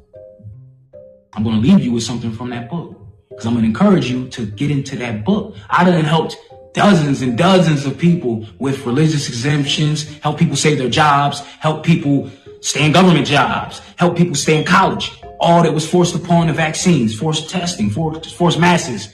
I'm 1.33 1.45
going 1.45 1.61
to 1.61 1.67
leave 1.67 1.81
you 1.81 1.93
with 1.93 2.03
something 2.03 2.33
from 2.33 2.51
that 2.51 2.69
book 2.69 2.97
because 3.29 3.47
I'm 3.47 3.53
going 3.53 3.63
to 3.63 3.69
encourage 3.69 4.11
you 4.11 4.29
to 4.29 4.47
get 4.47 4.71
into 4.71 4.97
that 4.97 5.25
book. 5.25 5.57
I 5.71 5.85
done 5.85 6.05
helped 6.05 6.37
dozens 6.75 7.23
and 7.23 7.39
dozens 7.39 7.87
of 7.87 7.97
people 7.97 8.47
with 8.59 8.85
religious 8.85 9.29
exemptions, 9.29 10.19
help 10.19 10.39
people 10.39 10.57
save 10.57 10.79
their 10.79 10.91
jobs, 10.91 11.41
help 11.61 11.85
people 11.85 12.31
stay 12.61 12.85
in 12.85 12.93
government 12.93 13.27
jobs, 13.27 13.81
help 13.97 14.17
people 14.17 14.35
stay 14.35 14.59
in 14.59 14.65
college. 14.65 15.20
All 15.41 15.63
that 15.63 15.73
was 15.73 15.89
forced 15.89 16.15
upon 16.15 16.49
the 16.49 16.53
vaccines, 16.53 17.19
forced 17.19 17.49
testing, 17.49 17.89
forced, 17.89 18.35
forced 18.35 18.59
masses, 18.59 19.09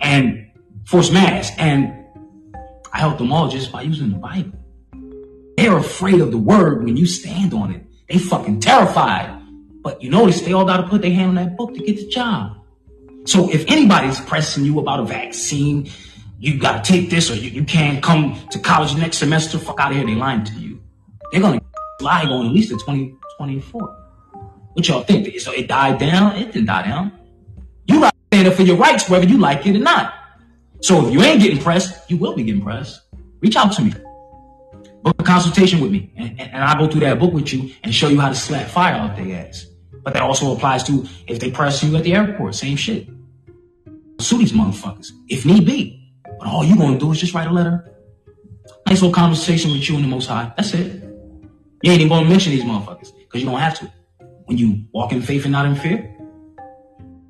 and 0.00 0.50
forced 0.84 1.12
masks. 1.12 1.56
And 1.58 2.04
I 2.92 2.98
helped 2.98 3.18
them 3.18 3.32
all 3.32 3.48
just 3.48 3.72
by 3.72 3.82
using 3.82 4.10
the 4.10 4.18
Bible. 4.18 4.58
They're 5.56 5.78
afraid 5.78 6.20
of 6.20 6.30
the 6.30 6.38
word 6.38 6.84
when 6.84 6.96
you 6.96 7.06
stand 7.06 7.54
on 7.54 7.72
it. 7.72 7.82
They 8.08 8.18
fucking 8.18 8.60
terrified. 8.60 9.32
But 9.82 10.02
you 10.02 10.10
notice 10.10 10.42
they 10.42 10.52
all 10.52 10.66
got 10.66 10.78
to 10.78 10.88
put 10.88 11.00
their 11.00 11.12
hand 11.12 11.30
on 11.30 11.34
that 11.36 11.56
book 11.56 11.72
to 11.74 11.80
get 11.80 11.96
the 11.96 12.06
job. 12.08 12.58
So 13.24 13.50
if 13.50 13.64
anybody's 13.68 14.20
pressing 14.20 14.64
you 14.64 14.78
about 14.78 15.00
a 15.00 15.04
vaccine, 15.04 15.90
you 16.38 16.58
got 16.58 16.84
to 16.84 16.92
take 16.92 17.08
this 17.10 17.30
or 17.30 17.34
you, 17.34 17.50
you 17.50 17.64
can't 17.64 18.02
come 18.02 18.38
to 18.50 18.58
college 18.58 18.94
next 18.96 19.18
semester, 19.18 19.58
fuck 19.58 19.80
out 19.80 19.90
of 19.90 19.96
here. 19.96 20.06
They 20.06 20.14
lying 20.14 20.44
to 20.44 20.52
you. 20.54 20.80
They're 21.32 21.40
to 21.40 21.60
lie 22.00 22.24
on 22.24 22.46
at 22.46 22.52
least 22.52 22.68
to 22.68 22.74
2024. 22.76 24.05
What 24.76 24.86
y'all 24.86 25.02
think? 25.02 25.40
So 25.40 25.52
it 25.52 25.68
died 25.68 25.98
down? 25.98 26.36
It 26.36 26.52
didn't 26.52 26.66
die 26.66 26.82
down. 26.82 27.12
You 27.86 28.00
got 28.00 28.14
stand 28.32 28.48
up 28.48 28.54
for 28.54 28.62
your 28.62 28.76
rights, 28.76 29.08
whether 29.08 29.26
you 29.26 29.38
like 29.38 29.66
it 29.66 29.74
or 29.74 29.80
not. 29.80 30.14
So 30.80 31.06
if 31.06 31.12
you 31.12 31.22
ain't 31.22 31.40
getting 31.40 31.58
pressed, 31.58 32.10
you 32.10 32.18
will 32.18 32.34
be 32.34 32.44
getting 32.44 32.62
pressed. 32.62 33.00
Reach 33.40 33.56
out 33.56 33.72
to 33.72 33.82
me 33.82 33.92
book 35.06 35.14
a 35.20 35.22
consultation 35.22 35.80
with 35.80 35.92
me, 35.92 36.10
and, 36.16 36.40
and, 36.40 36.64
I'll 36.64 36.76
go 36.78 36.90
through 36.90 37.02
that 37.02 37.20
book 37.20 37.32
with 37.32 37.52
you 37.52 37.72
and 37.84 37.94
show 37.94 38.08
you 38.08 38.18
how 38.18 38.28
to 38.28 38.34
slap 38.34 38.66
fire 38.68 38.94
out 38.94 39.14
their 39.14 39.46
ass. 39.46 39.66
But 40.02 40.14
that 40.14 40.22
also 40.22 40.52
applies 40.52 40.82
to 40.84 41.06
if 41.28 41.38
they 41.38 41.48
press 41.48 41.80
you 41.84 41.94
at 41.96 42.02
the 42.02 42.12
airport, 42.12 42.56
same 42.56 42.76
shit. 42.76 43.06
Sue 44.18 44.38
these 44.38 44.50
motherfuckers, 44.50 45.12
if 45.28 45.46
need 45.46 45.64
be. 45.64 46.12
But 46.24 46.48
all 46.48 46.64
you 46.64 46.76
gonna 46.76 46.98
do 46.98 47.12
is 47.12 47.20
just 47.20 47.34
write 47.34 47.46
a 47.46 47.52
letter. 47.52 47.94
Nice 48.88 49.00
little 49.00 49.14
conversation 49.14 49.70
with 49.70 49.88
you 49.88 49.94
and 49.94 50.02
the 50.02 50.08
Most 50.08 50.26
High. 50.26 50.52
That's 50.56 50.74
it. 50.74 51.04
You 51.82 51.92
ain't 51.92 52.00
even 52.00 52.08
gonna 52.08 52.28
mention 52.28 52.50
these 52.50 52.64
motherfuckers 52.64 53.16
because 53.16 53.42
you 53.42 53.48
don't 53.48 53.60
have 53.60 53.78
to. 53.78 53.92
When 54.46 54.58
you 54.58 54.86
walk 54.92 55.12
in 55.12 55.22
faith 55.22 55.44
and 55.44 55.52
not 55.52 55.66
in 55.66 55.74
fear, 55.74 56.16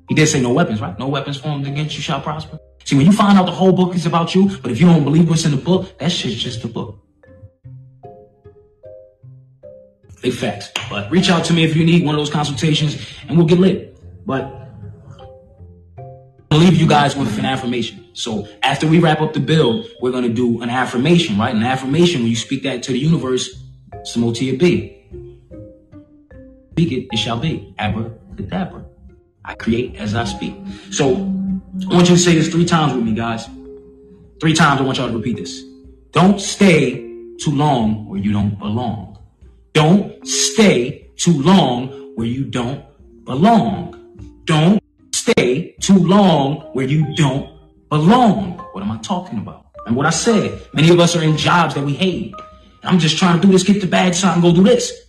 he 0.07 0.15
did 0.15 0.27
say 0.27 0.41
no 0.41 0.53
weapons, 0.53 0.79
right? 0.79 0.97
No 0.97 1.07
weapons 1.07 1.37
formed 1.37 1.67
against 1.67 1.95
you 1.95 2.01
shall 2.01 2.21
prosper. 2.21 2.59
See, 2.85 2.95
when 2.95 3.05
you 3.05 3.11
find 3.11 3.37
out 3.37 3.45
the 3.45 3.51
whole 3.51 3.73
book 3.73 3.95
is 3.95 4.05
about 4.05 4.33
you, 4.33 4.57
but 4.59 4.71
if 4.71 4.79
you 4.79 4.87
don't 4.87 5.03
believe 5.03 5.29
what's 5.29 5.43
in 5.43 5.51
the 5.51 5.57
book, 5.57 5.97
that 5.97 6.11
shit's 6.11 6.35
just 6.35 6.61
the 6.61 6.69
book. 6.69 7.03
Big 10.21 10.33
facts. 10.33 10.71
But 10.89 11.11
reach 11.11 11.29
out 11.29 11.43
to 11.45 11.53
me 11.53 11.63
if 11.63 11.75
you 11.75 11.83
need 11.83 12.05
one 12.05 12.15
of 12.15 12.19
those 12.19 12.29
consultations 12.29 12.97
and 13.27 13.37
we'll 13.37 13.47
get 13.47 13.59
lit. 13.59 13.99
But 14.25 14.45
I'll 16.49 16.59
leave 16.59 16.75
you 16.75 16.87
guys 16.87 17.15
with 17.15 17.37
an 17.37 17.45
affirmation. 17.45 18.05
So 18.13 18.47
after 18.63 18.87
we 18.87 18.99
wrap 18.99 19.21
up 19.21 19.33
the 19.33 19.39
build, 19.39 19.87
we're 20.01 20.11
to 20.11 20.29
do 20.29 20.61
an 20.61 20.69
affirmation, 20.69 21.37
right? 21.37 21.53
An 21.53 21.63
affirmation, 21.63 22.21
when 22.21 22.29
you 22.29 22.35
speak 22.35 22.63
that 22.63 22.83
to 22.83 22.93
the 22.93 22.99
universe, 22.99 23.63
so 24.03 24.19
mote 24.19 24.41
it 24.41 24.57
be. 24.57 24.96
Speak 26.77 26.91
it, 26.91 27.07
it 27.11 27.17
shall 27.17 27.39
be. 27.39 27.73
Abracadabra. 27.79 28.85
I 29.43 29.55
create 29.55 29.95
as 29.95 30.13
I 30.13 30.25
speak. 30.25 30.53
So 30.91 31.15
I 31.15 31.91
want 31.91 32.07
you 32.07 32.15
to 32.15 32.19
say 32.19 32.35
this 32.35 32.49
three 32.49 32.65
times 32.65 32.93
with 32.93 33.03
me, 33.03 33.15
guys. 33.15 33.49
Three 34.39 34.53
times 34.53 34.79
I 34.79 34.83
want 34.83 34.99
y'all 34.99 35.09
to 35.09 35.17
repeat 35.17 35.37
this. 35.37 35.63
Don't 36.11 36.39
stay 36.39 36.97
too 37.39 37.49
long 37.49 38.07
where 38.07 38.19
you 38.19 38.31
don't 38.31 38.59
belong. 38.59 39.17
Don't 39.73 40.27
stay 40.27 41.09
too 41.15 41.41
long 41.41 42.13
where 42.13 42.27
you 42.27 42.45
don't 42.45 42.85
belong. 43.25 43.95
Don't 44.45 44.79
stay 45.15 45.71
too 45.81 45.97
long 45.97 46.57
where 46.73 46.85
you 46.85 47.15
don't 47.15 47.49
belong. 47.89 48.59
What 48.73 48.83
am 48.83 48.91
I 48.91 48.99
talking 48.99 49.39
about? 49.39 49.65
And 49.87 49.95
what 49.95 50.05
I 50.05 50.11
said, 50.11 50.61
many 50.75 50.91
of 50.91 50.99
us 50.99 51.15
are 51.15 51.23
in 51.23 51.37
jobs 51.37 51.73
that 51.73 51.83
we 51.83 51.95
hate. 51.95 52.35
I'm 52.83 52.99
just 52.99 53.17
trying 53.17 53.41
to 53.41 53.47
do 53.47 53.51
this, 53.51 53.63
get 53.63 53.81
the 53.81 53.87
bag 53.87 54.13
so 54.13 54.27
I 54.27 54.33
can 54.33 54.43
go 54.43 54.53
do 54.53 54.61
this. 54.61 55.06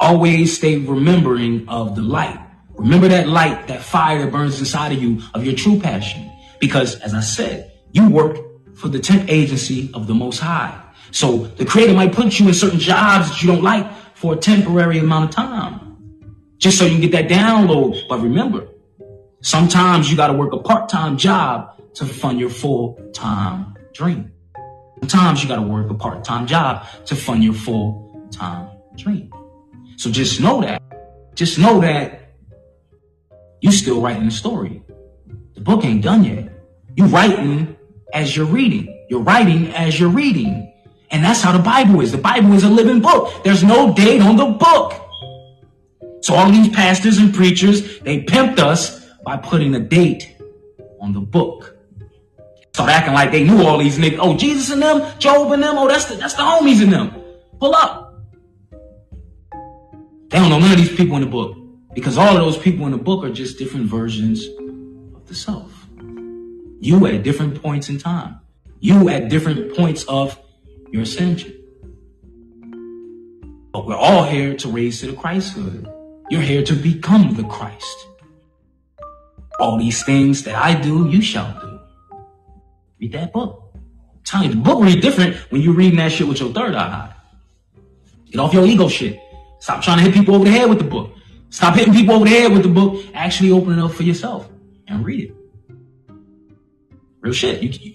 Always 0.00 0.56
stay 0.56 0.78
remembering 0.78 1.68
of 1.68 1.96
the 1.96 2.02
light. 2.02 2.38
Remember 2.74 3.08
that 3.08 3.28
light, 3.28 3.66
that 3.66 3.82
fire 3.82 4.24
that 4.24 4.30
burns 4.30 4.60
inside 4.60 4.92
of 4.92 5.02
you 5.02 5.20
of 5.34 5.44
your 5.44 5.54
true 5.54 5.80
passion. 5.80 6.30
Because 6.60 6.94
as 7.00 7.14
I 7.14 7.20
said, 7.20 7.72
you 7.92 8.08
work 8.08 8.38
for 8.76 8.88
the 8.88 9.00
temp 9.00 9.28
agency 9.28 9.90
of 9.94 10.06
the 10.06 10.14
Most 10.14 10.38
High. 10.38 10.80
So 11.10 11.38
the 11.38 11.64
creator 11.64 11.94
might 11.94 12.12
put 12.12 12.38
you 12.38 12.46
in 12.46 12.54
certain 12.54 12.78
jobs 12.78 13.28
that 13.28 13.42
you 13.42 13.48
don't 13.48 13.62
like 13.62 13.90
for 14.14 14.34
a 14.34 14.36
temporary 14.36 14.98
amount 14.98 15.30
of 15.30 15.34
time, 15.34 15.96
just 16.58 16.78
so 16.78 16.84
you 16.84 16.92
can 16.92 17.00
get 17.00 17.12
that 17.12 17.28
download. 17.28 18.00
But 18.08 18.20
remember, 18.20 18.68
sometimes 19.40 20.10
you 20.10 20.16
got 20.16 20.28
to 20.28 20.34
work 20.34 20.52
a 20.52 20.58
part-time 20.58 21.16
job 21.16 21.80
to 21.94 22.04
fund 22.04 22.38
your 22.38 22.50
full-time 22.50 23.74
dream. 23.94 24.30
Sometimes 25.00 25.42
you 25.42 25.48
got 25.48 25.56
to 25.56 25.62
work 25.62 25.90
a 25.90 25.94
part-time 25.94 26.46
job 26.46 26.86
to 27.06 27.16
fund 27.16 27.42
your 27.42 27.54
full-time 27.54 28.68
dream. 28.96 29.32
So 29.98 30.12
just 30.12 30.40
know 30.40 30.60
that. 30.60 30.80
Just 31.34 31.58
know 31.58 31.80
that 31.80 32.32
you 33.60 33.72
still 33.72 34.00
writing 34.00 34.26
the 34.26 34.30
story. 34.30 34.80
The 35.54 35.60
book 35.60 35.84
ain't 35.84 36.04
done 36.04 36.22
yet. 36.22 36.52
You 36.96 37.06
writing 37.06 37.76
as 38.14 38.36
you're 38.36 38.46
reading. 38.46 39.06
You're 39.10 39.22
writing 39.22 39.74
as 39.74 39.98
you're 39.98 40.08
reading. 40.08 40.72
And 41.10 41.24
that's 41.24 41.42
how 41.42 41.50
the 41.50 41.62
Bible 41.62 42.00
is. 42.00 42.12
The 42.12 42.18
Bible 42.18 42.52
is 42.52 42.62
a 42.62 42.68
living 42.68 43.00
book. 43.00 43.42
There's 43.42 43.64
no 43.64 43.92
date 43.92 44.22
on 44.22 44.36
the 44.36 44.46
book. 44.46 44.94
So 46.22 46.34
all 46.34 46.48
these 46.48 46.68
pastors 46.68 47.18
and 47.18 47.34
preachers, 47.34 47.98
they 48.00 48.22
pimped 48.22 48.60
us 48.60 49.04
by 49.24 49.36
putting 49.36 49.74
a 49.74 49.80
date 49.80 50.36
on 51.00 51.12
the 51.12 51.20
book. 51.20 51.76
Start 52.72 52.90
acting 52.90 53.14
like 53.14 53.32
they 53.32 53.42
knew 53.42 53.62
all 53.62 53.78
these 53.78 53.98
niggas. 53.98 54.18
Oh, 54.20 54.36
Jesus 54.36 54.70
and 54.70 54.80
them, 54.80 55.18
Job 55.18 55.50
and 55.50 55.60
them. 55.60 55.76
Oh, 55.76 55.88
that's 55.88 56.04
the, 56.04 56.14
that's 56.14 56.34
the 56.34 56.42
homies 56.42 56.80
in 56.80 56.90
them. 56.90 57.10
Pull 57.58 57.74
up. 57.74 58.07
They 60.28 60.38
don't 60.38 60.50
know 60.50 60.58
none 60.58 60.72
of 60.72 60.76
these 60.78 60.94
people 60.94 61.16
in 61.16 61.22
the 61.22 61.28
book 61.28 61.56
because 61.94 62.18
all 62.18 62.36
of 62.36 62.42
those 62.42 62.58
people 62.58 62.84
in 62.84 62.92
the 62.92 62.98
book 62.98 63.24
are 63.24 63.32
just 63.32 63.58
different 63.58 63.86
versions 63.86 64.46
of 65.14 65.26
the 65.26 65.34
self. 65.34 65.86
You 66.80 67.06
at 67.06 67.22
different 67.22 67.62
points 67.62 67.88
in 67.88 67.98
time. 67.98 68.40
You 68.78 69.08
at 69.08 69.30
different 69.30 69.74
points 69.74 70.04
of 70.04 70.38
your 70.92 71.02
ascension. 71.02 71.54
But 73.72 73.86
we're 73.86 73.96
all 73.96 74.24
here 74.24 74.54
to 74.56 74.68
raise 74.68 75.00
to 75.00 75.06
the 75.06 75.12
Christhood. 75.12 75.92
You're 76.30 76.42
here 76.42 76.62
to 76.62 76.74
become 76.74 77.34
the 77.34 77.44
Christ. 77.44 78.06
All 79.58 79.78
these 79.78 80.04
things 80.04 80.44
that 80.44 80.54
I 80.54 80.78
do, 80.78 81.08
you 81.08 81.22
shall 81.22 81.58
do. 81.58 81.80
Read 83.00 83.12
that 83.12 83.32
book. 83.32 83.64
You, 84.42 84.50
the 84.50 84.56
book 84.56 84.82
read 84.82 85.00
different 85.00 85.36
when 85.50 85.62
you're 85.62 85.74
reading 85.74 85.96
that 85.96 86.12
shit 86.12 86.28
with 86.28 86.38
your 86.38 86.52
third 86.52 86.74
eye. 86.74 87.14
Get 88.30 88.40
off 88.40 88.52
your 88.52 88.66
ego 88.66 88.88
shit. 88.88 89.18
Stop 89.60 89.82
trying 89.82 89.98
to 89.98 90.04
hit 90.04 90.14
people 90.14 90.34
over 90.34 90.44
the 90.44 90.50
head 90.50 90.68
with 90.68 90.78
the 90.78 90.84
book. 90.84 91.12
Stop 91.50 91.74
hitting 91.74 91.94
people 91.94 92.14
over 92.14 92.24
the 92.24 92.30
head 92.30 92.52
with 92.52 92.62
the 92.62 92.68
book. 92.68 93.04
Actually 93.14 93.50
open 93.50 93.78
it 93.78 93.82
up 93.82 93.92
for 93.92 94.02
yourself 94.02 94.48
and 94.86 95.04
read 95.04 95.30
it. 95.30 95.34
Real 97.20 97.32
shit. 97.32 97.62
You, 97.62 97.94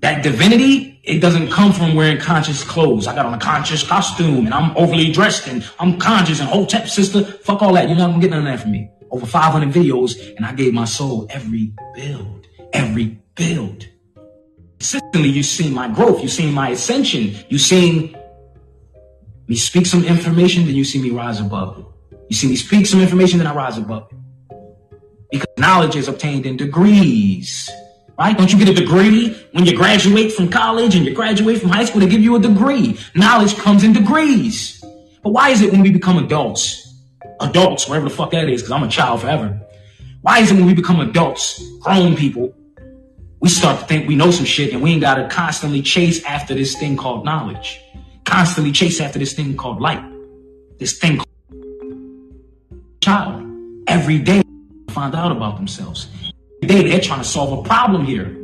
that 0.00 0.22
divinity, 0.22 1.00
it 1.02 1.20
doesn't 1.20 1.50
come 1.50 1.72
from 1.72 1.94
wearing 1.94 2.18
conscious 2.18 2.62
clothes. 2.64 3.06
I 3.06 3.14
got 3.14 3.26
on 3.26 3.34
a 3.34 3.38
conscious 3.38 3.86
costume 3.86 4.46
and 4.46 4.54
I'm 4.54 4.76
overly 4.76 5.10
dressed 5.10 5.48
and 5.48 5.68
I'm 5.78 5.98
conscious 5.98 6.40
and 6.40 6.48
Hotep 6.48 6.88
sister. 6.88 7.24
Fuck 7.24 7.62
all 7.62 7.74
that. 7.74 7.88
You're 7.88 7.98
not 7.98 8.10
gonna 8.10 8.20
get 8.20 8.30
none 8.30 8.40
of 8.40 8.44
that 8.46 8.60
from 8.60 8.72
me. 8.72 8.90
Over 9.10 9.26
500 9.26 9.70
videos 9.70 10.36
and 10.36 10.44
I 10.44 10.52
gave 10.52 10.74
my 10.74 10.84
soul 10.84 11.26
every 11.30 11.72
build, 11.94 12.46
every 12.72 13.18
build. 13.34 13.86
Consistently, 14.78 15.30
you've 15.30 15.46
seen 15.46 15.74
my 15.74 15.88
growth. 15.88 16.22
You've 16.22 16.30
seen 16.30 16.52
my 16.54 16.70
ascension. 16.70 17.34
You've 17.48 17.60
seen 17.60 18.16
me 19.48 19.56
speak 19.56 19.86
some 19.86 20.04
information, 20.04 20.66
then 20.66 20.74
you 20.74 20.84
see 20.84 21.00
me 21.00 21.10
rise 21.10 21.40
above 21.40 21.78
it. 21.78 21.86
You 22.28 22.36
see 22.36 22.48
me 22.48 22.56
speak 22.56 22.86
some 22.86 23.00
information, 23.00 23.38
then 23.38 23.46
I 23.46 23.54
rise 23.54 23.78
above 23.78 24.08
it. 24.12 24.18
Because 25.30 25.48
knowledge 25.56 25.96
is 25.96 26.06
obtained 26.08 26.46
in 26.46 26.56
degrees. 26.56 27.70
Right? 28.18 28.36
Don't 28.36 28.52
you 28.52 28.58
get 28.58 28.68
a 28.68 28.74
degree 28.74 29.32
when 29.52 29.64
you 29.64 29.76
graduate 29.76 30.32
from 30.32 30.50
college 30.50 30.96
and 30.96 31.06
you 31.06 31.14
graduate 31.14 31.60
from 31.60 31.70
high 31.70 31.84
school? 31.84 32.00
They 32.00 32.08
give 32.08 32.20
you 32.20 32.36
a 32.36 32.40
degree. 32.40 32.98
Knowledge 33.14 33.56
comes 33.56 33.84
in 33.84 33.92
degrees. 33.92 34.84
But 35.22 35.30
why 35.30 35.50
is 35.50 35.62
it 35.62 35.72
when 35.72 35.82
we 35.82 35.90
become 35.90 36.18
adults, 36.18 36.94
adults, 37.40 37.88
wherever 37.88 38.08
the 38.08 38.14
fuck 38.14 38.32
that 38.32 38.48
is, 38.48 38.62
because 38.62 38.72
I'm 38.72 38.82
a 38.82 38.88
child 38.88 39.20
forever. 39.20 39.60
Why 40.22 40.40
is 40.40 40.50
it 40.50 40.54
when 40.54 40.66
we 40.66 40.74
become 40.74 41.00
adults, 41.00 41.62
grown 41.80 42.16
people, 42.16 42.52
we 43.40 43.48
start 43.48 43.80
to 43.80 43.86
think 43.86 44.08
we 44.08 44.16
know 44.16 44.30
some 44.30 44.44
shit 44.44 44.72
and 44.72 44.82
we 44.82 44.90
ain't 44.90 45.00
got 45.00 45.14
to 45.14 45.28
constantly 45.28 45.80
chase 45.80 46.22
after 46.24 46.54
this 46.54 46.76
thing 46.76 46.96
called 46.96 47.24
knowledge? 47.24 47.80
Constantly 48.28 48.72
chase 48.72 49.00
after 49.00 49.18
this 49.18 49.32
thing 49.32 49.56
called 49.56 49.80
light. 49.80 50.04
This 50.78 50.98
thing 50.98 51.16
called 51.16 51.28
child. 53.00 53.44
Every 53.86 54.18
day 54.18 54.42
find 54.90 55.14
out 55.14 55.32
about 55.32 55.56
themselves. 55.56 56.08
Every 56.62 56.82
day 56.82 56.88
they're 56.88 57.00
trying 57.00 57.20
to 57.20 57.28
solve 57.28 57.58
a 57.58 57.68
problem 57.68 58.04
here. 58.04 58.36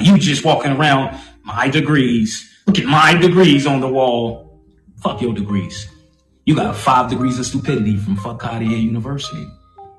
You 0.00 0.16
just 0.16 0.44
walking 0.44 0.72
around, 0.72 1.20
my 1.44 1.68
degrees. 1.68 2.48
Look 2.66 2.78
at 2.78 2.86
my 2.86 3.14
degrees 3.14 3.66
on 3.66 3.80
the 3.80 3.88
wall. 3.88 4.60
Fuck 5.02 5.20
your 5.20 5.34
degrees. 5.34 5.88
You 6.46 6.56
got 6.56 6.74
five 6.74 7.10
degrees 7.10 7.38
of 7.38 7.46
stupidity 7.46 7.98
from 7.98 8.16
fuck 8.16 8.40
Cartier 8.40 8.78
University. 8.78 9.46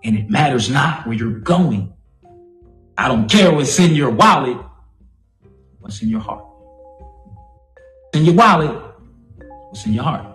And 0.03 0.17
it 0.17 0.29
matters 0.29 0.69
not 0.69 1.05
where 1.05 1.15
you're 1.15 1.39
going. 1.39 1.93
I 2.97 3.07
don't 3.07 3.29
care 3.29 3.53
what's 3.53 3.79
in 3.79 3.95
your 3.95 4.09
wallet, 4.09 4.57
what's 5.79 6.01
in 6.01 6.09
your 6.09 6.19
heart 6.19 6.52
in 8.13 8.25
your 8.25 8.35
wallet, 8.35 8.81
what's 9.69 9.85
in 9.85 9.93
your 9.93 10.03
heart. 10.03 10.25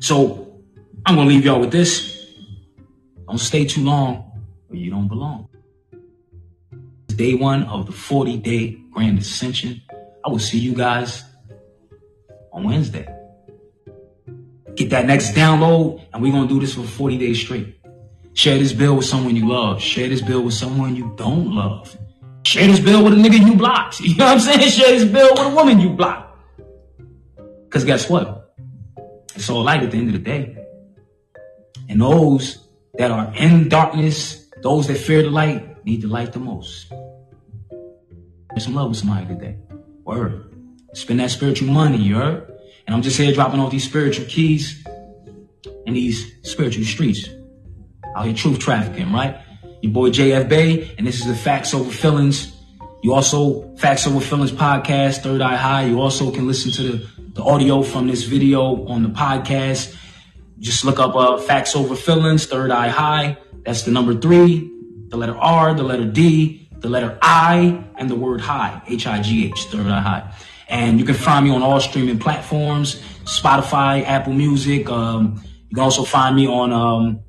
So 0.00 0.62
I'm 1.06 1.16
gonna 1.16 1.28
leave 1.28 1.44
y'all 1.44 1.60
with 1.60 1.70
this. 1.70 2.26
Don't 3.28 3.38
stay 3.38 3.64
too 3.64 3.82
long 3.82 4.42
or 4.68 4.76
you 4.76 4.90
don't 4.90 5.08
belong. 5.08 5.48
Day 7.08 7.34
one 7.34 7.64
of 7.64 7.86
the 7.86 7.92
40 7.92 8.38
day 8.38 8.78
grand 8.90 9.18
ascension. 9.18 9.82
I 10.24 10.30
will 10.30 10.38
see 10.38 10.58
you 10.58 10.74
guys 10.74 11.24
on 12.52 12.64
Wednesday. 12.64 13.06
Get 14.74 14.90
that 14.90 15.06
next 15.06 15.34
download, 15.34 16.02
and 16.12 16.22
we're 16.22 16.32
gonna 16.32 16.48
do 16.48 16.58
this 16.60 16.74
for 16.74 16.82
40 16.82 17.18
days 17.18 17.40
straight. 17.40 17.76
Share 18.32 18.58
this 18.58 18.72
build 18.72 18.96
with 18.96 19.06
someone 19.06 19.36
you 19.36 19.46
love. 19.46 19.82
Share 19.82 20.08
this 20.08 20.22
build 20.22 20.46
with 20.46 20.54
someone 20.54 20.96
you 20.96 21.12
don't 21.16 21.54
love. 21.54 21.96
Share 22.44 22.66
this 22.66 22.80
build 22.80 23.04
with 23.04 23.14
a 23.14 23.16
nigga 23.16 23.44
you 23.44 23.54
blocked. 23.54 24.00
You 24.12 24.16
know 24.16 24.26
what 24.26 24.34
I'm 24.34 24.40
saying? 24.40 24.68
Share 24.70 24.98
this 24.98 25.08
build 25.10 25.38
with 25.38 25.46
a 25.46 25.54
woman 25.54 25.80
you 25.80 25.90
blocked. 25.90 26.38
Because 27.64 27.84
guess 27.84 28.08
what? 28.10 28.54
It's 29.34 29.48
all 29.48 29.62
light 29.62 29.82
at 29.82 29.90
the 29.90 29.98
end 29.98 30.08
of 30.08 30.12
the 30.12 30.18
day. 30.18 30.56
And 31.88 32.00
those 32.00 32.66
that 32.94 33.10
are 33.10 33.32
in 33.34 33.68
darkness, 33.68 34.50
those 34.62 34.88
that 34.88 34.96
fear 34.98 35.22
the 35.22 35.30
light, 35.30 35.84
need 35.84 36.02
the 36.02 36.08
light 36.08 36.32
the 36.32 36.38
most. 36.38 36.88
Share 36.88 38.60
some 38.60 38.74
love 38.74 38.90
with 38.90 38.98
somebody 38.98 39.26
today. 39.26 39.56
Word. 40.04 40.54
Spend 40.94 41.20
that 41.20 41.30
spiritual 41.30 41.72
money, 41.72 41.96
you 41.96 42.16
heard? 42.16 42.52
And 42.86 42.94
I'm 42.94 43.02
just 43.02 43.16
here 43.16 43.32
dropping 43.32 43.60
off 43.60 43.70
these 43.70 43.84
spiritual 43.84 44.26
keys 44.26 44.84
in 45.86 45.94
these 45.94 46.34
spiritual 46.42 46.84
streets. 46.84 47.28
Out 48.14 48.26
here 48.26 48.34
truth 48.34 48.58
trafficking, 48.58 49.12
right? 49.12 49.40
Your 49.82 49.90
boy 49.90 50.10
JF 50.10 50.48
Bey, 50.48 50.94
and 50.96 51.04
this 51.04 51.18
is 51.18 51.26
the 51.26 51.34
Facts 51.34 51.74
Over 51.74 51.90
Feelings. 51.90 52.52
You 53.02 53.14
also, 53.14 53.74
Facts 53.74 54.06
Over 54.06 54.20
Feelings 54.20 54.52
podcast, 54.52 55.24
Third 55.24 55.40
Eye 55.42 55.56
High. 55.56 55.86
You 55.86 56.00
also 56.00 56.30
can 56.30 56.46
listen 56.46 56.70
to 56.70 56.82
the, 56.84 57.10
the 57.32 57.42
audio 57.42 57.82
from 57.82 58.06
this 58.06 58.22
video 58.22 58.86
on 58.86 59.02
the 59.02 59.08
podcast. 59.08 59.92
Just 60.60 60.84
look 60.84 61.00
up 61.00 61.16
uh, 61.16 61.36
Facts 61.38 61.74
Over 61.74 61.96
Feelings, 61.96 62.46
Third 62.46 62.70
Eye 62.70 62.90
High. 62.90 63.36
That's 63.64 63.82
the 63.82 63.90
number 63.90 64.14
three, 64.14 64.70
the 65.08 65.16
letter 65.16 65.36
R, 65.36 65.74
the 65.74 65.82
letter 65.82 66.04
D, 66.04 66.68
the 66.78 66.88
letter 66.88 67.18
I, 67.20 67.84
and 67.96 68.08
the 68.08 68.14
word 68.14 68.40
high, 68.40 68.82
H-I-G-H, 68.86 69.64
Third 69.64 69.88
Eye 69.88 70.00
High. 70.00 70.32
And 70.68 71.00
you 71.00 71.04
can 71.04 71.16
find 71.16 71.44
me 71.44 71.50
on 71.50 71.60
all 71.60 71.80
streaming 71.80 72.20
platforms, 72.20 73.02
Spotify, 73.24 74.04
Apple 74.06 74.32
Music. 74.32 74.88
Um, 74.88 75.42
you 75.70 75.74
can 75.74 75.82
also 75.82 76.04
find 76.04 76.36
me 76.36 76.46
on 76.46 76.72
um, 76.72 77.20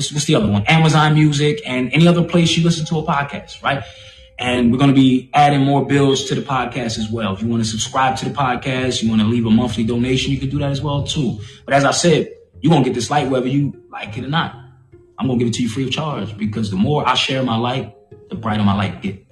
what's, 0.00 0.12
what's 0.12 0.24
the 0.24 0.34
other 0.34 0.50
one? 0.50 0.64
Amazon 0.66 1.12
Music 1.12 1.60
and 1.66 1.92
any 1.92 2.08
other 2.08 2.24
place 2.24 2.56
you 2.56 2.64
listen 2.64 2.86
to 2.86 2.98
a 2.98 3.02
podcast, 3.02 3.62
right? 3.62 3.84
And 4.38 4.72
we're 4.72 4.78
going 4.78 4.88
to 4.88 4.98
be 4.98 5.28
adding 5.34 5.60
more 5.60 5.84
builds 5.84 6.24
to 6.24 6.34
the 6.34 6.40
podcast 6.40 6.98
as 6.98 7.10
well. 7.10 7.34
If 7.34 7.42
you 7.42 7.48
want 7.48 7.62
to 7.62 7.68
subscribe 7.68 8.16
to 8.18 8.24
the 8.24 8.34
podcast, 8.34 9.02
you 9.02 9.10
want 9.10 9.20
to 9.20 9.28
leave 9.28 9.44
a 9.44 9.50
monthly 9.50 9.84
donation, 9.84 10.32
you 10.32 10.38
can 10.38 10.48
do 10.48 10.58
that 10.60 10.70
as 10.70 10.80
well 10.80 11.06
too. 11.06 11.38
But 11.66 11.74
as 11.74 11.84
I 11.84 11.90
said, 11.90 12.30
you're 12.62 12.70
going 12.70 12.82
to 12.82 12.88
get 12.88 12.94
this 12.94 13.10
light 13.10 13.28
whether 13.28 13.46
you 13.46 13.84
like 13.90 14.16
it 14.16 14.24
or 14.24 14.28
not. 14.28 14.54
I'm 15.18 15.26
going 15.26 15.38
to 15.38 15.44
give 15.44 15.52
it 15.52 15.56
to 15.58 15.62
you 15.62 15.68
free 15.68 15.84
of 15.84 15.90
charge 15.90 16.34
because 16.38 16.70
the 16.70 16.76
more 16.76 17.06
I 17.06 17.14
share 17.14 17.42
my 17.42 17.58
light, 17.58 17.94
the 18.30 18.36
brighter 18.36 18.62
my 18.62 18.74
light 18.74 19.02
get. 19.02 19.28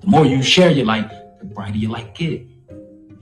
The 0.00 0.06
more 0.06 0.24
you 0.24 0.40
share 0.40 0.70
your 0.70 0.86
light, 0.86 1.10
the 1.40 1.46
brighter 1.46 1.78
your 1.78 1.90
light 1.90 2.14
get. 2.14 2.46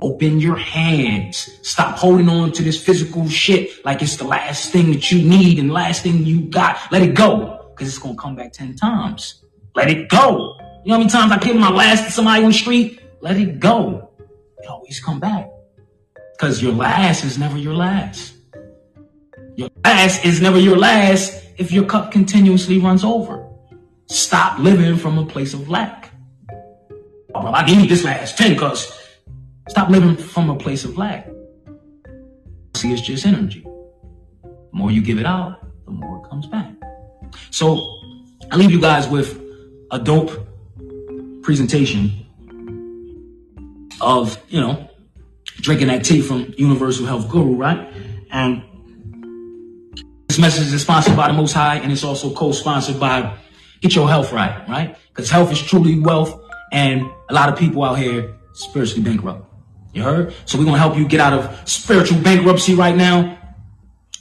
Open 0.03 0.41
your 0.41 0.57
hands. 0.57 1.59
Stop 1.63 1.99
holding 1.99 2.29
on 2.29 2.53
to 2.53 2.63
this 2.63 2.83
physical 2.83 3.29
shit 3.29 3.85
like 3.85 4.01
it's 4.01 4.17
the 4.17 4.25
last 4.25 4.73
thing 4.73 4.93
that 4.93 5.11
you 5.11 5.23
need 5.23 5.59
and 5.59 5.73
last 5.73 6.03
thing 6.03 6.25
you 6.25 6.43
got. 6.43 6.79
Let 6.91 7.03
it 7.03 7.15
go. 7.15 7.71
Because 7.71 7.89
it's 7.89 7.99
going 7.99 8.17
to 8.17 8.21
come 8.21 8.37
back 8.37 8.53
10 8.53 8.77
times. 8.77 9.45
Let 9.75 9.91
it 9.91 10.09
go. 10.09 10.57
You 10.85 10.91
know 10.91 10.95
how 10.95 10.99
many 10.99 11.11
times 11.11 11.33
I 11.33 11.39
killed 11.39 11.59
my 11.59 11.71
last 11.71 12.05
to 12.07 12.11
somebody 12.11 12.43
on 12.43 12.51
the 12.51 12.57
street? 12.57 13.01
Let 13.21 13.37
it 13.37 13.61
go. 13.61 14.11
It 14.59 14.67
always 14.67 15.01
come 15.01 15.21
back. 15.21 15.49
Because 16.33 16.63
your 16.63 16.73
last 16.73 17.25
is 17.25 17.39
never 17.39 17.59
your 17.59 17.75
last. 17.75 18.35
Your 19.57 19.69
last 19.85 20.25
is 20.25 20.41
never 20.41 20.59
your 20.59 20.79
last 20.79 21.45
if 21.59 21.71
your 21.71 21.85
cup 21.85 22.11
continuously 22.11 22.79
runs 22.79 23.05
over. 23.05 23.47
Stop 24.07 24.59
living 24.59 24.97
from 24.97 25.19
a 25.19 25.27
place 25.27 25.53
of 25.53 25.69
lack. 25.69 26.11
Oh, 27.35 27.45
well, 27.45 27.55
I 27.55 27.65
need 27.67 27.89
this 27.91 28.05
last 28.05 28.39
10 28.39 28.55
because 28.55 29.00
Stop 29.71 29.89
living 29.89 30.17
from 30.17 30.51
a 30.51 30.57
place 30.57 30.85
of 30.85 30.99
lack. 30.99 31.29
See, 32.75 32.93
it's 32.93 33.01
just 33.01 33.25
energy. 33.25 33.61
The 34.43 34.51
more 34.73 34.91
you 34.91 35.01
give 35.01 35.21
it 35.21 35.27
out, 35.27 35.65
the 35.85 35.93
more 35.93 36.19
it 36.19 36.29
comes 36.29 36.49
back. 36.49 36.75
So 37.53 38.01
I 38.51 38.57
leave 38.57 38.73
you 38.73 38.81
guys 38.81 39.07
with 39.07 39.41
a 39.93 39.99
dope 40.01 40.33
presentation 41.43 42.27
of, 44.01 44.43
you 44.49 44.61
know, 44.61 44.91
drinking 45.59 45.87
that 45.87 46.05
tea 46.05 46.21
from 46.21 46.53
Universal 46.59 47.07
Health 47.07 47.29
Guru, 47.29 47.55
right? 47.55 47.93
And 48.33 48.65
this 50.27 50.41
message 50.41 50.73
is 50.73 50.83
sponsored 50.83 51.17
by 51.17 51.29
the 51.29 51.35
Most 51.35 51.53
High 51.53 51.77
and 51.77 51.93
it's 51.93 52.03
also 52.03 52.35
co-sponsored 52.35 52.99
by 52.99 53.37
Get 53.83 53.95
Your 53.95 54.09
Health 54.09 54.33
Right, 54.33 54.69
right? 54.69 54.97
Because 55.11 55.31
health 55.31 55.53
is 55.53 55.63
truly 55.63 56.01
wealth 56.01 56.41
and 56.73 57.09
a 57.29 57.35
lot 57.35 57.49
of 57.49 57.57
people 57.57 57.85
out 57.85 57.99
here 57.99 58.35
spiritually 58.53 59.05
bankrupt. 59.05 59.47
You 59.93 60.03
heard? 60.03 60.35
So 60.47 60.59
we're 60.59 60.65
gonna 60.65 60.79
help 60.79 60.97
you 60.97 61.07
get 61.07 61.21
out 61.21 61.33
of 61.33 61.69
spiritual 61.69 62.21
bankruptcy 62.23 62.75
right 62.75 62.97
now. 62.97 63.37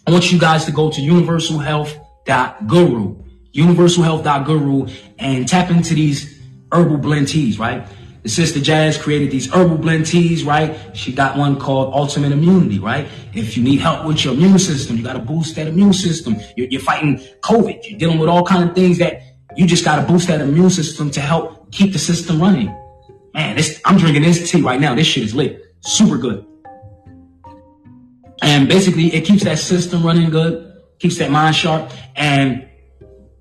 I 0.08 0.12
want 0.12 0.32
you 0.32 0.40
guys 0.40 0.66
to 0.66 0.72
go 0.72 0.90
to 0.90 1.02
universalhealth.guru, 1.02 3.16
universalhealth.guru, 3.54 4.88
and 5.20 5.48
tap 5.48 5.70
into 5.70 5.94
these 5.94 6.40
herbal 6.72 6.98
blend 6.98 7.28
teas, 7.28 7.60
right? 7.60 7.88
The 8.24 8.30
sister 8.30 8.60
Jazz 8.60 8.98
created 8.98 9.32
these 9.32 9.50
herbal 9.50 9.78
blend 9.78 10.06
teas, 10.06 10.44
right? 10.44 10.78
She 10.94 11.14
got 11.14 11.38
one 11.38 11.60
called 11.60 11.94
Ultimate 11.94 12.32
Immunity, 12.32 12.80
right? 12.80 13.08
If 13.34 13.56
you 13.56 13.64
need 13.64 13.80
help 13.80 14.06
with 14.06 14.26
your 14.26 14.34
immune 14.34 14.60
system, 14.60 14.98
you 14.98 15.04
got 15.04 15.14
to 15.14 15.20
boost 15.20 15.56
that 15.56 15.68
immune 15.68 15.94
system. 15.94 16.36
You're, 16.58 16.68
you're, 16.68 16.82
fighting 16.82 17.20
COVID. 17.42 17.90
You're 17.90 18.00
dealing 18.00 18.20
with 18.20 18.30
all 18.30 18.44
kind 18.44 18.68
of 18.68 18.76
things 18.76 18.98
that 18.98 19.22
you 19.56 19.66
just 19.66 19.86
got 19.86 19.98
to 19.98 20.12
boost 20.12 20.28
that 20.28 20.42
immune 20.42 20.70
system 20.70 21.10
to 21.12 21.22
help 21.22 21.72
keep 21.72 21.94
the 21.94 22.00
system 22.00 22.42
running. 22.42 22.76
Man, 23.34 23.56
this, 23.56 23.82
I'm 23.86 23.98
drinking 23.98 24.24
this 24.24 24.50
tea 24.50 24.62
right 24.62 24.80
now. 24.80 24.96
This 24.96 25.08
shit 25.08 25.24
is 25.24 25.36
lit. 25.36 25.76
Super 25.82 26.18
good. 26.18 26.46
And 28.42 28.68
basically, 28.68 29.14
it 29.14 29.26
keeps 29.26 29.44
that 29.44 29.60
system 29.60 30.04
running 30.04 30.30
good, 30.30 30.82
keeps 31.00 31.18
that 31.18 31.30
mind 31.30 31.56
sharp, 31.56 31.92
and 32.16 32.68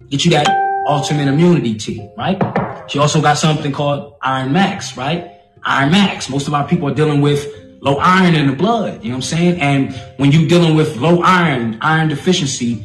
get 0.09 0.25
you 0.25 0.31
that 0.33 0.49
ultimate 0.87 1.29
immunity 1.29 1.75
tea, 1.75 2.09
right? 2.17 2.41
She 2.89 2.99
also 2.99 3.21
got 3.21 3.39
something 3.39 3.73
called 3.73 4.15
Iron 4.23 4.53
Max, 4.53 4.97
right? 4.97 5.33
Iron 5.65 5.93
Max. 5.93 6.29
Most 6.29 6.49
of 6.49 6.55
our 6.55 6.67
people 6.67 6.89
are 6.89 6.95
dealing 6.95 7.21
with 7.21 7.47
low 7.81 7.97
iron 7.99 8.35
in 8.35 8.49
the 8.49 8.57
blood, 8.57 9.05
you 9.05 9.11
know 9.11 9.17
what 9.17 9.17
I'm 9.17 9.23
saying? 9.23 9.61
And 9.61 9.95
when 10.17 10.33
you're 10.33 10.49
dealing 10.49 10.75
with 10.75 10.97
low 10.97 11.23
iron, 11.23 11.79
iron 11.81 12.09
deficiency, 12.09 12.85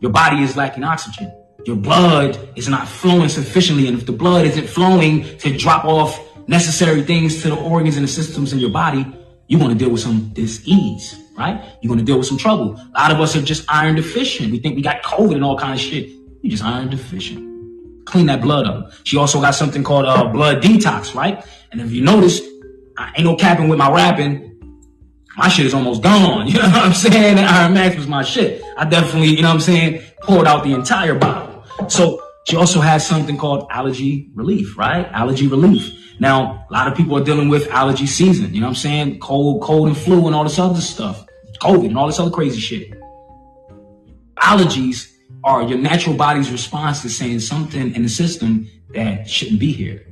your 0.00 0.10
body 0.10 0.42
is 0.42 0.56
lacking 0.56 0.82
oxygen. 0.82 1.32
Your 1.64 1.76
blood 1.76 2.38
is 2.56 2.68
not 2.68 2.88
flowing 2.88 3.28
sufficiently. 3.28 3.88
And 3.88 3.98
if 3.98 4.06
the 4.06 4.12
blood 4.12 4.46
isn't 4.46 4.68
flowing 4.68 5.24
to 5.38 5.56
drop 5.56 5.84
off 5.84 6.18
necessary 6.48 7.02
things 7.02 7.42
to 7.42 7.48
the 7.48 7.56
organs 7.56 7.96
and 7.96 8.04
the 8.04 8.08
systems 8.10 8.52
in 8.52 8.58
your 8.58 8.70
body, 8.70 9.06
you're 9.48 9.60
going 9.60 9.76
to 9.76 9.78
deal 9.78 9.90
with 9.90 10.00
some 10.00 10.30
disease, 10.32 11.18
right? 11.36 11.62
You're 11.80 11.88
going 11.88 11.98
to 11.98 12.04
deal 12.04 12.18
with 12.18 12.26
some 12.26 12.38
trouble. 12.38 12.76
A 12.94 12.98
lot 12.98 13.12
of 13.12 13.20
us 13.20 13.36
are 13.36 13.42
just 13.42 13.64
iron 13.68 13.96
deficient. 13.96 14.50
We 14.50 14.58
think 14.58 14.76
we 14.76 14.82
got 14.82 15.02
COVID 15.02 15.34
and 15.34 15.44
all 15.44 15.58
kind 15.58 15.74
of 15.74 15.80
shit. 15.80 16.08
You're 16.42 16.50
just 16.50 16.64
iron 16.64 16.90
deficient. 16.90 18.06
Clean 18.06 18.26
that 18.26 18.40
blood 18.40 18.66
up. 18.66 18.92
She 19.04 19.16
also 19.16 19.40
got 19.40 19.52
something 19.52 19.82
called 19.82 20.06
uh, 20.06 20.28
blood 20.28 20.62
detox, 20.62 21.14
right? 21.14 21.44
And 21.72 21.80
if 21.80 21.92
you 21.92 22.02
notice, 22.02 22.40
I 22.96 23.12
ain't 23.16 23.24
no 23.24 23.36
capping 23.36 23.68
with 23.68 23.78
my 23.78 23.90
rapping. 23.90 24.44
My 25.36 25.48
shit 25.48 25.66
is 25.66 25.74
almost 25.74 26.02
gone. 26.02 26.46
You 26.46 26.54
know 26.54 26.68
what 26.68 26.76
I'm 26.76 26.94
saying? 26.94 27.38
And 27.38 27.46
Iron 27.46 27.74
Max 27.74 27.96
was 27.96 28.06
my 28.06 28.22
shit. 28.22 28.62
I 28.78 28.84
definitely, 28.84 29.28
you 29.28 29.42
know 29.42 29.48
what 29.48 29.54
I'm 29.54 29.60
saying, 29.60 30.02
poured 30.22 30.46
out 30.46 30.64
the 30.64 30.72
entire 30.72 31.14
bottle. 31.14 31.64
So 31.88 32.22
she 32.46 32.56
also 32.56 32.80
has 32.80 33.06
something 33.06 33.36
called 33.36 33.66
allergy 33.70 34.30
relief, 34.34 34.78
right? 34.78 35.06
Allergy 35.12 35.48
relief. 35.48 36.05
Now, 36.18 36.66
a 36.68 36.72
lot 36.72 36.88
of 36.88 36.96
people 36.96 37.16
are 37.16 37.24
dealing 37.24 37.48
with 37.48 37.68
allergy 37.68 38.06
season. 38.06 38.54
You 38.54 38.60
know 38.60 38.66
what 38.66 38.70
I'm 38.70 38.76
saying? 38.76 39.20
Cold, 39.20 39.62
cold 39.62 39.88
and 39.88 39.96
flu 39.96 40.26
and 40.26 40.34
all 40.34 40.44
this 40.44 40.58
other 40.58 40.80
stuff. 40.80 41.26
COVID 41.60 41.86
and 41.86 41.98
all 41.98 42.06
this 42.06 42.18
other 42.18 42.30
crazy 42.30 42.60
shit. 42.60 42.92
Allergies 44.36 45.12
are 45.44 45.62
your 45.62 45.78
natural 45.78 46.16
body's 46.16 46.50
response 46.50 47.02
to 47.02 47.10
saying 47.10 47.40
something 47.40 47.94
in 47.94 48.02
the 48.02 48.08
system 48.08 48.68
that 48.94 49.28
shouldn't 49.28 49.60
be 49.60 49.72
here. 49.72 50.06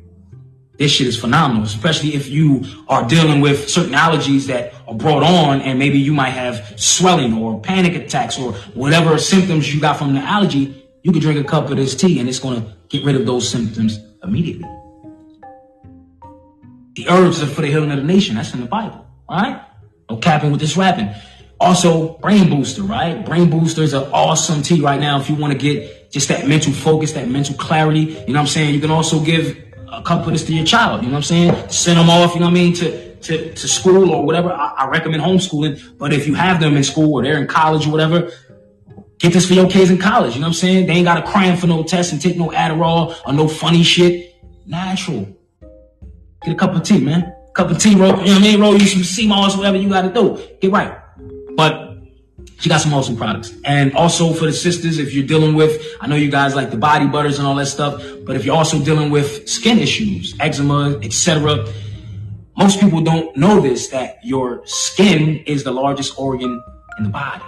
This 0.77 0.91
shit 0.91 1.07
is 1.07 1.19
phenomenal, 1.19 1.63
especially 1.63 2.15
if 2.15 2.29
you 2.29 2.65
are 2.89 3.07
dealing 3.07 3.41
with 3.41 3.71
certain 3.71 3.93
allergies 3.93 4.47
that 4.49 4.75
are 4.89 4.95
brought 4.95 5.23
on 5.23 5.61
and 5.61 5.79
maybe 5.79 5.99
you 5.99 6.13
might 6.13 6.31
have 6.31 6.79
swelling 6.81 7.33
or 7.35 7.61
panic 7.61 7.95
attacks 7.95 8.39
or 8.39 8.53
whatever 8.75 9.17
symptoms 9.19 9.73
you 9.73 9.81
got 9.81 9.99
from 9.99 10.15
the 10.15 10.21
allergy. 10.21 10.85
You 11.03 11.13
can 11.13 11.21
drink 11.21 11.39
a 11.39 11.49
cup 11.49 11.71
of 11.71 11.77
this 11.77 11.95
tea 11.95 12.19
and 12.19 12.29
it's 12.29 12.41
going 12.41 12.61
to 12.61 12.77
get 12.89 13.05
rid 13.05 13.15
of 13.15 13.25
those 13.25 13.49
symptoms 13.49 14.01
immediately. 14.25 14.69
The 16.95 17.09
herbs 17.09 17.43
are 17.43 17.47
for 17.47 17.63
the 17.63 17.69
healing 17.69 17.91
of 17.91 17.99
the 17.99 18.05
nation. 18.05 18.37
That's 18.37 18.55
in 18.55 18.61
the 18.61 18.67
Bible. 18.67 19.07
Right? 19.29 19.61
No 20.09 20.17
capping 20.17 20.51
with 20.51 20.61
this 20.61 20.77
rapping. 20.77 21.11
Also, 21.61 22.19
Brain 22.19 22.51
Booster, 22.51 22.83
right? 22.83 23.25
Brain 23.25 23.49
Booster 23.49 23.83
is 23.83 23.95
an 23.95 24.05
awesome 24.13 24.63
tea 24.63 24.81
right 24.81 25.01
now 25.01 25.19
if 25.21 25.31
you 25.31 25.37
want 25.37 25.53
to 25.53 25.59
get 25.59 26.11
just 26.11 26.29
that 26.29 26.47
mental 26.47 26.73
focus, 26.73 27.13
that 27.13 27.29
mental 27.29 27.55
clarity. 27.57 28.01
You 28.01 28.15
know 28.15 28.35
what 28.35 28.41
I'm 28.41 28.47
saying? 28.47 28.75
You 28.75 28.81
can 28.81 28.91
also 28.91 29.21
give 29.21 29.57
a 29.91 30.03
cup 30.03 30.27
of 30.27 30.33
this 30.33 30.45
to 30.45 30.55
your 30.55 30.67
child. 30.67 31.03
You 31.03 31.09
know 31.09 31.15
what 31.15 31.19
I'm 31.19 31.23
saying? 31.25 31.71
Send 31.71 31.99
them 31.99 32.11
off, 32.11 32.35
you 32.35 32.41
know 32.41 32.47
what 32.47 32.53
I 32.53 32.55
mean, 32.55 32.75
to, 32.75 33.17
to, 33.17 33.55
to 33.55 33.69
school 33.69 34.11
or 34.11 34.25
whatever. 34.25 34.53
I, 34.53 34.75
I 34.79 34.89
recommend 34.89 35.23
homeschooling. 35.23 35.97
But 35.97 36.13
if 36.13 36.27
you 36.27 36.35
have 36.35 36.61
them 36.61 36.77
in 36.77 36.85
school 36.85 37.15
or 37.15 37.23
they're 37.23 37.41
in 37.41 37.47
college 37.47 37.87
or 37.87 37.91
whatever, 37.91 38.31
get 39.19 39.33
this 39.33 39.47
for 39.47 39.55
your 39.55 39.69
kids 39.69 39.91
in 39.91 39.99
college. 39.99 40.35
You 40.35 40.41
know 40.41 40.47
what 40.47 40.49
I'm 40.49 40.55
saying? 40.55 40.87
They 40.87 40.95
ain't 40.95 41.07
got 41.07 41.25
to 41.25 41.31
cram 41.31 41.57
for 41.57 41.67
no 41.67 41.83
test 41.83 42.13
and 42.13 42.21
take 42.21 42.37
no 42.37 42.51
Adderall 42.51 43.17
or 43.27 43.33
no 43.33 43.49
funny 43.49 43.83
shit. 43.83 44.35
Natural. 44.67 45.34
Get 46.45 46.53
a 46.53 46.57
cup 46.57 46.75
of 46.75 46.83
tea, 46.83 47.01
man. 47.01 47.35
Cup 47.55 47.71
of 47.71 47.79
tea, 47.79 47.95
roll, 47.95 48.11
you 48.11 48.17
know 48.17 48.19
what 48.19 48.29
I 48.29 48.39
mean? 48.41 48.61
Roll 48.61 48.77
you 48.77 48.87
some 48.87 49.05
sea 49.05 49.27
moss, 49.27 49.57
whatever 49.57 49.77
you 49.77 49.89
got 49.89 50.03
to 50.03 50.13
do. 50.13 50.43
Get 50.61 50.73
right. 50.73 50.99
But 51.57 51.97
she 52.59 52.69
got 52.69 52.81
some 52.81 52.93
awesome 52.93 53.17
products. 53.17 53.55
And 53.65 53.95
also 53.95 54.33
for 54.33 54.47
the 54.47 54.53
sisters, 54.53 54.99
if 54.99 55.15
you're 55.15 55.27
dealing 55.27 55.55
with, 55.55 55.81
I 56.01 56.07
know 56.07 56.17
you 56.17 56.31
guys 56.31 56.55
like 56.55 56.71
the 56.71 56.77
body 56.77 57.07
butters 57.07 57.39
and 57.39 57.47
all 57.47 57.55
that 57.57 57.67
stuff, 57.67 58.03
but 58.27 58.37
if 58.37 58.45
you're 58.45 58.57
also 58.57 58.79
dealing 58.83 59.11
with 59.11 59.49
skin 59.49 59.79
issues, 59.79 60.35
eczema, 60.41 60.99
etc., 61.03 61.67
most 62.57 62.81
people 62.81 63.01
don't 63.01 63.37
know 63.37 63.61
this, 63.61 63.89
that 63.89 64.19
your 64.23 64.65
skin 64.67 65.39
is 65.47 65.65
the 65.65 65.73
largest 65.73 66.19
organ 66.19 66.63
in 66.99 67.05
the 67.05 67.11
body. 67.11 67.43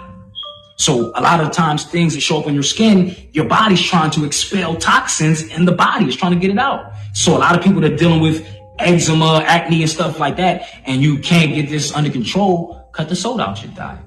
So 0.77 1.11
a 1.15 1.21
lot 1.21 1.39
of 1.39 1.51
times 1.51 1.85
things 1.85 2.13
that 2.13 2.21
show 2.21 2.39
up 2.39 2.45
on 2.45 2.53
your 2.53 2.63
skin, 2.63 3.15
your 3.31 3.45
body's 3.45 3.81
trying 3.81 4.11
to 4.11 4.25
expel 4.25 4.75
toxins 4.75 5.41
in 5.41 5.65
the 5.65 5.71
body. 5.71 6.05
It's 6.05 6.15
trying 6.15 6.33
to 6.33 6.39
get 6.39 6.51
it 6.51 6.59
out. 6.59 6.91
So 7.13 7.35
a 7.35 7.39
lot 7.39 7.57
of 7.57 7.63
people 7.63 7.81
that 7.81 7.93
are 7.93 7.97
dealing 7.97 8.21
with 8.21 8.45
eczema, 8.79 9.43
acne 9.45 9.81
and 9.81 9.89
stuff 9.89 10.19
like 10.19 10.37
that, 10.37 10.67
and 10.85 11.01
you 11.01 11.19
can't 11.19 11.53
get 11.53 11.69
this 11.69 11.93
under 11.93 12.09
control, 12.09 12.89
cut 12.93 13.09
the 13.09 13.15
soda 13.15 13.43
out 13.43 13.61
your 13.63 13.71
diet. 13.73 13.99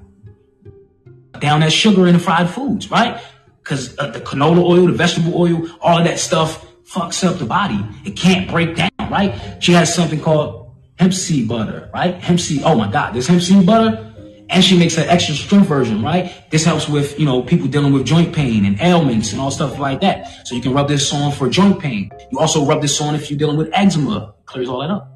Down 1.39 1.61
that 1.61 1.71
sugar 1.71 2.07
in 2.07 2.13
the 2.13 2.19
fried 2.19 2.49
foods, 2.49 2.91
right? 2.91 3.21
Because 3.63 3.97
uh, 3.97 4.07
the 4.07 4.21
canola 4.21 4.63
oil, 4.63 4.87
the 4.87 4.93
vegetable 4.93 5.39
oil, 5.39 5.67
all 5.81 5.97
of 5.97 6.05
that 6.05 6.19
stuff 6.19 6.65
fucks 6.83 7.23
up 7.23 7.39
the 7.39 7.45
body. 7.45 7.83
It 8.05 8.15
can't 8.15 8.49
break 8.49 8.75
down, 8.75 8.89
right? 8.99 9.33
She 9.59 9.71
has 9.73 9.93
something 9.93 10.19
called 10.19 10.75
hemp 10.99 11.13
seed 11.13 11.47
butter, 11.47 11.89
right? 11.93 12.15
Hemp 12.15 12.39
seed. 12.39 12.61
Oh 12.63 12.75
my 12.75 12.91
God, 12.91 13.13
this 13.13 13.27
hemp 13.27 13.41
seed 13.41 13.65
butter. 13.65 14.07
And 14.49 14.61
she 14.61 14.77
makes 14.77 14.97
an 14.97 15.07
extra 15.07 15.33
strength 15.33 15.67
version, 15.67 16.03
right? 16.03 16.29
This 16.51 16.65
helps 16.65 16.89
with, 16.89 17.17
you 17.17 17.25
know, 17.25 17.41
people 17.41 17.67
dealing 17.67 17.93
with 17.93 18.05
joint 18.05 18.35
pain 18.35 18.65
and 18.65 18.79
ailments 18.81 19.31
and 19.31 19.39
all 19.39 19.49
stuff 19.49 19.79
like 19.79 20.01
that. 20.01 20.45
So 20.45 20.55
you 20.55 20.61
can 20.61 20.73
rub 20.73 20.89
this 20.89 21.13
on 21.13 21.31
for 21.31 21.49
joint 21.49 21.79
pain. 21.79 22.11
You 22.33 22.39
also 22.39 22.65
rub 22.65 22.81
this 22.81 22.99
on 22.99 23.15
if 23.15 23.31
you're 23.31 23.39
dealing 23.39 23.55
with 23.55 23.69
eczema. 23.71 24.35
Clears 24.51 24.67
all 24.67 24.81
that 24.81 24.91
up. 24.91 25.07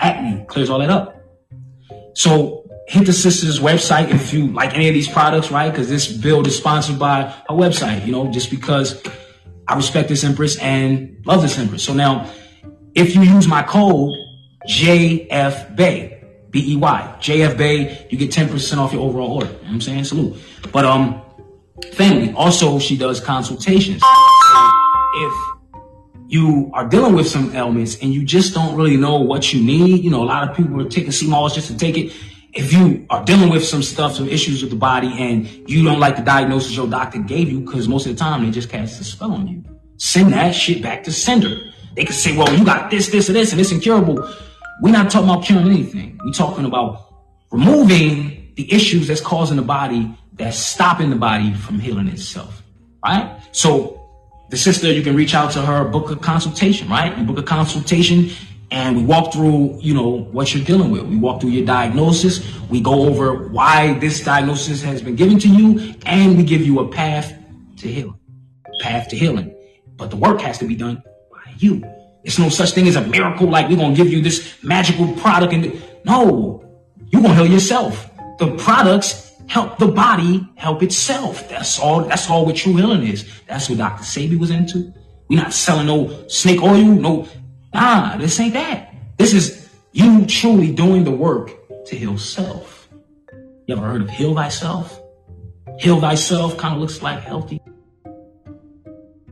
Acne 0.00 0.44
clears 0.46 0.68
all 0.68 0.80
that 0.80 0.90
up. 0.90 1.22
So 2.14 2.68
hit 2.88 3.06
the 3.06 3.12
sister's 3.12 3.60
website 3.60 4.10
if 4.10 4.32
you 4.32 4.48
like 4.48 4.74
any 4.74 4.88
of 4.88 4.94
these 4.94 5.06
products, 5.06 5.52
right? 5.52 5.70
Because 5.70 5.88
this 5.88 6.10
build 6.10 6.48
is 6.48 6.56
sponsored 6.56 6.98
by 6.98 7.22
her 7.22 7.54
website, 7.54 8.04
you 8.04 8.10
know, 8.10 8.32
just 8.32 8.50
because 8.50 9.00
I 9.68 9.76
respect 9.76 10.08
this 10.08 10.24
Empress 10.24 10.58
and 10.58 11.22
love 11.24 11.42
this 11.42 11.56
Empress. 11.56 11.84
So 11.84 11.94
now, 11.94 12.28
if 12.96 13.14
you 13.14 13.22
use 13.22 13.46
my 13.46 13.62
code 13.62 14.12
JFBey, 14.68 16.50
B-E-Y, 16.50 17.16
JF 17.20 17.56
Bey, 17.56 18.08
you 18.10 18.18
get 18.18 18.30
10% 18.32 18.78
off 18.78 18.92
your 18.92 19.02
overall 19.02 19.34
order. 19.34 19.46
You 19.46 19.52
know 19.52 19.68
I'm 19.70 19.80
saying? 19.80 20.02
Salute. 20.02 20.36
But 20.72 20.84
um, 20.84 21.22
family, 21.92 22.32
also 22.34 22.80
she 22.80 22.96
does 22.96 23.20
consultations. 23.20 24.02
If 24.02 25.53
you 26.28 26.70
are 26.72 26.88
dealing 26.88 27.14
with 27.14 27.26
some 27.26 27.54
ailments 27.54 27.96
and 28.00 28.12
you 28.12 28.24
just 28.24 28.54
don't 28.54 28.76
really 28.76 28.96
know 28.96 29.16
what 29.16 29.52
you 29.52 29.62
need. 29.62 30.02
You 30.02 30.10
know, 30.10 30.22
a 30.22 30.24
lot 30.24 30.48
of 30.48 30.56
people 30.56 30.80
are 30.80 30.88
taking 30.88 31.30
moss 31.30 31.54
just 31.54 31.68
to 31.68 31.76
take 31.76 31.96
it. 31.96 32.12
If 32.52 32.72
you 32.72 33.04
are 33.10 33.24
dealing 33.24 33.50
with 33.50 33.64
some 33.64 33.82
stuff, 33.82 34.14
some 34.14 34.28
issues 34.28 34.62
with 34.62 34.70
the 34.70 34.76
body, 34.76 35.12
and 35.18 35.68
you 35.68 35.82
don't 35.82 35.98
like 35.98 36.14
the 36.16 36.22
diagnosis 36.22 36.76
your 36.76 36.86
doctor 36.86 37.18
gave 37.18 37.50
you, 37.50 37.60
because 37.60 37.88
most 37.88 38.06
of 38.06 38.12
the 38.12 38.18
time 38.18 38.44
they 38.44 38.52
just 38.52 38.70
cast 38.70 39.00
a 39.00 39.04
spell 39.04 39.32
on 39.32 39.48
you, 39.48 39.64
send 39.96 40.32
that 40.32 40.54
shit 40.54 40.80
back 40.80 41.02
to 41.04 41.12
sender. 41.12 41.58
They 41.96 42.04
could 42.04 42.14
say, 42.14 42.36
well, 42.36 42.56
you 42.56 42.64
got 42.64 42.92
this, 42.92 43.08
this, 43.08 43.28
and 43.28 43.34
this, 43.34 43.50
and 43.50 43.60
it's 43.60 43.72
incurable. 43.72 44.28
We're 44.80 44.92
not 44.92 45.10
talking 45.10 45.28
about 45.28 45.44
curing 45.44 45.66
anything. 45.66 46.18
We're 46.24 46.32
talking 46.32 46.64
about 46.64 47.00
removing 47.50 48.52
the 48.54 48.72
issues 48.72 49.08
that's 49.08 49.20
causing 49.20 49.56
the 49.56 49.62
body, 49.62 50.16
that's 50.34 50.56
stopping 50.56 51.10
the 51.10 51.16
body 51.16 51.54
from 51.54 51.80
healing 51.80 52.06
itself. 52.06 52.62
Right? 53.04 53.36
So 53.50 54.03
the 54.50 54.56
sister, 54.56 54.92
you 54.92 55.02
can 55.02 55.16
reach 55.16 55.34
out 55.34 55.52
to 55.52 55.62
her, 55.62 55.84
book 55.84 56.10
a 56.10 56.16
consultation, 56.16 56.88
right? 56.88 57.16
You 57.16 57.24
book 57.24 57.38
a 57.38 57.42
consultation 57.42 58.30
and 58.70 58.96
we 58.96 59.02
walk 59.04 59.32
through, 59.32 59.78
you 59.80 59.94
know, 59.94 60.24
what 60.32 60.54
you're 60.54 60.64
dealing 60.64 60.90
with. 60.90 61.02
We 61.02 61.16
walk 61.16 61.40
through 61.40 61.50
your 61.50 61.64
diagnosis. 61.64 62.44
We 62.68 62.80
go 62.80 63.06
over 63.06 63.48
why 63.48 63.98
this 63.98 64.22
diagnosis 64.24 64.82
has 64.82 65.00
been 65.00 65.16
given 65.16 65.38
to 65.40 65.48
you 65.48 65.94
and 66.06 66.36
we 66.36 66.44
give 66.44 66.62
you 66.62 66.80
a 66.80 66.88
path 66.88 67.32
to 67.78 67.88
healing, 67.88 68.18
path 68.80 69.08
to 69.08 69.16
healing. 69.16 69.54
But 69.96 70.10
the 70.10 70.16
work 70.16 70.40
has 70.40 70.58
to 70.58 70.66
be 70.66 70.74
done 70.74 71.02
by 71.30 71.52
you. 71.58 71.82
It's 72.24 72.38
no 72.38 72.48
such 72.48 72.72
thing 72.72 72.88
as 72.88 72.96
a 72.96 73.06
miracle 73.06 73.48
like 73.48 73.68
we're 73.68 73.76
going 73.76 73.94
to 73.94 74.02
give 74.02 74.12
you 74.12 74.22
this 74.22 74.62
magical 74.62 75.12
product 75.14 75.52
and 75.52 75.82
no, 76.04 76.64
you're 77.08 77.22
going 77.22 77.36
to 77.36 77.42
heal 77.42 77.52
yourself. 77.52 78.10
The 78.38 78.56
products 78.56 79.33
help 79.48 79.78
the 79.78 79.88
body 79.88 80.46
help 80.56 80.82
itself. 80.82 81.48
That's 81.48 81.78
all. 81.78 82.04
That's 82.04 82.28
all 82.30 82.46
what 82.46 82.56
true 82.56 82.74
healing 82.76 83.06
is. 83.06 83.28
That's 83.46 83.68
what 83.68 83.78
Dr. 83.78 84.02
Sebi 84.02 84.38
was 84.38 84.50
into. 84.50 84.92
We're 85.28 85.40
not 85.40 85.52
selling 85.52 85.86
no 85.86 86.26
snake 86.28 86.62
oil. 86.62 86.84
No, 86.84 87.28
nah, 87.72 88.16
this 88.16 88.38
ain't 88.40 88.54
that. 88.54 88.94
This 89.16 89.32
is 89.32 89.68
You 89.92 90.26
truly 90.26 90.72
doing 90.72 91.04
the 91.04 91.10
work 91.12 91.52
to 91.86 91.96
heal 91.96 92.18
self. 92.18 92.88
You 93.66 93.76
ever 93.76 93.86
heard 93.86 94.02
of 94.02 94.10
heal 94.10 94.34
thyself? 94.34 95.00
Heal 95.78 96.00
thyself 96.00 96.56
kind 96.56 96.74
of 96.74 96.80
looks 96.80 97.00
like 97.00 97.20
healthy. 97.20 97.60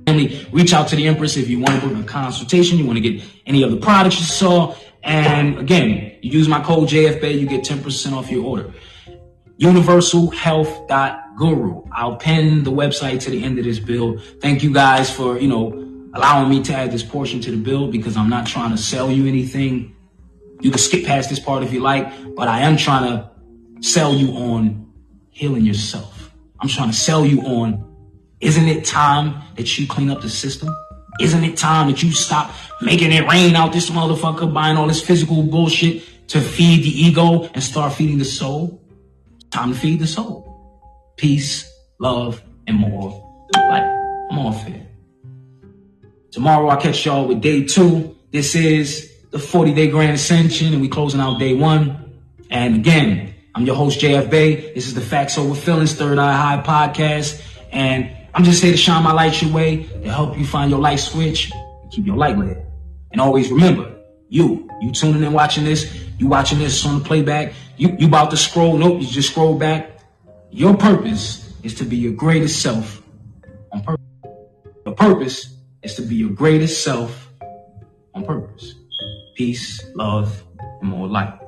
Family, 0.06 0.46
reach 0.52 0.72
out 0.72 0.88
to 0.88 0.96
the 0.96 1.06
Empress 1.06 1.36
if 1.36 1.48
you 1.48 1.60
want 1.60 1.80
to 1.80 1.88
book 1.88 1.98
a 1.98 2.04
consultation, 2.04 2.78
you 2.78 2.86
want 2.86 2.96
to 2.96 3.00
get 3.00 3.24
any 3.46 3.62
of 3.62 3.70
the 3.70 3.76
products 3.76 4.18
you 4.18 4.26
saw. 4.26 4.74
And 5.02 5.58
again, 5.58 6.16
you 6.22 6.30
use 6.30 6.48
my 6.48 6.62
code 6.62 6.88
JFBey, 6.88 7.38
you 7.40 7.46
get 7.46 7.64
10% 7.64 8.12
off 8.12 8.30
your 8.30 8.44
order. 8.44 8.72
Universalhealth.guru. 9.62 11.84
I'll 11.92 12.16
pin 12.16 12.64
the 12.64 12.72
website 12.72 13.20
to 13.20 13.30
the 13.30 13.44
end 13.44 13.60
of 13.60 13.64
this 13.64 13.78
build. 13.78 14.20
Thank 14.40 14.64
you 14.64 14.72
guys 14.72 15.14
for, 15.14 15.38
you 15.38 15.46
know, 15.46 16.10
allowing 16.14 16.50
me 16.50 16.64
to 16.64 16.74
add 16.74 16.90
this 16.90 17.04
portion 17.04 17.40
to 17.42 17.52
the 17.52 17.56
build 17.56 17.92
because 17.92 18.16
I'm 18.16 18.28
not 18.28 18.48
trying 18.48 18.72
to 18.72 18.76
sell 18.76 19.08
you 19.08 19.24
anything. 19.26 19.94
You 20.60 20.70
can 20.70 20.80
skip 20.80 21.04
past 21.04 21.30
this 21.30 21.38
part 21.38 21.62
if 21.62 21.72
you 21.72 21.78
like, 21.78 22.34
but 22.34 22.48
I 22.48 22.62
am 22.62 22.76
trying 22.76 23.12
to 23.12 23.30
sell 23.82 24.12
you 24.12 24.32
on 24.32 24.92
healing 25.30 25.64
yourself. 25.64 26.32
I'm 26.58 26.68
trying 26.68 26.90
to 26.90 26.96
sell 26.96 27.24
you 27.24 27.42
on 27.42 27.88
isn't 28.40 28.66
it 28.66 28.84
time 28.84 29.44
that 29.54 29.78
you 29.78 29.86
clean 29.86 30.10
up 30.10 30.22
the 30.22 30.28
system? 30.28 30.74
Isn't 31.20 31.44
it 31.44 31.56
time 31.56 31.88
that 31.88 32.02
you 32.02 32.10
stop 32.10 32.52
making 32.80 33.12
it 33.12 33.28
rain 33.28 33.54
out 33.54 33.72
this 33.72 33.90
motherfucker, 33.90 34.52
buying 34.52 34.76
all 34.76 34.88
this 34.88 35.00
physical 35.00 35.44
bullshit 35.44 36.02
to 36.30 36.40
feed 36.40 36.82
the 36.82 36.90
ego 36.90 37.44
and 37.54 37.62
start 37.62 37.92
feeding 37.92 38.18
the 38.18 38.24
soul? 38.24 38.82
Time 39.53 39.74
to 39.74 39.78
feed 39.78 40.00
the 40.00 40.07
soul. 40.07 41.12
Peace, 41.16 41.70
love, 42.00 42.42
and 42.66 42.78
more 42.78 43.11
light. 43.55 44.26
I'm 44.30 44.38
off 44.38 44.66
here. 44.66 44.86
Tomorrow 46.30 46.68
I'll 46.68 46.80
catch 46.80 47.05
y'all 47.05 47.28
with 47.28 47.42
day 47.42 47.64
two. 47.64 48.16
This 48.30 48.55
is 48.55 49.12
the 49.30 49.38
40 49.38 49.74
day 49.74 49.88
grand 49.88 50.12
ascension 50.12 50.72
and 50.72 50.80
we 50.80 50.88
closing 50.88 51.20
out 51.20 51.38
day 51.38 51.53
one. 51.53 52.18
And 52.48 52.76
again, 52.76 53.34
I'm 53.55 53.66
your 53.66 53.76
host, 53.76 54.00
JF 54.00 54.30
Bey. 54.30 54.72
This 54.72 54.86
is 54.86 54.94
the 54.94 55.03
Facts 55.03 55.36
Over 55.36 55.55
Feelings 55.55 55.94
Third 55.94 56.18
Eye 56.18 56.32
High 56.32 56.62
podcast. 56.62 57.42
And 57.70 58.11
I'm 58.34 58.44
just 58.44 58.62
here 58.62 58.72
to 58.72 58.78
shine 58.78 59.03
my 59.03 59.12
light 59.12 59.42
your 59.42 59.53
way 59.53 59.82
to 59.82 60.11
help 60.11 60.38
you 60.38 60.46
find 60.46 60.70
your 60.70 60.80
light 60.80 61.00
switch 61.00 61.53
and 61.53 61.92
keep 61.92 62.07
your 62.07 62.16
light 62.16 62.38
lit. 62.38 62.57
And 63.11 63.20
always 63.20 63.50
remember, 63.50 63.94
you, 64.30 64.70
you 64.80 64.92
tuning 64.92 65.22
in 65.22 65.34
watching 65.34 65.64
this, 65.64 65.94
you 66.18 66.26
watching 66.28 66.59
this 66.59 66.86
on 66.86 67.00
the 67.00 67.05
playback, 67.05 67.53
you, 67.76 67.96
you 67.98 68.06
about 68.06 68.30
to 68.30 68.36
scroll, 68.36 68.76
nope, 68.76 69.00
you 69.00 69.06
just 69.06 69.30
scroll 69.30 69.58
back. 69.58 69.90
Your 70.50 70.76
purpose 70.76 71.54
is 71.62 71.74
to 71.76 71.84
be 71.84 71.96
your 71.96 72.12
greatest 72.12 72.62
self 72.62 73.02
on 73.72 73.82
purpose. 73.82 74.06
Your 74.84 74.94
purpose 74.94 75.56
is 75.82 75.94
to 75.96 76.02
be 76.02 76.16
your 76.16 76.30
greatest 76.30 76.84
self 76.84 77.30
on 78.14 78.24
purpose. 78.24 78.74
Peace, 79.34 79.82
love, 79.94 80.42
and 80.80 80.90
more 80.90 81.08
light. 81.08 81.41